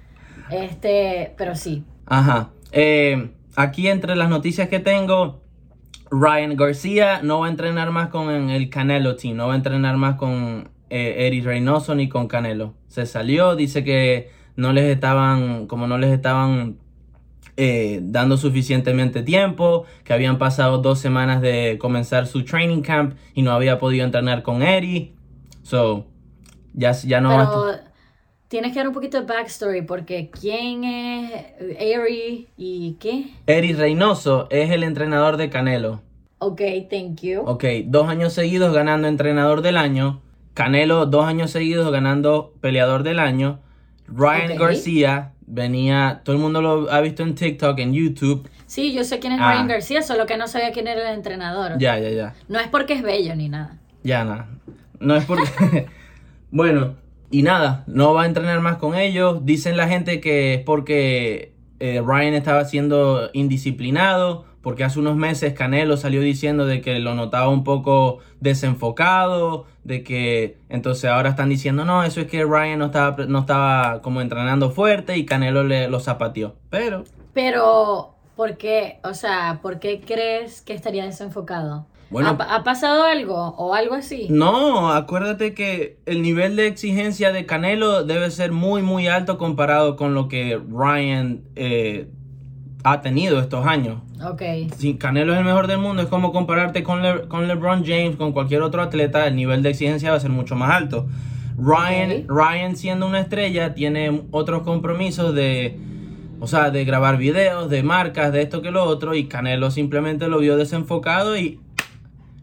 este, 0.50 1.34
pero 1.36 1.54
sí. 1.54 1.84
Ajá. 2.06 2.50
Eh, 2.72 3.30
aquí 3.56 3.88
entre 3.88 4.16
las 4.16 4.28
noticias 4.28 4.68
que 4.68 4.78
tengo, 4.78 5.40
Ryan 6.10 6.56
García 6.56 7.20
no 7.22 7.40
va 7.40 7.46
a 7.46 7.50
entrenar 7.50 7.90
más 7.90 8.08
con 8.08 8.30
el 8.30 8.70
Canelo 8.70 9.16
Team, 9.16 9.36
no 9.36 9.48
va 9.48 9.54
a 9.54 9.56
entrenar 9.56 9.96
más 9.96 10.16
con 10.16 10.70
eh, 10.88 11.26
Eddie 11.26 11.42
Reynoso 11.42 11.94
ni 11.94 12.08
con 12.08 12.28
Canelo. 12.28 12.74
Se 12.86 13.06
salió, 13.06 13.56
dice 13.56 13.82
que 13.82 14.30
no 14.54 14.72
les 14.72 14.84
estaban, 14.84 15.66
como 15.66 15.86
no 15.86 15.98
les 15.98 16.12
estaban 16.12 16.78
eh, 17.56 18.00
dando 18.02 18.36
suficientemente 18.36 19.22
tiempo, 19.22 19.86
que 20.04 20.12
habían 20.12 20.38
pasado 20.38 20.78
dos 20.78 20.98
semanas 20.98 21.40
de 21.40 21.78
comenzar 21.80 22.26
su 22.26 22.44
training 22.44 22.82
camp 22.82 23.16
y 23.34 23.42
no 23.42 23.52
había 23.52 23.78
podido 23.78 24.04
entrenar 24.04 24.42
con 24.42 24.62
Eddie. 24.62 25.14
So, 25.62 26.06
ya, 26.74 26.92
ya 26.92 27.20
no 27.20 27.30
Pero 27.30 27.80
tienes 28.48 28.72
que 28.72 28.78
dar 28.78 28.88
un 28.88 28.94
poquito 28.94 29.20
de 29.20 29.26
backstory 29.26 29.82
porque 29.82 30.30
quién 30.30 30.84
es 30.84 31.32
Ari 31.80 32.48
y 32.56 32.96
qué. 33.00 33.30
Eddie 33.46 33.74
Reynoso 33.74 34.48
es 34.50 34.70
el 34.70 34.82
entrenador 34.82 35.36
de 35.36 35.50
Canelo. 35.50 36.02
Ok, 36.38 36.60
thank 36.90 37.22
you. 37.22 37.40
Ok, 37.46 37.64
dos 37.86 38.08
años 38.08 38.34
seguidos 38.34 38.74
ganando 38.74 39.08
entrenador 39.08 39.62
del 39.62 39.78
año. 39.78 40.20
Canelo, 40.52 41.06
dos 41.06 41.24
años 41.24 41.50
seguidos 41.50 41.90
ganando 41.90 42.52
peleador 42.60 43.02
del 43.02 43.18
año. 43.18 43.60
Ryan 44.06 44.52
Ok. 44.52 44.58
García 44.58 45.32
venía, 45.46 46.20
todo 46.24 46.36
el 46.36 46.42
mundo 46.42 46.60
lo 46.60 46.90
ha 46.92 47.00
visto 47.00 47.22
en 47.22 47.34
TikTok, 47.34 47.78
en 47.78 47.92
YouTube. 47.92 48.48
Sí, 48.66 48.92
yo 48.92 49.04
sé 49.04 49.18
quién 49.18 49.32
es 49.32 49.40
Ah. 49.40 49.52
Ryan 49.52 49.68
García, 49.68 50.02
solo 50.02 50.26
que 50.26 50.36
no 50.36 50.48
sabía 50.48 50.72
quién 50.72 50.88
era 50.88 51.08
el 51.10 51.14
entrenador. 51.16 51.78
Ya, 51.78 51.98
ya, 51.98 52.10
ya. 52.10 52.34
No 52.48 52.58
es 52.58 52.68
porque 52.68 52.94
es 52.94 53.02
bello 53.02 53.34
ni 53.36 53.48
nada. 53.48 53.78
Ya, 54.02 54.24
nada. 54.24 54.48
No 54.98 55.14
es 55.16 55.24
porque. 55.24 55.86
bueno, 56.50 56.94
y 57.30 57.42
nada, 57.42 57.84
no 57.86 58.14
va 58.14 58.22
a 58.22 58.26
entrenar 58.26 58.60
más 58.60 58.76
con 58.76 58.94
ellos. 58.96 59.44
Dicen 59.44 59.76
la 59.76 59.88
gente 59.88 60.20
que 60.20 60.54
es 60.54 60.60
porque 60.62 61.52
eh, 61.80 62.02
Ryan 62.04 62.34
estaba 62.34 62.64
siendo 62.64 63.30
indisciplinado. 63.32 64.44
Porque 64.66 64.82
hace 64.82 64.98
unos 64.98 65.14
meses 65.14 65.52
Canelo 65.52 65.96
salió 65.96 66.20
diciendo 66.20 66.66
de 66.66 66.80
que 66.80 66.98
lo 66.98 67.14
notaba 67.14 67.48
un 67.48 67.62
poco 67.62 68.18
desenfocado. 68.40 69.64
De 69.84 70.02
que 70.02 70.58
entonces 70.68 71.08
ahora 71.08 71.28
están 71.28 71.50
diciendo, 71.50 71.84
no, 71.84 72.02
eso 72.02 72.20
es 72.20 72.26
que 72.26 72.42
Ryan 72.42 72.80
no 72.80 72.86
estaba, 72.86 73.26
no 73.26 73.38
estaba 73.38 74.02
como 74.02 74.20
entrenando 74.20 74.72
fuerte 74.72 75.16
y 75.18 75.24
Canelo 75.24 75.62
le, 75.62 75.86
lo 75.88 76.00
zapateó. 76.00 76.56
Pero 76.68 77.04
Pero, 77.32 78.16
¿por 78.34 78.56
qué? 78.56 78.98
O 79.04 79.14
sea, 79.14 79.60
¿por 79.62 79.78
qué 79.78 80.00
crees 80.00 80.62
que 80.62 80.74
estaría 80.74 81.04
desenfocado? 81.04 81.86
Bueno. 82.10 82.36
¿Ha, 82.36 82.56
ha 82.56 82.64
pasado 82.64 83.04
algo 83.04 83.54
o 83.56 83.72
algo 83.72 83.94
así? 83.94 84.26
No, 84.30 84.90
acuérdate 84.90 85.54
que 85.54 85.98
el 86.06 86.22
nivel 86.22 86.56
de 86.56 86.66
exigencia 86.66 87.30
de 87.30 87.46
Canelo 87.46 88.02
debe 88.02 88.32
ser 88.32 88.50
muy, 88.50 88.82
muy 88.82 89.06
alto 89.06 89.38
comparado 89.38 89.94
con 89.94 90.14
lo 90.14 90.26
que 90.26 90.60
Ryan 90.68 91.42
eh, 91.54 92.08
ha 92.88 93.00
tenido 93.02 93.40
estos 93.40 93.66
años. 93.66 94.00
Ok. 94.24 94.42
Si 94.76 94.94
Canelo 94.94 95.32
es 95.32 95.40
el 95.40 95.44
mejor 95.44 95.66
del 95.66 95.78
mundo, 95.78 96.02
es 96.02 96.08
como 96.08 96.32
compararte 96.32 96.82
con, 96.82 97.02
Le- 97.02 97.26
con 97.26 97.48
LeBron 97.48 97.84
James, 97.84 98.16
con 98.16 98.32
cualquier 98.32 98.62
otro 98.62 98.80
atleta, 98.80 99.26
el 99.26 99.34
nivel 99.34 99.62
de 99.62 99.70
exigencia 99.70 100.10
va 100.12 100.16
a 100.16 100.20
ser 100.20 100.30
mucho 100.30 100.54
más 100.54 100.70
alto. 100.70 101.06
Ryan. 101.58 102.26
Ryan 102.28 102.76
siendo 102.76 103.06
una 103.06 103.18
estrella, 103.20 103.74
tiene 103.74 104.22
otros 104.30 104.62
compromisos 104.62 105.34
de, 105.34 105.78
O 106.38 106.46
sea, 106.46 106.70
de 106.70 106.84
grabar 106.84 107.16
videos, 107.16 107.70
de 107.70 107.82
marcas, 107.82 108.30
de 108.32 108.42
esto 108.42 108.62
que 108.62 108.70
lo 108.70 108.84
otro. 108.84 109.14
Y 109.14 109.24
Canelo 109.26 109.70
simplemente 109.70 110.28
lo 110.28 110.38
vio 110.38 110.56
desenfocado 110.56 111.36
y 111.36 111.58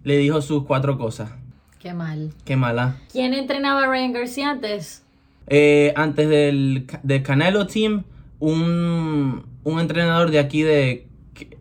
le 0.03 0.17
dijo 0.17 0.41
sus 0.41 0.65
cuatro 0.65 0.97
cosas. 0.97 1.31
Qué 1.79 1.93
mal. 1.93 2.31
Qué 2.43 2.55
mala. 2.57 2.97
¿Quién 3.11 3.33
entrenaba 3.33 3.83
a 3.83 3.87
Ryan 3.87 4.13
García 4.13 4.49
antes? 4.51 5.05
Eh, 5.47 5.93
antes 5.95 6.27
del, 6.27 6.85
del 7.03 7.21
Canelo 7.23 7.67
Team, 7.67 8.03
un, 8.39 9.43
un 9.63 9.79
entrenador 9.79 10.31
de 10.31 10.39
aquí 10.39 10.61
de... 10.63 11.07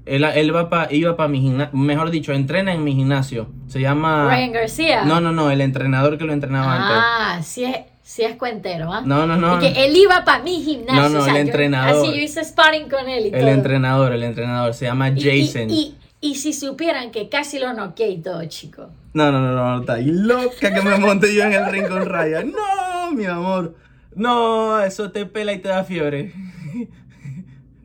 Él, 0.04 0.24
él 0.24 0.54
va 0.54 0.68
pa- 0.68 0.88
iba 0.90 1.16
para 1.16 1.28
mi 1.28 1.40
gimnasio, 1.40 1.76
mejor 1.78 2.10
dicho, 2.10 2.32
entrena 2.32 2.74
en 2.74 2.82
mi 2.84 2.94
gimnasio. 2.94 3.50
Se 3.68 3.80
llama... 3.80 4.28
Ryan 4.28 4.52
García. 4.52 5.04
No, 5.04 5.20
no, 5.20 5.32
no, 5.32 5.50
el 5.50 5.60
entrenador 5.60 6.18
que 6.18 6.24
lo 6.24 6.32
entrenaba 6.32 6.74
antes. 6.74 6.96
Ah, 6.98 7.40
sí 7.42 7.64
es, 7.64 7.76
sí 8.02 8.22
es 8.22 8.36
cuentero, 8.36 8.92
¿ah? 8.92 9.02
No, 9.04 9.26
no, 9.26 9.36
no. 9.36 9.56
Y 9.56 9.60
que 9.72 9.84
él 9.86 9.96
iba 9.96 10.24
para 10.24 10.42
mi 10.42 10.60
gimnasio. 10.62 11.02
No, 11.02 11.08
no, 11.08 11.20
o 11.20 11.22
sea, 11.22 11.32
el 11.34 11.38
yo- 11.38 11.46
entrenador. 11.46 12.02
así 12.04 12.16
yo 12.16 12.22
hice 12.22 12.44
sparring 12.44 12.88
con 12.90 13.08
él 13.08 13.26
y 13.26 13.28
El 13.28 13.40
todo. 13.40 13.48
entrenador, 13.48 14.12
el 14.12 14.22
entrenador, 14.24 14.74
se 14.74 14.84
llama 14.86 15.08
Y- 15.10 15.28
y- 15.28 15.46
Jason. 15.46 15.70
Y, 15.70 15.94
y, 16.20 16.34
si 16.34 16.52
supieran 16.52 17.10
que 17.12 17.28
casi 17.28 17.58
lo 17.58 17.72
noqueé 17.72 18.10
y 18.10 18.18
todo, 18.20 18.44
chico. 18.46 18.90
No, 19.14 19.30
no, 19.32 19.40
no, 19.40 19.52
no, 19.54 19.80
está 19.80 19.94
ahí 19.94 20.06
loca 20.10 20.74
que 20.74 20.82
me 20.82 20.98
monte 20.98 21.34
yo 21.34 21.44
en 21.44 21.52
el 21.52 21.66
ring 21.70 21.86
con 21.88 22.04
Ryan. 22.06 22.52
No, 22.52 23.12
mi 23.12 23.24
amor. 23.26 23.76
No, 24.14 24.80
eso 24.82 25.10
te 25.12 25.24
pela 25.26 25.52
y 25.52 25.58
te 25.60 25.68
da 25.68 25.84
fiebre. 25.84 26.32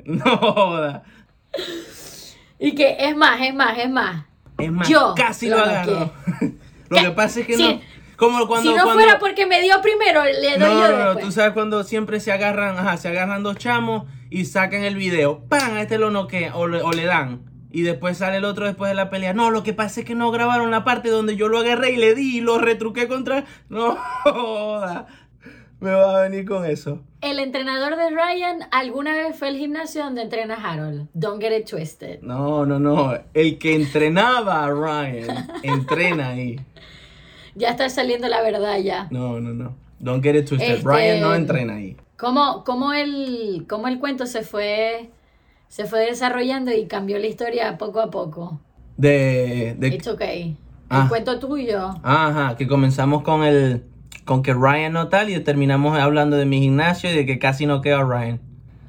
No 0.25 0.37
joda. 0.37 1.03
Y 2.59 2.73
que 2.75 2.95
es 2.99 3.15
más, 3.15 3.39
es 3.41 3.53
más, 3.53 3.77
es 3.77 3.89
más. 3.89 4.25
Es 4.57 4.71
más, 4.71 4.87
Yo 4.89 5.13
casi 5.15 5.47
lo 5.49 5.57
lo 5.57 5.63
agarro. 5.63 6.11
Lo 6.89 6.97
que 7.01 7.11
pasa 7.11 7.41
es 7.41 7.47
que 7.47 7.55
Sí. 7.57 7.63
no. 7.63 7.97
Como 8.15 8.47
cuando. 8.47 8.71
si 8.71 8.75
no 8.75 8.83
cuando- 8.83 9.03
fuera 9.03 9.19
porque 9.19 9.45
me 9.45 9.61
dio 9.61 9.79
primero, 9.81 10.23
le 10.23 10.57
doy 10.57 10.59
No, 10.59 10.87
yo 10.87 10.97
no, 10.97 11.03
no, 11.13 11.17
tú 11.17 11.31
sabes 11.31 11.51
cuando 11.53 11.83
siempre 11.83 12.19
se 12.19 12.31
agarran, 12.31 12.77
ajá, 12.77 12.97
se 12.97 13.09
agarran 13.09 13.43
dos 13.43 13.57
chamos 13.57 14.05
y 14.31 14.45
sacan 14.45 14.83
el 14.83 14.95
video, 14.95 15.43
¡pam! 15.49 15.73
A 15.75 15.81
este 15.81 15.97
lo 15.99 16.09
noquean 16.09 16.53
o, 16.55 16.67
le- 16.67 16.81
o 16.81 16.91
le 16.91 17.05
dan. 17.05 17.41
Y 17.69 17.81
después 17.83 18.17
sale 18.17 18.37
el 18.37 18.45
otro 18.45 18.65
después 18.65 18.89
de 18.89 18.95
la 18.95 19.09
pelea. 19.11 19.33
No, 19.33 19.51
lo 19.51 19.61
que 19.61 19.73
pasa 19.73 19.99
es 19.99 20.05
que 20.07 20.15
no 20.15 20.31
grabaron 20.31 20.71
la 20.71 20.83
parte 20.85 21.09
donde 21.09 21.35
yo 21.35 21.47
lo 21.49 21.59
agarré 21.59 21.91
y 21.91 21.97
le 21.97 22.15
di 22.15 22.37
y 22.37 22.41
lo 22.41 22.57
retruqué 22.57 23.07
contra. 23.07 23.43
No 23.69 23.95
joda. 24.23 25.05
Me 25.79 25.91
va 25.91 26.17
a 26.17 26.21
venir 26.23 26.45
con 26.47 26.65
eso. 26.65 27.03
El 27.19 27.39
entrenador 27.39 27.95
de 27.95 28.11
Ryan 28.11 28.67
alguna 28.71 29.13
vez 29.13 29.35
fue 29.37 29.47
al 29.47 29.57
gimnasio 29.57 30.03
donde 30.03 30.21
entrena 30.21 30.55
Harold. 30.55 31.07
Don't 31.13 31.41
get 31.41 31.57
it 31.57 31.67
twisted. 31.67 32.21
No, 32.21 32.65
no, 32.65 32.79
no. 32.79 33.17
El 33.33 33.57
que 33.57 33.75
entrenaba 33.75 34.65
a 34.65 34.69
Ryan 34.69 35.47
entrena 35.63 36.29
ahí. 36.29 36.59
Ya 37.55 37.69
está 37.69 37.89
saliendo 37.89 38.27
la 38.27 38.43
verdad 38.43 38.77
ya. 38.77 39.07
No, 39.09 39.39
no, 39.39 39.51
no. 39.51 39.73
Don't 39.99 40.23
get 40.23 40.35
it 40.35 40.47
twisted. 40.47 40.75
Este- 40.75 40.87
Ryan 40.87 41.21
no 41.21 41.33
entrena 41.33 41.73
ahí. 41.77 41.97
¿Cómo, 42.15 42.63
cómo, 42.63 42.93
el, 42.93 43.65
cómo 43.67 43.87
el 43.87 43.97
cuento 43.99 44.27
se 44.27 44.43
fue, 44.43 45.09
se 45.67 45.85
fue 45.85 46.01
desarrollando 46.01 46.71
y 46.71 46.85
cambió 46.85 47.17
la 47.17 47.25
historia 47.25 47.79
poco 47.79 47.99
a 47.99 48.11
poco? 48.11 48.59
De. 48.95 49.75
de 49.79 49.87
It's 49.87 50.07
okay. 50.07 50.55
Ah. 50.87 51.01
El 51.01 51.09
cuento 51.09 51.39
tuyo. 51.39 51.95
Ajá, 52.03 52.55
que 52.55 52.67
comenzamos 52.67 53.23
con 53.23 53.43
el 53.43 53.83
con 54.25 54.43
que 54.43 54.53
Ryan 54.53 54.93
no 54.93 55.07
tal 55.07 55.29
y 55.29 55.39
terminamos 55.39 55.97
hablando 55.97 56.37
de 56.37 56.45
mi 56.45 56.59
gimnasio 56.59 57.11
y 57.11 57.15
de 57.15 57.25
que 57.25 57.39
casi 57.39 57.65
no 57.65 57.81
queda 57.81 58.03
Ryan. 58.03 58.39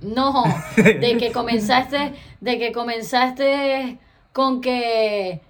No, 0.01 0.45
de 0.77 1.17
que 1.19 1.33
comenzaste, 1.33 2.13
de 2.41 2.59
que 2.59 2.73
comenzaste 2.73 3.99
con 4.33 4.61
que 4.61 5.41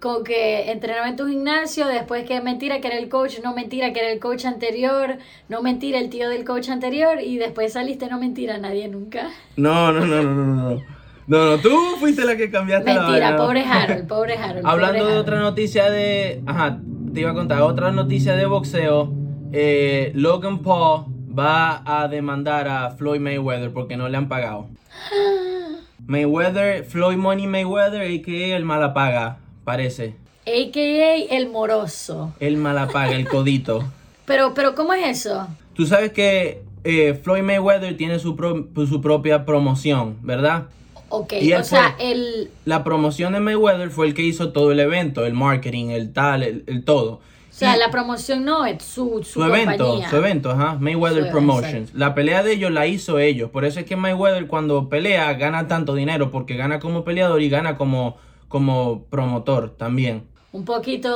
con 0.00 0.22
que 0.22 0.70
entrenaba 0.70 1.08
en 1.08 1.16
tu 1.16 1.26
gimnasio, 1.26 1.86
después 1.86 2.24
que 2.26 2.40
mentira 2.42 2.80
que 2.80 2.88
era 2.88 2.98
el 2.98 3.08
coach, 3.08 3.40
no 3.42 3.54
mentira 3.54 3.92
que 3.92 4.00
era 4.00 4.10
el 4.10 4.20
coach 4.20 4.44
anterior, 4.44 5.16
no 5.48 5.62
mentira 5.62 5.98
el 5.98 6.10
tío 6.10 6.28
del 6.28 6.44
coach 6.44 6.68
anterior, 6.68 7.22
y 7.22 7.38
después 7.38 7.72
saliste 7.72 8.06
no 8.08 8.18
mentira 8.18 8.58
nadie 8.58 8.88
nunca. 8.88 9.30
No, 9.56 9.90
no, 9.92 10.04
no, 10.04 10.22
no, 10.22 10.34
no, 10.34 10.70
no. 10.74 10.98
No, 11.26 11.44
no, 11.44 11.58
tú 11.58 11.70
fuiste 11.98 12.24
la 12.24 12.36
que 12.38 12.50
cambiaste 12.50 12.94
la 12.94 13.02
Mentira, 13.02 13.36
pobre 13.36 13.62
Harold, 13.62 14.06
pobre 14.06 14.38
Harold. 14.38 14.66
Hablando 14.66 15.00
pobre 15.00 15.12
de 15.12 15.18
otra 15.18 15.38
noticia 15.40 15.90
de, 15.90 16.42
ajá, 16.46 16.80
te 17.18 17.22
iba 17.22 17.32
a 17.32 17.34
contar 17.34 17.62
otra 17.62 17.90
noticia 17.90 18.36
de 18.36 18.46
boxeo. 18.46 19.12
eh, 19.52 20.12
Logan 20.14 20.60
Paul 20.60 21.06
va 21.36 21.82
a 21.84 22.06
demandar 22.06 22.68
a 22.68 22.90
Floyd 22.92 23.18
Mayweather 23.18 23.72
porque 23.72 23.96
no 23.96 24.08
le 24.08 24.16
han 24.16 24.28
pagado. 24.28 24.68
Mayweather, 26.06 26.84
Floyd 26.84 27.16
Money 27.16 27.48
Mayweather, 27.48 28.02
a.k.a. 28.02 28.56
el 28.56 28.64
malapaga, 28.64 29.38
parece. 29.64 30.14
AKA 30.46 31.34
el 31.36 31.48
moroso. 31.50 32.34
El 32.38 32.56
malapaga, 32.56 33.16
el 33.16 33.26
codito. 33.28 33.82
Pero, 34.24 34.54
pero, 34.54 34.76
¿cómo 34.76 34.92
es 34.92 35.04
eso? 35.26 35.48
Tú 35.74 35.86
sabes 35.86 36.12
que 36.12 36.62
eh, 36.84 37.18
Floyd 37.20 37.42
Mayweather 37.42 37.96
tiene 37.96 38.20
su, 38.20 38.36
pro- 38.36 38.68
su 38.86 39.00
propia 39.00 39.44
promoción, 39.44 40.18
¿verdad? 40.22 40.66
Ok, 41.10 41.32
o 41.58 41.62
sea, 41.64 41.94
fue- 41.96 42.10
el, 42.12 42.50
La 42.64 42.84
promoción 42.84 43.32
de 43.32 43.40
Mayweather 43.40 43.90
fue 43.90 44.06
el 44.06 44.14
que 44.14 44.22
hizo 44.22 44.52
todo 44.52 44.72
el 44.72 44.80
evento, 44.80 45.24
el 45.24 45.32
marketing, 45.34 45.86
el 45.90 46.12
tal, 46.12 46.42
el, 46.42 46.64
el 46.66 46.84
todo. 46.84 47.12
o 47.12 47.20
sea, 47.50 47.74
Y 47.76 47.78
la 47.78 47.90
promoción 47.90 48.44
no 48.44 48.66
es 48.66 48.82
su, 48.82 49.20
su, 49.24 49.40
su 49.40 49.44
evento, 49.44 49.84
compañía. 49.86 50.10
su 50.10 50.16
evento, 50.16 50.50
ajá, 50.50 50.76
Mayweather 50.78 51.24
Su- 51.24 51.30
Promotions. 51.30 51.94
La 51.94 52.14
pelea 52.14 52.42
de 52.42 52.52
ellos 52.52 52.70
la 52.70 52.86
hizo 52.86 53.18
ellos. 53.18 53.50
Por 53.50 53.64
eso 53.64 53.80
es 53.80 53.86
que 53.86 53.96
Mayweather 53.96 54.46
cuando 54.46 54.88
pelea 54.88 55.32
gana 55.34 55.66
tanto 55.66 55.94
dinero, 55.94 56.30
porque 56.30 56.56
gana 56.56 56.78
como 56.78 57.04
peleador 57.04 57.40
y 57.42 57.48
gana 57.48 57.76
como, 57.76 58.16
como 58.48 59.04
promotor 59.10 59.70
también. 59.76 60.24
Un 60.52 60.64
poquito, 60.64 61.14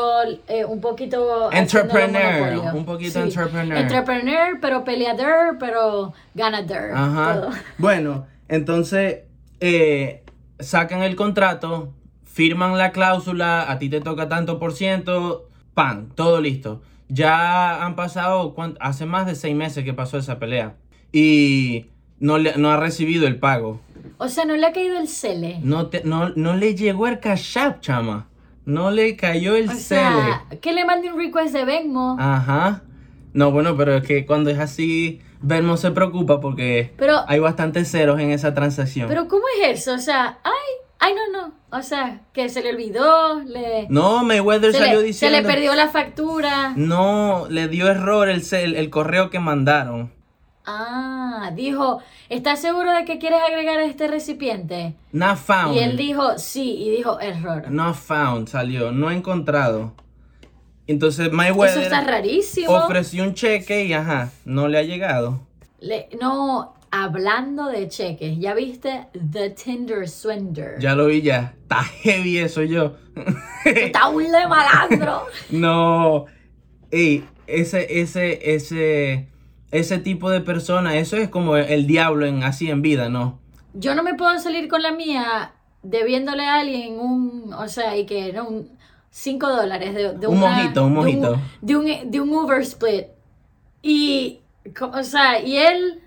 eh, 0.49 0.65
un 0.65 0.81
poquito... 0.81 1.51
Entrepreneur, 1.53 2.75
un 2.75 2.85
poquito 2.85 3.19
entrepreneur. 3.21 3.79
Entrepreneur, 3.79 4.59
pero 4.61 4.85
peleador, 4.85 5.57
pero 5.59 6.13
ganador. 6.35 6.93
Ajá. 6.95 7.35
todo. 7.41 7.51
Bueno, 7.79 8.27
entonces 8.49 9.21
eh, 9.63 10.23
sacan 10.59 11.03
el 11.03 11.15
contrato, 11.17 11.93
firman 12.25 12.77
la 12.77 12.91
cláusula, 12.93 13.71
a 13.71 13.79
ti 13.79 13.89
te 13.89 14.01
toca 14.01 14.29
tanto 14.29 14.59
por 14.59 14.73
ciento, 14.75 15.49
pan, 15.75 16.09
todo 16.15 16.41
listo. 16.41 16.83
Ya 17.09 17.85
han 17.85 17.95
pasado, 17.95 18.55
hace 18.81 19.07
más 19.07 19.27
de 19.27 19.35
seis 19.37 19.55
meses 19.55 19.85
que 19.85 19.93
pasó 19.95 20.19
esa 20.19 20.39
pelea 20.39 20.75
y 21.13 21.87
no, 22.19 22.39
le- 22.39 22.57
no 22.57 22.71
ha 22.71 22.77
recibido 22.77 23.27
el 23.27 23.37
pago. 23.39 23.81
O 24.19 24.29
sea, 24.29 24.45
no 24.45 24.57
le 24.57 24.67
ha 24.67 24.73
caído 24.73 24.99
el 24.99 25.09
cele. 25.09 25.59
No, 25.63 25.87
te- 25.87 26.03
no, 26.05 26.31
no 26.31 26.55
le 26.57 26.75
llegó 26.75 27.07
el 27.07 27.21
cash 27.21 27.59
app, 27.59 27.81
chama. 27.81 28.29
No 28.65 28.91
le 28.91 29.17
cayó 29.17 29.57
el 29.57 29.69
O 29.69 29.73
cele. 29.73 29.79
sea, 30.01 30.45
que 30.61 30.73
le 30.73 30.85
mande 30.85 31.13
un 31.13 31.19
request 31.19 31.53
de 31.55 31.65
Venmo. 31.65 32.17
Ajá. 32.19 32.83
No, 33.35 33.51
bueno, 33.51 33.77
pero 33.77 33.95
es 33.97 34.05
que 34.07 34.25
cuando 34.27 34.51
es 34.51 34.59
así, 34.59 35.21
Venmo 35.43 35.77
se 35.77 35.91
preocupa 35.91 36.41
porque 36.41 36.95
Pero- 36.97 37.21
hay 37.29 37.39
bastantes 37.41 37.91
ceros 37.91 38.21
en 38.21 38.31
esa 38.31 38.55
transacción. 38.55 39.09
Pero 39.09 39.29
¿cómo 39.29 39.43
es 39.61 39.81
eso? 39.81 39.95
O 39.95 39.99
sea, 39.99 40.39
ay, 40.45 40.53
ay, 41.01 41.13
no, 41.15 41.41
no. 41.41 41.53
O 41.77 41.83
sea, 41.83 42.21
que 42.33 42.49
se 42.49 42.63
le 42.63 42.71
olvidó, 42.71 43.41
le... 43.45 43.87
No, 43.89 44.23
Mayweather 44.25 44.73
se, 44.73 44.79
salió 44.79 44.95
le, 44.95 45.01
se 45.01 45.07
diciendo. 45.07 45.39
le 45.41 45.45
perdió 45.47 45.75
la 45.75 45.89
factura. 45.89 46.73
No, 46.77 47.47
le 47.49 47.69
dio 47.69 47.89
error 47.89 48.29
el, 48.29 48.43
cel- 48.43 48.77
el 48.77 48.91
correo 48.91 49.31
que 49.31 49.39
mandaron. 49.41 50.13
Ah, 50.65 51.51
dijo, 51.57 52.01
¿estás 52.29 52.61
seguro 52.61 52.93
de 52.93 53.05
que 53.05 53.19
quieres 53.19 53.41
agregar 53.43 53.81
este 53.81 54.07
recipiente? 54.07 54.95
Not 55.13 55.37
found. 55.39 55.75
Y 55.75 55.81
él 55.81 55.97
dijo, 55.97 56.39
sí, 56.39 56.77
y 56.85 56.91
dijo, 56.91 57.19
error. 57.21 57.69
Not 57.71 57.97
found 57.97 58.49
salió, 58.49 58.93
no 58.93 59.11
encontrado. 59.11 59.93
Entonces 60.93 61.27
Eso 61.27 61.35
Mayweather 61.37 61.83
está 61.83 62.03
rarísimo. 62.03 62.73
ofreció 62.73 63.25
un 63.25 63.35
cheque 63.35 63.85
y 63.87 63.93
ajá, 63.93 64.31
no 64.45 64.69
le 64.69 64.79
ha 64.79 64.83
llegado. 64.83 65.41
Le- 65.81 66.09
no, 66.21 66.75
hablando 66.91 67.67
de 67.69 67.89
cheques, 67.89 68.39
¿ya 68.39 68.55
viste 68.55 69.07
The 69.33 69.51
Tinder 69.51 70.09
Swindler? 70.09 70.79
Ya 70.79 70.95
lo 70.95 71.07
vi 71.07 71.23
ya. 71.23 71.55
Está 71.63 71.83
heavy 71.83 72.39
eso 72.39 72.63
yo. 72.63 72.97
Está 73.65 74.09
un 74.09 74.25
de 74.31 74.47
malandro. 74.47 75.23
no. 75.51 76.27
Ey, 76.91 77.25
ese, 77.47 78.01
ese, 78.01 78.55
ese, 78.55 79.29
ese 79.71 79.99
tipo 79.99 80.29
de 80.31 80.43
persona, 80.43 80.97
eso 80.99 81.17
es 81.17 81.29
como 81.31 81.57
el 81.57 81.87
diablo 81.87 82.27
en 82.27 82.43
así 82.45 82.71
en 82.71 82.83
vida, 82.83 83.09
¿no? 83.09 83.41
Yo 83.75 83.95
no 83.95 84.03
me 84.03 84.15
puedo 84.15 84.39
salir 84.39 84.69
con 84.69 84.83
la 84.83 84.93
mía 84.93 85.53
debiéndole 85.83 86.45
a 86.45 86.57
alguien 86.61 87.01
un, 87.01 87.53
o 87.55 87.67
sea, 87.69 87.97
y 87.97 88.05
que 88.05 88.33
no, 88.35 88.47
un 88.47 88.69
5 89.15 89.47
dólares 89.49 89.95
de, 89.95 90.15
de 90.15 90.27
Un 90.27 90.39
una- 90.39 90.57
mojito, 90.57 90.85
un 90.87 90.95
de 90.95 90.97
mojito. 90.97 91.41
De 91.61 91.77
un, 91.77 92.11
de 92.11 92.21
un 92.21 92.31
Uber 92.31 92.61
split. 92.63 93.07
Y, 93.83 94.41
o 94.81 95.03
sea, 95.05 95.41
y 95.41 95.59
él 95.59 96.01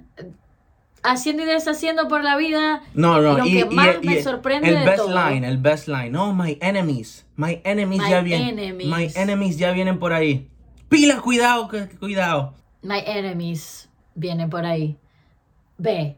haciendo 1.03 1.43
y 1.43 1.45
deshaciendo 1.45 2.07
por 2.07 2.23
la 2.23 2.35
vida. 2.35 2.81
No, 2.95 3.21
no, 3.21 3.37
Lo 3.37 3.45
y, 3.45 3.53
que 3.59 3.65
más 3.65 3.97
y 4.01 4.07
me 4.07 4.17
el- 4.17 4.23
sorprende 4.23 4.69
el 4.69 4.79
de 4.79 4.85
best 4.85 4.97
todo. 4.97 5.29
line, 5.29 5.47
el 5.47 5.57
best 5.59 5.87
line. 5.87 6.09
No, 6.09 6.33
my 6.33 6.57
enemies, 6.61 7.25
my 7.35 7.61
enemies 7.63 8.01
My 8.01 8.09
ya 8.09 8.21
vienen. 8.21 8.57
enemies. 8.59 8.87
My 8.87 9.07
enemies 9.21 9.57
ya 9.57 9.71
vienen 9.71 9.99
por 9.99 10.11
ahí. 10.11 10.49
Pila, 10.89 11.21
cuidado, 11.21 11.69
cuidado. 11.99 12.53
My 12.81 12.99
enemies 13.05 13.87
viene 14.15 14.47
por 14.47 14.65
ahí. 14.65 14.97
Ve, 15.77 16.15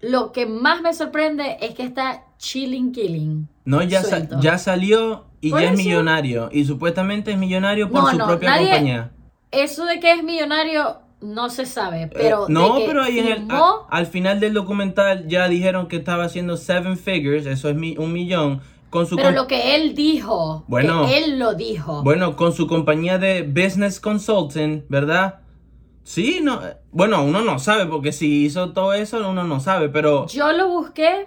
lo 0.00 0.32
que 0.32 0.46
más 0.46 0.80
me 0.82 0.92
sorprende 0.92 1.58
es 1.60 1.74
que 1.74 1.84
está 1.84 2.24
chilling 2.38 2.92
killing. 2.92 3.48
No, 3.64 3.82
ya, 3.82 4.02
sa- 4.02 4.28
ya 4.40 4.58
salió 4.58 5.24
y 5.40 5.50
ya 5.50 5.70
es 5.72 5.76
millonario. 5.76 6.48
Y 6.52 6.64
supuestamente 6.64 7.32
es 7.32 7.38
millonario 7.38 7.90
por 7.90 8.02
No, 8.04 8.10
su 8.10 8.18
no, 8.18 8.26
propia 8.26 8.50
nadie- 8.50 8.66
compañía. 8.68 9.10
Eso 9.50 9.84
de 9.86 10.00
que 10.00 10.12
es 10.12 10.22
millonario, 10.22 10.98
no 11.20 11.48
se 11.50 11.64
sabe, 11.66 12.02
Eh, 12.02 12.10
pero 12.12 12.46
no, 12.48 12.74
de 12.74 12.80
que 12.82 12.86
pero 12.88 13.02
ahí 13.02 13.18
en 13.18 13.26
el, 13.28 13.46
a- 13.50 13.86
al 13.90 14.06
final 14.06 14.38
del 14.40 14.52
documental 14.54 15.26
ya 15.28 15.48
dijeron 15.48 15.88
que 15.88 15.96
estaba 15.96 16.24
haciendo 16.24 16.56
seven 16.56 16.96
figures, 16.98 17.46
eso 17.46 17.68
es 17.70 17.76
mi- 17.76 17.96
un 17.96 18.12
millón, 18.12 18.60
con 18.90 19.06
su 19.06 19.16
pero 19.16 19.30
lo 19.30 19.46
que 19.46 19.74
él 19.74 19.94
dijo, 19.94 20.64
Bueno. 20.68 21.06
que 21.06 21.18
él 21.18 21.38
lo 21.38 21.54
dijo. 21.54 22.02
bueno, 22.02 22.36
con 22.36 22.52
su 22.52 22.66
compañía 22.66 23.18
de 23.18 23.42
business 23.42 23.98
consulting, 24.00 24.84
¿verdad? 24.88 25.40
Sí, 26.04 26.40
no, 26.42 26.64
eh, 26.64 26.76
bueno, 26.92 27.24
uno 27.24 27.40
no 27.42 27.58
sabe 27.58 27.86
porque 27.86 28.12
si 28.12 28.44
hizo 28.44 28.72
todo 28.72 28.92
eso 28.92 29.28
uno 29.28 29.42
no 29.44 29.58
sabe, 29.60 29.88
pero 29.88 30.26
Yo 30.28 30.52
lo 30.52 30.68
busqué 30.68 31.26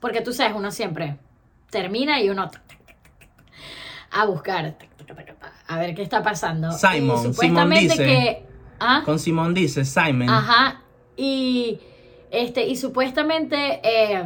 porque 0.00 0.20
tú 0.20 0.32
sabes, 0.32 0.54
uno 0.56 0.70
siempre 0.70 1.16
termina 1.70 2.20
y 2.20 2.30
uno 2.30 2.50
a 4.10 4.26
buscar 4.26 4.76
a 5.66 5.78
ver 5.78 5.94
qué 5.94 6.02
está 6.02 6.22
pasando. 6.22 6.72
Simon, 6.72 6.94
Y 6.94 6.98
Simon 7.00 7.22
supuestamente 7.34 7.80
dice. 7.94 8.04
que 8.04 8.46
¿ah? 8.80 9.02
con 9.04 9.18
Simón 9.18 9.54
dice 9.54 9.84
Simon. 9.84 10.28
Ajá. 10.28 10.82
Y 11.16 11.80
este, 12.30 12.66
y 12.66 12.76
supuestamente 12.76 13.80
eh, 13.82 14.24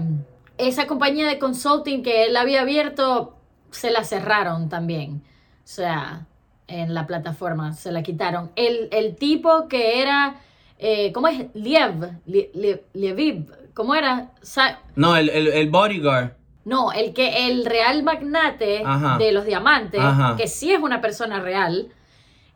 esa 0.59 0.87
compañía 0.87 1.27
de 1.27 1.39
consulting 1.39 2.03
que 2.03 2.25
él 2.25 2.37
había 2.37 2.63
abierto 2.63 3.37
se 3.71 3.91
la 3.91 4.05
cerraron 4.05 4.69
también. 4.69 5.23
O 5.59 5.71
sea, 5.71 6.27
en 6.67 6.95
la 6.95 7.07
plataforma 7.07 7.73
se 7.73 7.93
la 7.93 8.03
quitaron. 8.03 8.51
El, 8.57 8.89
el 8.93 9.17
tipo 9.17 9.69
que 9.69 10.01
era, 10.03 10.37
eh, 10.79 11.13
¿cómo 11.13 11.29
es? 11.29 11.47
Liev, 11.55 12.13
Lie- 12.27 12.51
Lie- 12.55 12.83
Lieviv, 12.95 13.51
¿cómo 13.79 13.95
era? 13.95 14.33
Sa- 14.43 14.81
No, 14.97 15.15
el, 15.17 15.29
el, 15.31 15.47
el 15.47 15.71
bodyguard. 15.71 16.33
no, 16.65 16.91
el 16.93 17.15
que 17.15 17.47
el 17.47 17.65
real 17.65 18.03
magnate 18.03 18.83
Ajá. 18.85 19.17
de 19.19 19.31
los 19.31 19.45
diamantes, 19.45 20.01
Ajá. 20.03 20.35
que 20.37 20.49
sí 20.49 20.73
es 20.73 20.81
una 20.81 21.01
persona 21.01 21.39
real, 21.39 21.93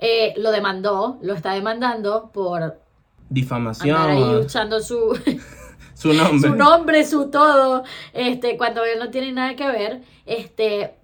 eh, 0.01 0.35
lo 0.37 0.51
demandó, 0.51 1.19
lo 1.23 1.35
está 1.35 1.53
demandando 1.53 2.31
por 2.35 2.81
Difamación. 3.31 3.97
andar 3.97 4.11
ahí 4.11 4.35
usando 4.45 4.81
su, 4.81 5.17
Su 5.95 6.13
nombre. 6.13 6.51
su 6.51 6.57
nombre, 6.57 7.07
su 7.07 7.31
todo, 7.31 7.85
este, 8.13 8.57
cuando 8.57 8.85
él 8.85 8.99
no 8.99 9.11
tiene 9.11 9.31
nada 9.31 9.55
que 9.55 9.69
ver, 9.69 10.03
este, 10.27 10.97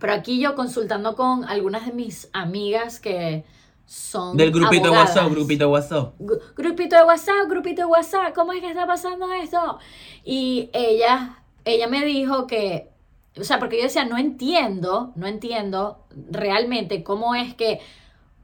pero 0.00 0.14
aquí 0.14 0.40
yo 0.40 0.56
consultando 0.56 1.14
con 1.14 1.44
algunas 1.44 1.86
de 1.86 1.92
mis 1.92 2.28
amigas 2.32 2.98
que 2.98 3.44
son 3.90 4.36
Del 4.36 4.52
grupito 4.52 4.82
de 4.82 4.88
abogadas. 4.88 5.16
WhatsApp, 5.16 5.32
grupito 5.32 5.64
de 5.64 5.70
WhatsApp. 5.70 6.14
Gru- 6.20 6.40
grupito 6.54 6.94
de 6.96 7.04
WhatsApp, 7.04 7.48
grupito 7.48 7.82
de 7.82 7.86
WhatsApp, 7.86 8.34
¿cómo 8.34 8.52
es 8.52 8.60
que 8.60 8.68
está 8.68 8.86
pasando 8.86 9.32
esto? 9.32 9.78
Y 10.24 10.68
ella, 10.74 11.38
ella 11.64 11.86
me 11.88 12.04
dijo 12.04 12.46
que, 12.46 12.90
o 13.40 13.44
sea, 13.44 13.58
porque 13.58 13.78
yo 13.78 13.84
decía, 13.84 14.04
no 14.04 14.18
entiendo, 14.18 15.12
no 15.16 15.26
entiendo 15.26 16.04
realmente 16.30 17.02
cómo 17.02 17.34
es 17.34 17.54
que 17.54 17.80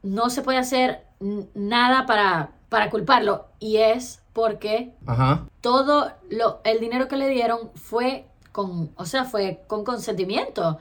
no 0.01 0.31
se 0.31 0.41
puede 0.41 0.57
hacer 0.57 1.03
nada 1.53 2.07
para, 2.07 2.51
para 2.69 2.89
culparlo. 2.89 3.45
Y 3.59 3.77
es 3.77 4.23
porque 4.33 4.93
Ajá. 5.05 5.45
todo 5.61 6.11
lo, 6.31 6.59
el 6.63 6.79
dinero 6.79 7.07
que 7.07 7.17
le 7.17 7.29
dieron 7.29 7.69
fue 7.75 8.25
con, 8.51 8.89
o 8.95 9.05
sea, 9.05 9.25
fue 9.25 9.61
con 9.67 9.83
consentimiento. 9.83 10.79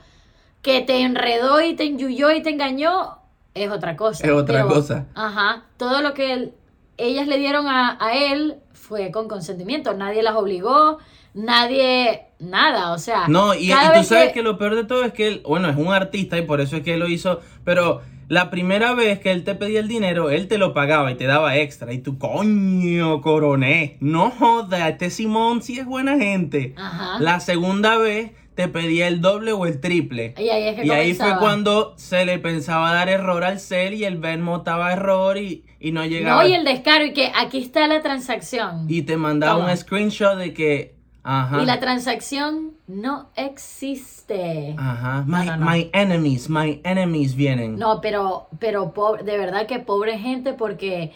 Que 0.62 0.80
te 0.80 1.02
enredó 1.02 1.60
y 1.60 1.76
te 1.76 1.84
enyuyó 1.84 2.30
y 2.30 2.42
te 2.42 2.48
engañó 2.48 3.18
es 3.54 3.70
otra 3.70 3.96
cosa. 3.96 4.26
Es 4.26 4.32
otra 4.32 4.62
pero, 4.62 4.68
cosa. 4.74 5.06
Ajá, 5.14 5.64
todo 5.76 6.02
lo 6.02 6.14
que 6.14 6.32
él- 6.32 6.52
ellas 6.96 7.26
le 7.26 7.38
dieron 7.38 7.66
a, 7.66 7.96
a 8.00 8.14
él 8.14 8.56
fue 8.72 9.10
con 9.10 9.28
consentimiento. 9.28 9.94
Nadie 9.94 10.22
las 10.22 10.34
obligó, 10.36 10.98
nadie, 11.32 12.26
nada, 12.38 12.92
o 12.92 12.98
sea. 12.98 13.28
No, 13.28 13.54
y, 13.54 13.72
y 13.72 13.74
tú 13.94 14.04
sabes 14.04 14.32
que... 14.32 14.42
lo 14.42 14.58
peor 14.58 14.74
de 14.74 14.84
todo 14.84 15.04
es 15.04 15.12
que 15.12 15.28
él, 15.28 15.42
bueno, 15.46 15.68
es 15.68 15.76
un 15.76 15.92
artista 15.92 16.38
y 16.38 16.42
por 16.42 16.60
eso 16.60 16.76
es 16.76 16.82
que 16.82 16.94
él 16.94 17.00
lo 17.00 17.08
hizo, 17.08 17.40
pero 17.64 18.02
la 18.28 18.50
primera 18.50 18.94
vez 18.94 19.18
que 19.20 19.32
él 19.32 19.44
te 19.44 19.54
pedía 19.54 19.80
el 19.80 19.88
dinero, 19.88 20.30
él 20.30 20.48
te 20.48 20.56
lo 20.56 20.72
pagaba 20.72 21.10
y 21.10 21.14
te 21.14 21.26
daba 21.26 21.56
extra. 21.56 21.92
Y 21.92 21.98
tú, 21.98 22.18
coño, 22.18 23.20
coroné, 23.20 23.96
no 24.00 24.30
joda, 24.30 24.88
este 24.88 25.10
Simón 25.10 25.62
sí 25.62 25.78
es 25.78 25.86
buena 25.86 26.16
gente. 26.16 26.74
Ajá. 26.76 27.18
La 27.20 27.40
segunda 27.40 27.98
vez 27.98 28.32
te 28.54 28.68
pedía 28.68 29.08
el 29.08 29.20
doble 29.20 29.52
o 29.52 29.66
el 29.66 29.80
triple. 29.80 30.34
Y 30.38 30.48
ahí 30.48 30.68
es 30.68 30.76
que 30.80 30.86
Y 30.86 30.90
ahí 30.90 31.14
fue 31.14 31.36
cuando 31.38 31.94
se 31.96 32.24
le 32.24 32.38
pensaba 32.38 32.92
dar 32.92 33.08
error 33.08 33.42
al 33.44 33.58
cel 33.60 33.94
y 33.94 34.04
el 34.04 34.16
Venmo 34.18 34.58
estaba 34.58 34.92
error 34.92 35.36
y, 35.38 35.64
y 35.80 35.92
no 35.92 36.04
llegaba. 36.04 36.42
No, 36.42 36.48
y 36.48 36.54
el 36.54 36.64
descaro, 36.64 37.04
y 37.04 37.12
que 37.12 37.32
aquí 37.34 37.58
está 37.58 37.86
la 37.88 38.00
transacción. 38.02 38.86
Y 38.88 39.02
te 39.02 39.16
mandaba 39.16 39.58
Toma. 39.60 39.70
un 39.72 39.76
screenshot 39.76 40.38
de 40.38 40.54
que, 40.54 40.94
ajá. 41.24 41.62
Y 41.62 41.66
la 41.66 41.80
transacción 41.80 42.74
no 42.86 43.28
existe. 43.34 44.74
Ajá. 44.78 45.24
My, 45.26 45.46
no, 45.46 45.56
no. 45.56 45.70
my 45.70 45.90
enemies, 45.92 46.48
my 46.48 46.80
enemies 46.84 47.34
vienen. 47.34 47.76
No, 47.78 48.00
pero, 48.00 48.46
pero 48.58 48.92
pobre- 48.94 49.24
de 49.24 49.36
verdad 49.36 49.66
que 49.66 49.80
pobre 49.80 50.18
gente 50.18 50.52
porque 50.52 51.12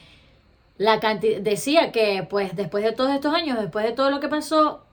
la 0.77 0.99
cantidad, 1.01 1.41
decía 1.41 1.93
que 1.93 2.27
pues 2.29 2.57
después 2.57 2.85
de 2.85 2.93
todos 2.93 3.13
estos 3.13 3.35
años, 3.35 3.59
después 3.61 3.85
de 3.85 3.93
todo 3.93 4.11
lo 4.11 4.21
que 4.21 4.29
pasó, 4.29 4.85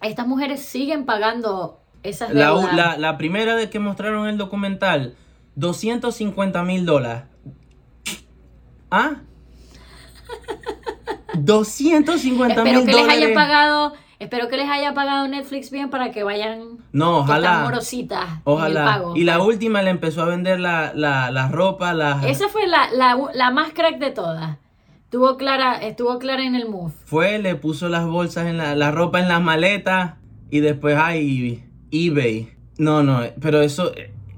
estas 0.00 0.26
mujeres 0.26 0.62
siguen 0.64 1.04
pagando 1.04 1.80
esas 2.02 2.32
La, 2.32 2.46
deudas. 2.46 2.74
la, 2.74 2.96
la 2.98 3.18
primera 3.18 3.54
vez 3.54 3.70
que 3.70 3.78
mostraron 3.78 4.26
el 4.28 4.38
documental, 4.38 5.14
250 5.56 6.62
mil 6.62 6.86
dólares. 6.86 7.24
¿Ah? 8.90 9.16
250 11.34 12.54
espero 12.54 12.64
mil 12.78 12.86
que 12.86 12.92
les 12.92 13.00
dólares. 13.02 13.24
haya 13.24 13.34
pagado, 13.34 13.92
espero 14.18 14.48
que 14.48 14.56
les 14.56 14.68
haya 14.68 14.94
pagado 14.94 15.28
Netflix 15.28 15.70
bien 15.70 15.90
para 15.90 16.10
que 16.10 16.22
vayan 16.22 16.78
No, 16.92 17.18
ojalá. 17.18 17.60
morositas 17.64 18.24
en 18.24 18.34
el 18.36 18.40
Ojalá. 18.44 18.84
pago. 18.84 19.16
Y 19.16 19.24
la 19.24 19.40
última 19.40 19.82
le 19.82 19.90
empezó 19.90 20.22
a 20.22 20.26
vender 20.26 20.60
la, 20.60 20.92
la, 20.94 21.30
la 21.30 21.48
ropa, 21.48 21.92
la... 21.94 22.20
Esa 22.26 22.48
fue 22.48 22.66
la, 22.66 22.90
la, 22.92 23.16
la 23.34 23.50
más 23.50 23.72
crack 23.72 23.98
de 23.98 24.10
todas. 24.10 24.56
Estuvo 25.08 25.38
clara, 25.38 25.78
estuvo 25.78 26.18
clara 26.18 26.44
en 26.44 26.54
el 26.54 26.68
move. 26.68 26.92
Fue, 27.06 27.38
le 27.38 27.54
puso 27.54 27.88
las 27.88 28.06
bolsas 28.06 28.46
en 28.46 28.58
la, 28.58 28.74
la 28.76 28.90
ropa 28.90 29.20
en 29.20 29.28
las 29.28 29.40
maletas 29.40 30.16
y 30.50 30.60
después 30.60 30.98
hay 30.98 31.64
eBay. 31.90 32.50
No, 32.76 33.02
no, 33.02 33.22
pero 33.40 33.62
eso, 33.62 33.90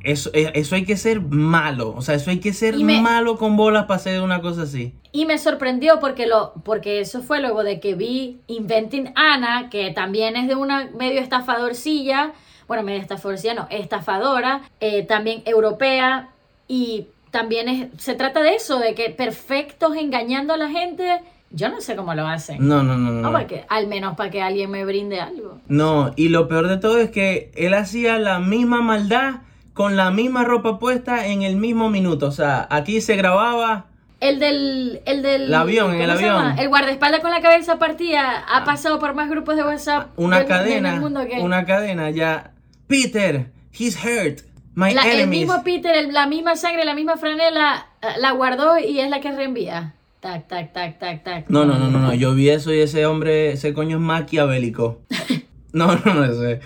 eso, 0.05 0.31
eso 0.33 0.75
hay 0.77 0.85
que 0.85 0.97
ser 0.97 1.23
malo. 1.23 1.93
O 1.97 2.03
sea, 2.03 2.15
eso 2.15 2.31
hay 2.31 2.39
que 2.39 2.53
ser 2.53 2.77
me- 2.77 3.03
malo 3.03 3.37
con 3.37 3.57
bolas 3.57 3.87
para 3.87 3.97
hacer 3.97 4.23
una 4.23 4.41
cosa 4.43 4.63
así. 4.63 4.95
Y 5.11 5.27
me 5.27 5.39
sorprendió 5.39 5.99
porque 5.99 6.29
lo, 6.29 6.53
porque 6.65 7.01
eso 7.01 7.21
fue 7.21 7.41
luego 7.41 7.65
de 7.65 7.81
que 7.81 7.97
vi 7.97 8.39
Inventing 8.47 9.13
Anna, 9.17 9.71
que 9.71 9.91
también 9.91 10.37
es 10.37 10.47
de 10.47 10.55
una 10.55 10.89
medio 10.97 11.21
estafadorcilla, 11.21 12.31
bueno, 12.69 12.85
medio 12.85 13.01
estafadorcilla 13.01 13.55
no, 13.55 13.67
estafadora, 13.71 14.61
eh, 14.79 15.03
también 15.03 15.43
europea, 15.47 16.29
y 16.69 17.09
también 17.31 17.69
es, 17.69 17.89
se 17.99 18.15
trata 18.15 18.43
de 18.43 18.55
eso, 18.55 18.79
de 18.79 18.95
que 18.95 19.11
perfectos 19.11 19.97
engañando 19.97 20.55
a 20.55 20.57
la 20.57 20.69
gente, 20.69 21.21
yo 21.51 21.69
no 21.69 21.81
sé 21.81 21.97
cómo 21.97 22.15
lo 22.15 22.27
hacen. 22.27 22.57
No, 22.67 22.83
no, 22.83 22.97
no, 22.97 23.11
no. 23.11 23.21
No, 23.23 23.31
no. 23.31 23.39
porque- 23.39 23.65
al 23.69 23.87
menos 23.87 24.17
para 24.17 24.31
que 24.31 24.43
alguien 24.43 24.71
me 24.71 24.85
brinde 24.85 25.21
algo. 25.21 25.59
No, 25.69 26.13
y 26.17 26.29
lo 26.29 26.49
peor 26.49 26.69
de 26.69 26.77
todo 26.79 26.99
es 26.99 27.11
que 27.11 27.51
él 27.55 27.75
hacía 27.75 28.19
la 28.19 28.39
misma 28.41 28.81
maldad 28.83 29.41
con 29.75 29.97
la 29.97 30.11
misma 30.11 30.45
ropa 30.45 30.79
puesta 30.79 31.27
en 31.27 31.43
el 31.43 31.57
mismo 31.57 31.89
minuto. 31.91 32.27
O 32.27 32.33
sea, 32.33 32.67
aquí 32.71 33.01
se 33.01 33.17
grababa. 33.17 33.87
El 34.21 34.39
del, 34.39 35.01
el 35.07 35.23
del 35.23 35.43
El 35.45 35.55
avión, 35.55 35.87
en 35.95 36.01
¿cómo 36.01 36.05
el 36.05 36.11
avión. 36.11 36.59
El 36.59 36.69
guardaespaldas 36.69 37.21
con 37.21 37.31
la 37.31 37.41
cabeza 37.41 37.79
partida 37.79 38.45
ha 38.53 38.65
pasado 38.65 38.99
por 38.99 39.15
más 39.15 39.31
grupos 39.31 39.57
de 39.57 39.63
WhatsApp 39.65 40.09
Una 40.17 40.41
del- 40.41 40.47
del 40.49 40.57
cadena, 40.59 40.97
mundo 40.97 41.25
que- 41.27 41.41
una 41.41 41.65
cadena 41.65 42.11
ya. 42.11 42.51
Peter, 42.87 43.51
he's 43.73 43.97
hurt. 44.05 44.41
My 44.75 44.95
La- 44.95 45.03
el 45.03 45.29
mismo 45.29 45.63
Peter, 45.65 45.95
el- 45.97 46.13
la 46.13 46.27
misma 46.27 46.57
sangre, 46.57 46.85
la 46.85 46.95
misma 46.95 47.17
franela, 47.17 47.87
eh, 48.03 48.07
la 48.21 48.31
guardó 48.33 48.79
y 48.79 49.01
es 49.01 49.11
la 49.11 49.21
que 49.21 49.33
reenvía. 49.33 49.95
Tac, 50.21 50.47
tac, 50.49 50.73
tac, 50.73 50.99
tac, 50.99 51.25
tac. 51.25 51.49
No, 51.49 51.65
no, 51.65 51.79
no, 51.79 51.89
no, 51.91 51.99
no. 51.99 52.15
Yo 52.15 52.35
vi 52.35 52.51
eso 52.51 52.73
y 52.75 52.81
ese 52.81 53.07
hombre, 53.07 53.53
ese 53.53 53.73
coño 53.75 53.97
es 53.97 54.03
maquiavélico. 54.03 55.01
No, 55.73 55.87
no, 55.95 56.15
no, 56.15 56.25
ese, 56.25 56.59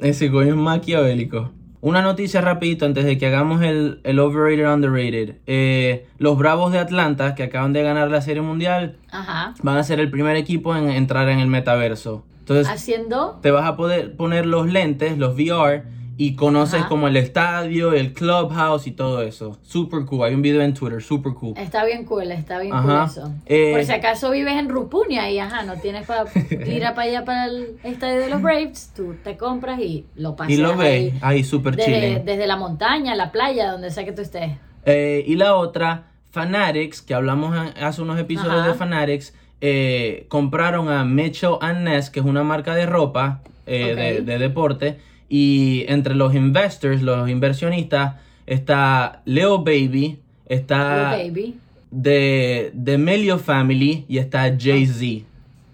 ese 0.00 0.30
coño 0.30 0.50
es 0.50 0.56
maquiavélico. 0.56 1.50
Una 1.80 2.02
noticia 2.02 2.42
rapidito 2.42 2.84
antes 2.84 3.06
de 3.06 3.16
que 3.16 3.26
hagamos 3.26 3.62
el, 3.62 4.00
el 4.04 4.18
overrated 4.18 4.70
underrated. 4.70 5.36
Eh, 5.46 6.06
los 6.18 6.36
Bravos 6.36 6.70
de 6.70 6.78
Atlanta, 6.78 7.34
que 7.34 7.42
acaban 7.44 7.72
de 7.72 7.82
ganar 7.82 8.10
la 8.10 8.20
Serie 8.20 8.42
Mundial, 8.42 8.98
Ajá. 9.10 9.54
van 9.62 9.78
a 9.78 9.82
ser 9.82 9.98
el 9.98 10.10
primer 10.10 10.36
equipo 10.36 10.76
en 10.76 10.90
entrar 10.90 11.30
en 11.30 11.38
el 11.40 11.46
metaverso. 11.48 12.26
Entonces, 12.40 12.68
Haciendo. 12.68 13.38
te 13.42 13.50
vas 13.50 13.64
a 13.66 13.76
poder 13.76 14.14
poner 14.14 14.44
los 14.44 14.66
lentes, 14.70 15.16
los 15.16 15.34
VR, 15.36 15.84
y 16.16 16.36
conoces 16.36 16.80
Ajá. 16.80 16.88
como 16.88 17.08
el 17.08 17.16
estadio, 17.16 17.92
el 17.92 18.12
clubhouse 18.12 18.86
y 18.86 18.92
todo 18.92 19.22
eso. 19.22 19.58
Super 19.62 20.04
cool. 20.04 20.24
Hay 20.26 20.34
un 20.34 20.42
video 20.42 20.62
en 20.62 20.74
Twitter, 20.74 21.02
super 21.02 21.32
cool. 21.34 21.54
Está 21.56 21.84
bien 21.84 22.04
cool, 22.04 22.30
está 22.30 22.58
bien 22.60 22.72
Ajá. 22.72 22.82
cool 22.82 23.04
eso. 23.10 23.32
Eh, 23.46 23.72
Por 23.74 23.84
si 23.84 23.92
acaso 23.92 24.30
vives 24.30 24.54
en 24.54 24.68
Rupunia 24.68 25.30
y 25.30 25.38
ajá, 25.38 25.62
no 25.64 25.74
tienes 25.76 26.06
para 26.06 26.24
ir 26.66 26.84
a 26.86 26.94
para 26.94 27.08
allá 27.08 27.24
para 27.24 27.46
el 27.46 27.76
estadio 27.82 28.20
de 28.20 28.28
los 28.30 28.42
Braves, 28.42 28.92
tú 28.94 29.14
te 29.24 29.36
compras 29.36 29.80
y 29.80 30.06
lo 30.14 30.36
pasas 30.36 30.52
Y 30.52 30.56
lo 30.56 30.72
ahí. 30.80 31.10
ves 31.10 31.14
ahí 31.22 31.42
super 31.44 31.74
Desde, 31.76 31.92
chilling. 31.92 32.24
desde 32.24 32.46
la 32.46 32.56
montaña, 32.56 33.14
la 33.14 33.32
playa, 33.32 33.72
donde 33.72 33.90
sea 33.90 34.04
que 34.04 34.12
tú 34.12 34.22
estés. 34.22 34.52
Eh, 34.86 35.24
y 35.26 35.36
la 35.36 35.54
otra, 35.56 36.08
Fanatics, 36.30 37.02
que 37.02 37.14
hablamos 37.14 37.56
hace 37.80 38.02
unos 38.02 38.18
episodios 38.18 38.60
Ajá. 38.60 38.68
de 38.68 38.74
Fanatics, 38.74 39.34
eh, 39.60 40.26
compraron 40.28 40.88
a 40.90 41.04
Mitchell 41.04 41.54
and 41.60 41.88
Ness, 41.88 42.10
que 42.10 42.20
es 42.20 42.26
una 42.26 42.42
marca 42.44 42.74
de 42.74 42.86
ropa 42.86 43.40
de 43.66 44.38
deporte. 44.38 44.98
Y 45.28 45.84
entre 45.88 46.14
los 46.14 46.34
investors, 46.34 47.02
los 47.02 47.28
inversionistas, 47.28 48.16
está 48.46 49.22
Leo 49.24 49.58
Baby, 49.58 50.18
está 50.46 51.12
baby. 51.16 51.58
de, 51.90 52.70
de 52.74 52.98
Melio 52.98 53.38
Family 53.38 54.04
y 54.08 54.18
está 54.18 54.42
Jay-Z. 54.58 55.24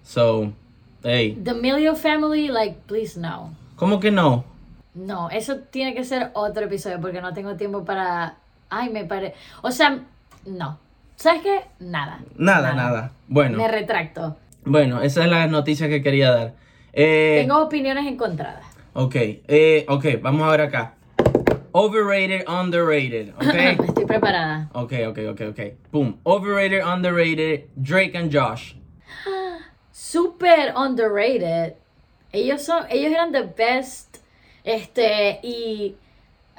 So, 0.05 0.53
hey. 1.03 1.39
The 1.43 1.55
Milio 1.55 1.95
Family, 1.97 2.49
like, 2.49 2.77
please 2.87 3.19
no. 3.19 3.53
¿Cómo 3.77 3.99
que 4.01 4.11
no? 4.11 4.45
No, 4.95 5.31
eso 5.31 5.57
tiene 5.71 5.95
que 5.95 6.05
ser 6.05 6.31
otro 6.35 6.65
episodio 6.65 7.01
porque 7.01 7.21
no 7.21 7.33
tengo 7.33 7.55
tiempo 7.57 7.85
para. 7.85 8.37
Ay, 8.69 8.91
me 8.91 9.05
pare. 9.05 9.35
O 9.63 9.71
sea, 9.71 10.01
no. 10.47 10.79
¿Sabes 11.17 11.43
qué? 11.43 11.61
Nada. 11.81 12.21
Nada, 12.37 12.73
nada. 12.75 13.13
Bueno, 13.29 13.59
Me 13.59 13.69
retracto. 13.69 14.37
bueno, 14.65 15.03
esa 15.03 15.25
es 15.25 15.31
la 15.31 15.47
noticia 15.47 15.89
que 15.89 16.03
quería 16.03 16.31
dar. 16.33 16.55
Eh, 16.93 17.39
Tengo 17.43 17.63
opiniones 17.63 18.07
encontradas. 18.07 18.65
Ok, 18.93 19.15
eh, 19.15 19.85
ok, 19.89 20.05
vamos 20.21 20.43
a 20.43 20.51
ver 20.51 20.61
acá. 20.63 20.95
Overrated, 21.73 22.45
underrated, 22.49 23.29
ok. 23.37 23.85
Estoy 23.87 24.05
preparada. 24.05 24.69
Ok, 24.73 24.93
ok, 25.09 25.19
ok, 25.31 25.41
ok. 25.51 25.61
Boom. 25.93 26.19
Overrated, 26.25 26.83
underrated, 26.85 27.69
Drake 27.77 28.17
and 28.17 28.33
Josh. 28.33 28.75
Super 29.93 30.73
underrated. 30.75 31.75
Ellos 32.33 32.63
son, 32.63 32.85
ellos 32.91 33.13
eran 33.13 33.31
the 33.31 33.43
best. 33.43 34.17
Este, 34.65 35.39
y 35.43 35.95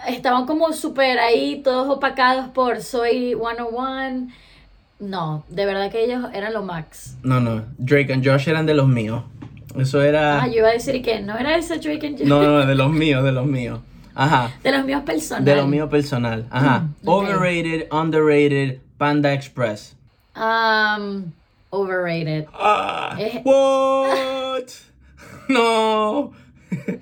estaban 0.07 0.45
como 0.45 0.71
super 0.71 1.19
ahí, 1.19 1.61
todos 1.61 1.89
opacados 1.89 2.47
por 2.49 2.81
Soy 2.81 3.35
101. 3.35 4.29
No, 4.99 5.43
de 5.49 5.65
verdad 5.65 5.91
que 5.91 6.05
ellos 6.05 6.29
eran 6.33 6.53
lo 6.53 6.61
max. 6.61 7.17
No, 7.23 7.41
no, 7.41 7.65
Drake 7.77 8.13
and 8.13 8.25
Josh 8.25 8.47
eran 8.47 8.65
de 8.65 8.73
los 8.75 8.87
míos. 8.87 9.23
Eso 9.79 10.01
era... 10.01 10.41
Ah, 10.41 10.47
yo 10.47 10.57
iba 10.57 10.69
a 10.69 10.73
decir 10.73 11.01
que 11.01 11.21
no 11.21 11.37
era 11.37 11.55
ese 11.57 11.77
Drake 11.77 12.07
and 12.07 12.17
Josh. 12.17 12.27
No, 12.27 12.41
no, 12.41 12.65
de 12.65 12.75
los 12.75 12.91
míos, 12.91 13.23
de 13.23 13.31
los 13.31 13.45
míos. 13.45 13.79
Ajá. 14.13 14.51
De 14.63 14.71
los 14.71 14.85
míos 14.85 15.03
personales. 15.05 15.45
De 15.45 15.55
lo 15.61 15.67
mío 15.67 15.89
personal. 15.89 16.45
Ajá. 16.49 16.87
Mm. 17.01 17.09
Overrated, 17.09 17.87
underrated, 17.91 18.79
Panda 18.97 19.33
Express. 19.33 19.95
Um, 20.35 21.31
overrated. 21.69 22.47
Ah, 22.53 23.17
what? 23.43 24.67
No. 25.47 26.31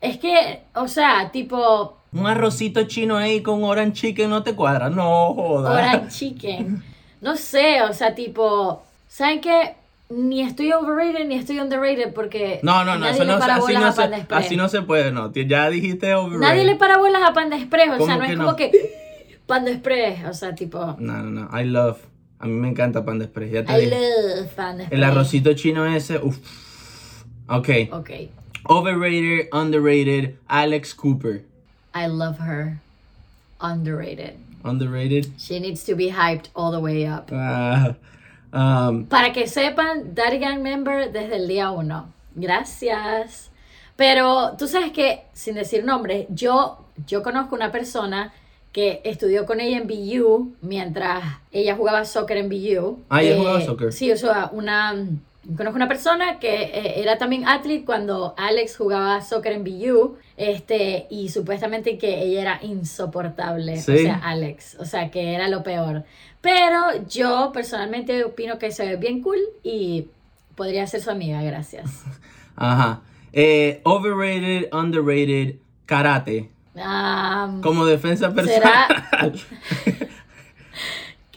Es 0.00 0.18
que, 0.18 0.62
o 0.74 0.88
sea, 0.88 1.30
tipo, 1.30 1.96
Un 2.12 2.26
arrocito 2.26 2.82
chino 2.88 3.16
ahí 3.16 3.40
con 3.40 3.62
orange 3.62 4.00
chicken 4.00 4.30
no 4.30 4.42
te 4.42 4.54
cuadra. 4.54 4.90
No, 4.90 5.32
joda. 5.32 5.70
orange 5.70 6.10
chicken. 6.10 6.82
No 7.20 7.36
sé, 7.36 7.82
o 7.82 7.92
sea, 7.92 8.12
tipo, 8.12 8.82
¿saben 9.06 9.40
qué? 9.40 9.76
Ni 10.14 10.42
estoy 10.42 10.72
overrated 10.72 11.26
ni 11.26 11.36
estoy 11.36 11.58
underrated 11.58 12.12
porque 12.12 12.60
No, 12.62 12.84
no, 12.84 12.94
no, 12.94 13.00
nadie 13.00 13.12
eso 13.14 13.24
le 13.24 13.32
no, 13.32 13.38
para 13.38 13.56
así, 13.56 13.72
no 13.74 13.86
a 13.86 13.92
se, 13.92 14.04
Express. 14.04 14.44
así 14.46 14.56
no 14.56 14.68
se 14.68 14.82
puede, 14.82 15.10
no. 15.12 15.32
Ya 15.32 15.70
dijiste 15.70 16.14
overrated. 16.14 16.40
Nadie 16.48 16.64
le 16.64 16.76
para 16.76 16.98
bolas 16.98 17.22
a 17.28 17.32
Panda 17.32 17.56
Express, 17.56 17.88
o 17.88 18.06
sea, 18.06 18.14
¿Cómo 18.14 18.18
no 18.18 18.24
es 18.24 18.36
no? 18.38 18.44
como 18.44 18.56
que 18.56 18.70
Panda 19.46 19.70
Express, 19.70 20.24
o 20.28 20.34
sea, 20.34 20.54
tipo, 20.54 20.78
No, 20.98 21.22
no, 21.22 21.30
no. 21.48 21.58
I 21.60 21.64
love. 21.64 21.98
A 22.38 22.46
mí 22.46 22.52
me 22.54 22.68
encanta 22.68 23.04
Panda 23.04 23.24
Express. 23.24 23.50
Ya 23.52 23.64
te 23.64 23.72
I 23.72 23.84
dije. 23.86 23.90
love 23.90 24.48
Panda 24.54 24.82
Express. 24.84 24.98
El 24.98 25.04
arrocito 25.04 25.52
chino 25.54 25.86
ese, 25.86 26.18
uff. 26.18 26.38
Ok. 27.48 27.68
Ok, 27.92 28.10
Overrated, 28.68 29.48
underrated, 29.52 30.36
Alex 30.48 30.94
Cooper. 30.94 31.42
I 31.94 32.06
love 32.06 32.38
her. 32.38 32.78
Underrated. 33.60 34.34
Underrated. 34.64 35.32
She 35.38 35.58
needs 35.58 35.84
to 35.84 35.94
be 35.96 36.10
hyped 36.10 36.46
all 36.54 36.70
the 36.70 36.78
way 36.80 37.04
up. 37.06 37.30
Ah, 37.32 37.94
um, 38.52 39.06
Para 39.06 39.32
que 39.32 39.46
sepan, 39.46 40.14
Daddy 40.14 40.38
Gang 40.38 40.60
member 40.60 41.12
desde 41.12 41.36
el 41.36 41.48
día 41.48 41.70
uno. 41.70 42.12
Gracias. 42.34 43.50
Pero 43.96 44.56
tú 44.58 44.66
sabes 44.66 44.92
que, 44.92 45.24
sin 45.32 45.54
decir 45.54 45.84
nombres, 45.84 46.26
yo, 46.30 46.78
yo 47.06 47.22
conozco 47.22 47.54
una 47.54 47.70
persona 47.70 48.32
que 48.72 49.02
estudió 49.04 49.44
con 49.44 49.60
ella 49.60 49.78
en 49.78 49.86
BU 49.86 50.54
mientras 50.62 51.22
ella 51.52 51.76
jugaba 51.76 52.04
soccer 52.04 52.38
en 52.38 52.48
BU. 52.48 53.00
Ah, 53.10 53.22
ella 53.22 53.36
jugaba 53.36 53.60
soccer. 53.60 53.92
Sí, 53.92 54.10
o 54.10 54.16
sea, 54.16 54.48
una, 54.52 55.06
conozco 55.56 55.76
una 55.76 55.88
persona 55.88 56.38
que 56.38 56.62
eh, 56.62 57.00
era 57.00 57.18
también 57.18 57.46
athlete 57.46 57.84
cuando 57.84 58.34
Alex 58.36 58.76
jugaba 58.76 59.20
soccer 59.20 59.52
en 59.52 59.64
BU. 59.64 60.16
Este, 60.36 61.06
y 61.10 61.28
supuestamente 61.28 61.98
que 61.98 62.22
ella 62.22 62.40
era 62.40 62.58
insoportable. 62.62 63.74
O 63.74 63.82
sea, 63.82 64.20
Alex. 64.22 64.76
O 64.80 64.84
sea, 64.84 65.10
que 65.10 65.34
era 65.34 65.48
lo 65.48 65.62
peor. 65.62 66.04
Pero 66.40 67.06
yo 67.08 67.50
personalmente 67.52 68.24
opino 68.24 68.58
que 68.58 68.70
se 68.72 68.84
ve 68.84 68.96
bien 68.96 69.22
cool 69.22 69.38
y 69.62 70.08
podría 70.54 70.86
ser 70.86 71.00
su 71.00 71.10
amiga, 71.10 71.42
gracias. 71.42 72.04
ajá. 72.56 73.00
Eh, 73.32 73.80
overrated, 73.84 74.68
underrated, 74.72 75.56
karate. 75.86 76.50
Um, 76.74 77.60
Como 77.60 77.86
defensa 77.86 78.30
¿Será? 78.44 78.88
personal. 78.88 79.40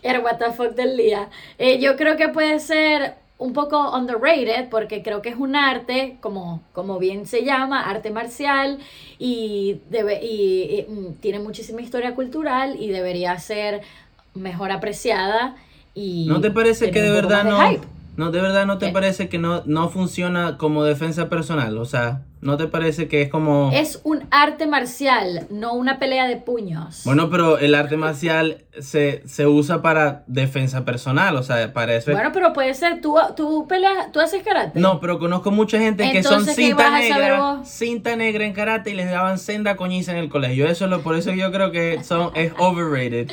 el 0.01 0.19
what 0.21 0.37
the 0.37 0.51
fuck 0.51 0.75
del 0.75 0.97
día. 0.97 1.29
Eh, 1.57 1.79
yo 1.79 1.95
creo 1.95 2.17
que 2.17 2.29
puede 2.29 2.59
ser 2.59 3.15
un 3.37 3.53
poco 3.53 3.91
underrated 3.95 4.69
porque 4.69 5.03
creo 5.03 5.21
que 5.21 5.29
es 5.29 5.35
un 5.35 5.55
arte, 5.55 6.17
como, 6.21 6.61
como 6.73 6.99
bien 6.99 7.25
se 7.25 7.43
llama, 7.43 7.81
arte 7.89 8.11
marcial 8.11 8.79
y, 9.19 9.79
debe, 9.89 10.23
y, 10.23 10.85
y, 10.87 10.91
mm, 10.91 11.13
tiene 11.15 11.39
muchísima 11.39 11.81
historia 11.81 12.15
cultural 12.15 12.77
y 12.79 12.89
debería 12.89 13.37
ser 13.39 13.81
mejor 14.33 14.71
apreciada. 14.71 15.55
Y 15.93 16.25
¿No 16.27 16.39
te 16.41 16.51
parece 16.51 16.91
que 16.91 17.01
de 17.01 17.11
verdad 17.11 17.43
no? 17.43 17.59
hype. 17.59 17.85
No, 18.17 18.31
de 18.31 18.41
verdad 18.41 18.65
no 18.65 18.77
te 18.77 18.87
¿Qué? 18.87 18.91
parece 18.93 19.29
que 19.29 19.37
no, 19.37 19.63
no 19.65 19.89
funciona 19.89 20.57
como 20.57 20.83
defensa 20.83 21.27
personal. 21.29 21.77
O 21.77 21.85
sea, 21.85 22.21
¿no 22.41 22.55
te 22.57 22.67
parece 22.67 23.07
que 23.07 23.21
es 23.21 23.29
como... 23.29 23.71
Es 23.73 23.99
un 24.03 24.23
arte 24.31 24.67
marcial, 24.67 25.47
no 25.49 25.73
una 25.73 25.99
pelea 25.99 26.25
de 26.27 26.37
puños. 26.37 27.01
Bueno, 27.03 27.29
pero 27.29 27.57
el 27.57 27.75
arte 27.75 27.97
marcial 27.97 28.63
se, 28.79 29.21
se 29.27 29.47
usa 29.47 29.81
para 29.81 30.23
defensa 30.27 30.85
personal, 30.85 31.35
o 31.35 31.43
sea, 31.43 31.73
para 31.73 31.95
eso 31.95 32.11
es- 32.11 32.15
Bueno, 32.17 32.31
pero 32.33 32.53
puede 32.53 32.73
ser, 32.73 33.01
tú, 33.01 33.17
tú 33.35 33.67
peleas, 33.67 34.11
tú 34.11 34.19
haces 34.21 34.43
karate. 34.43 34.79
No, 34.79 34.99
pero 35.01 35.19
conozco 35.19 35.51
mucha 35.51 35.77
gente 35.79 36.03
que 36.11 36.23
son 36.23 36.33
Entonces, 36.33 36.55
¿qué 36.55 36.61
cinta 36.67 36.89
negra, 36.97 37.61
cinta 37.65 38.15
negra 38.15 38.45
en 38.45 38.53
karate 38.53 38.91
y 38.91 38.93
les 38.93 39.09
daban 39.09 39.39
senda 39.39 39.75
coñiza 39.75 40.11
en 40.11 40.19
el 40.19 40.29
colegio. 40.29 40.67
Eso 40.67 40.85
es 40.85 40.91
lo, 40.91 41.01
por 41.01 41.15
eso 41.15 41.31
yo 41.33 41.51
creo 41.51 41.71
que 41.71 42.03
son, 42.03 42.31
es 42.35 42.53
overrated. 42.59 43.29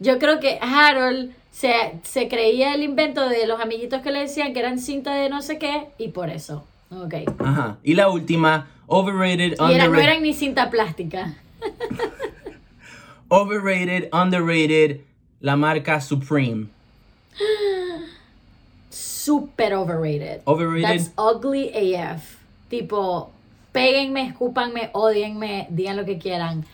Yo 0.00 0.18
creo 0.18 0.40
que 0.40 0.58
Harold 0.62 1.32
se, 1.54 1.72
se 2.02 2.28
creía 2.28 2.74
el 2.74 2.82
invento 2.82 3.28
de 3.28 3.46
los 3.46 3.60
amiguitos 3.60 4.02
que 4.02 4.10
le 4.10 4.18
decían 4.20 4.52
que 4.52 4.58
eran 4.58 4.80
cinta 4.80 5.14
de 5.14 5.28
no 5.30 5.40
sé 5.40 5.56
qué 5.58 5.86
y 5.98 6.08
por 6.08 6.28
eso. 6.28 6.64
Ok. 6.90 7.14
Ajá. 7.38 7.78
Y 7.84 7.94
la 7.94 8.08
última, 8.10 8.68
overrated, 8.88 9.52
Y 9.52 9.54
era- 9.54 9.56
no 9.58 9.64
underrated. 9.90 10.02
eran 10.02 10.22
ni 10.22 10.34
cinta 10.34 10.68
plástica. 10.70 11.34
Overrated, 13.28 14.10
underrated, 14.12 15.00
la 15.40 15.56
marca 15.56 16.00
Supreme. 16.00 16.66
Super 18.90 19.74
overrated. 19.74 20.42
Overrated. 20.44 20.98
That's 20.98 21.10
ugly 21.16 21.70
AF. 21.96 22.36
Tipo, 22.68 23.30
péguenme, 23.72 24.28
escúpanme, 24.28 24.90
odienme, 24.92 25.66
digan 25.70 25.96
lo 25.96 26.04
que 26.04 26.18
quieran. 26.18 26.64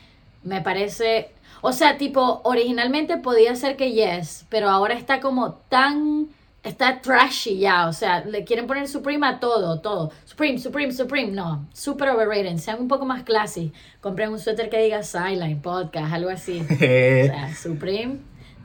Me 0.43 0.61
parece. 0.61 1.31
O 1.63 1.73
sea, 1.73 1.99
tipo, 1.99 2.41
originalmente 2.45 3.17
podía 3.19 3.55
ser 3.55 3.77
que 3.77 3.93
yes, 3.93 4.47
pero 4.49 4.69
ahora 4.71 4.95
está 4.95 5.21
como 5.21 5.55
tan. 5.69 6.29
Está 6.63 7.01
trashy 7.01 7.59
ya. 7.59 7.89
O 7.89 7.93
sea, 7.95 8.23
le 8.25 8.45
quieren 8.45 8.67
poner 8.67 8.87
Supreme 8.87 9.27
a 9.27 9.41
todo, 9.41 9.81
todo. 9.81 10.13
Supreme, 10.27 10.59
Supreme, 10.59 10.93
Supreme. 10.93 11.33
No, 11.33 11.67
super 11.73 12.11
overrated. 12.11 12.59
Sean 12.59 12.81
un 12.81 12.89
poco 12.89 13.07
más 13.07 13.23
classy. 13.23 13.73
Compren 14.03 14.31
un 14.31 14.39
suéter 14.39 14.69
que 14.69 14.79
diga 14.83 15.03
Sideline, 15.03 15.61
podcast, 15.61 16.13
algo 16.13 16.29
así. 16.29 16.63
O 16.71 16.77
sea, 16.77 17.55
Supreme. 17.55 18.19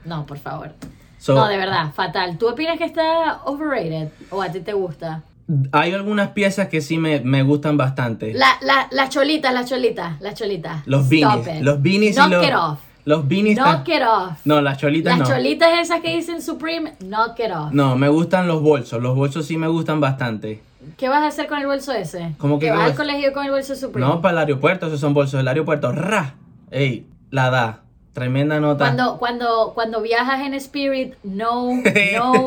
No, 0.03 0.25
por 0.25 0.37
favor. 0.39 0.73
So, 1.17 1.35
no, 1.35 1.47
de 1.47 1.57
verdad, 1.57 1.91
fatal. 1.93 2.37
¿Tú 2.37 2.49
opinas 2.49 2.77
que 2.77 2.83
está 2.83 3.41
overrated 3.45 4.09
o 4.29 4.41
a 4.41 4.51
ti 4.51 4.59
te 4.59 4.73
gusta? 4.73 5.23
Hay 5.71 5.93
algunas 5.93 6.29
piezas 6.31 6.67
que 6.69 6.81
sí 6.81 6.97
me, 6.97 7.19
me 7.19 7.43
gustan 7.43 7.77
bastante. 7.77 8.33
La, 8.33 8.57
la, 8.61 8.87
las 8.91 9.09
cholitas, 9.09 9.53
las 9.53 9.69
cholitas, 9.69 10.19
las 10.19 10.33
cholitas. 10.33 10.85
los 10.85 11.07
beanies. 11.07 11.61
Los 11.61 11.81
beanies 11.81 12.15
Knock 12.15 12.27
y 12.27 12.31
los. 12.31 12.45
it 12.47 12.53
off. 12.55 12.79
Los 13.05 13.27
beanies. 13.27 13.57
Knock 13.57 13.87
it 13.87 14.01
off. 14.01 14.39
No, 14.45 14.61
las 14.61 14.79
cholitas 14.79 15.17
Las 15.17 15.29
no. 15.29 15.35
cholitas 15.35 15.69
esas 15.79 16.01
que 16.01 16.15
dicen 16.15 16.41
Supreme, 16.41 16.93
knock 16.99 17.39
it 17.39 17.51
off. 17.55 17.71
No, 17.71 17.95
me 17.95 18.09
gustan 18.09 18.47
los 18.47 18.61
bolsos. 18.61 19.01
Los 19.01 19.15
bolsos 19.15 19.45
sí 19.45 19.57
me 19.57 19.67
gustan 19.67 20.01
bastante. 20.01 20.61
¿Qué 20.97 21.07
vas 21.07 21.21
a 21.21 21.27
hacer 21.27 21.47
con 21.47 21.59
el 21.59 21.67
bolso 21.67 21.91
ese? 21.93 22.33
¿Cómo 22.37 22.59
que 22.59 22.67
¿Que 22.67 22.71
vas 22.71 22.91
al 22.91 22.95
colegio 22.95 23.31
con 23.33 23.45
el 23.45 23.51
bolso 23.51 23.75
Supreme? 23.75 24.07
No, 24.07 24.21
para 24.21 24.33
el 24.33 24.37
aeropuerto, 24.39 24.87
esos 24.87 24.99
son 24.99 25.13
bolsos 25.13 25.37
del 25.37 25.47
aeropuerto. 25.47 25.91
¡Ra! 25.91 26.35
Ey, 26.71 27.05
la 27.31 27.49
da. 27.49 27.81
Tremenda 28.13 28.61
nota. 28.61 28.85
Cuando, 28.85 29.17
cuando, 29.17 29.71
cuando 29.75 30.01
viajas 30.01 30.39
en 30.39 30.53
Spirit, 30.53 31.15
no, 31.23 31.69
no, 32.15 32.45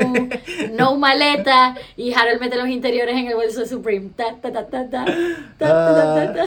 no 0.72 0.96
maleta 0.96 1.76
y 1.94 2.14
Harold 2.14 2.40
mete 2.40 2.56
los 2.56 2.68
interiores 2.68 3.14
en 3.16 3.26
el 3.26 3.34
bolso 3.34 3.66
Supreme. 3.66 4.08
Ta, 4.16 4.34
ta, 4.40 4.50
ta, 4.50 4.66
ta, 4.66 4.88
ta, 4.88 5.04
ta, 5.04 5.14
ta, 5.58 6.14
ta, 6.14 6.32
ta, 6.32 6.44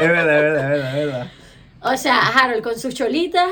es 0.00 0.08
verdad, 0.08 0.36
es 0.38 0.42
verdad, 0.42 0.98
es 0.98 1.06
verdad. 1.06 1.26
O 1.84 1.96
sea, 1.96 2.18
Harold 2.28 2.62
con 2.62 2.78
sus 2.78 2.94
cholitas 2.94 3.48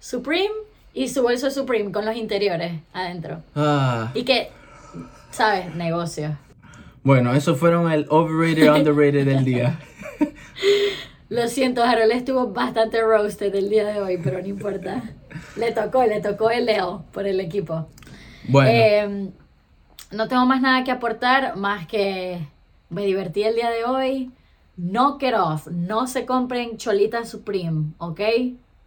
Supreme 0.00 0.50
y 0.94 1.08
su 1.08 1.22
bolso 1.22 1.50
Supreme 1.50 1.92
con 1.92 2.04
los 2.04 2.16
interiores 2.16 2.72
adentro. 2.92 3.42
Ah, 3.54 4.10
Y 4.14 4.24
que, 4.24 4.50
¿sabes? 5.30 5.74
Negocio. 5.74 6.36
bueno, 7.02 7.32
esos 7.34 7.58
fueron 7.58 7.90
el 7.92 8.06
overrated 8.08 8.72
underrated 8.74 9.24
del 9.26 9.44
día. 9.44 9.78
Lo 11.28 11.46
siento, 11.46 11.84
Harold 11.84 12.10
estuvo 12.10 12.48
bastante 12.48 13.00
roasted 13.02 13.54
el 13.54 13.70
día 13.70 13.86
de 13.86 14.00
hoy, 14.00 14.18
pero 14.22 14.40
no 14.40 14.48
importa. 14.48 15.02
Le 15.56 15.70
tocó, 15.70 16.04
le 16.04 16.20
tocó 16.20 16.50
el 16.50 16.66
Leo 16.66 17.04
por 17.12 17.24
el 17.26 17.38
equipo. 17.38 17.88
Bueno, 18.48 18.68
Eh, 18.72 19.28
no 20.10 20.26
tengo 20.26 20.44
más 20.44 20.60
nada 20.60 20.82
que 20.82 20.90
aportar, 20.90 21.56
más 21.56 21.86
que 21.86 22.40
me 22.88 23.06
divertí 23.06 23.44
el 23.44 23.54
día 23.54 23.70
de 23.70 23.84
hoy. 23.84 24.30
Knock 24.80 25.22
it 25.22 25.34
off. 25.34 25.66
No 25.66 26.06
se 26.06 26.24
compren 26.24 26.78
cholitas 26.78 27.28
Supreme, 27.28 27.92
¿ok? 27.98 28.20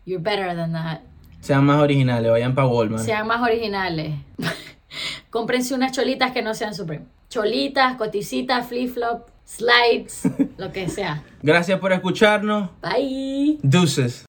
You're 0.06 0.22
better 0.22 0.56
than 0.56 0.74
that. 0.74 1.02
sean 1.40 1.66
más 1.66 1.80
originales, 1.82 2.32
vayan 2.32 2.56
para 2.56 2.68
Walmart. 2.68 3.04
Sean 3.06 3.28
más 3.28 3.42
originales. 3.42 4.16
Cómprense 5.30 5.76
unas 5.76 5.92
cholitas 5.92 6.32
que 6.32 6.42
no 6.42 6.54
sean 6.56 6.74
Supreme. 6.74 7.06
Cholitas, 7.30 7.96
coticitas, 7.96 8.68
flip-flop, 8.68 9.28
slides, 9.46 10.24
lo 10.58 10.72
que 10.72 10.90
sea. 10.90 11.24
Gracias 11.42 11.80
por 11.80 11.92
escucharnos. 11.92 12.70
Bye. 12.82 13.60
Deuces. 13.62 14.22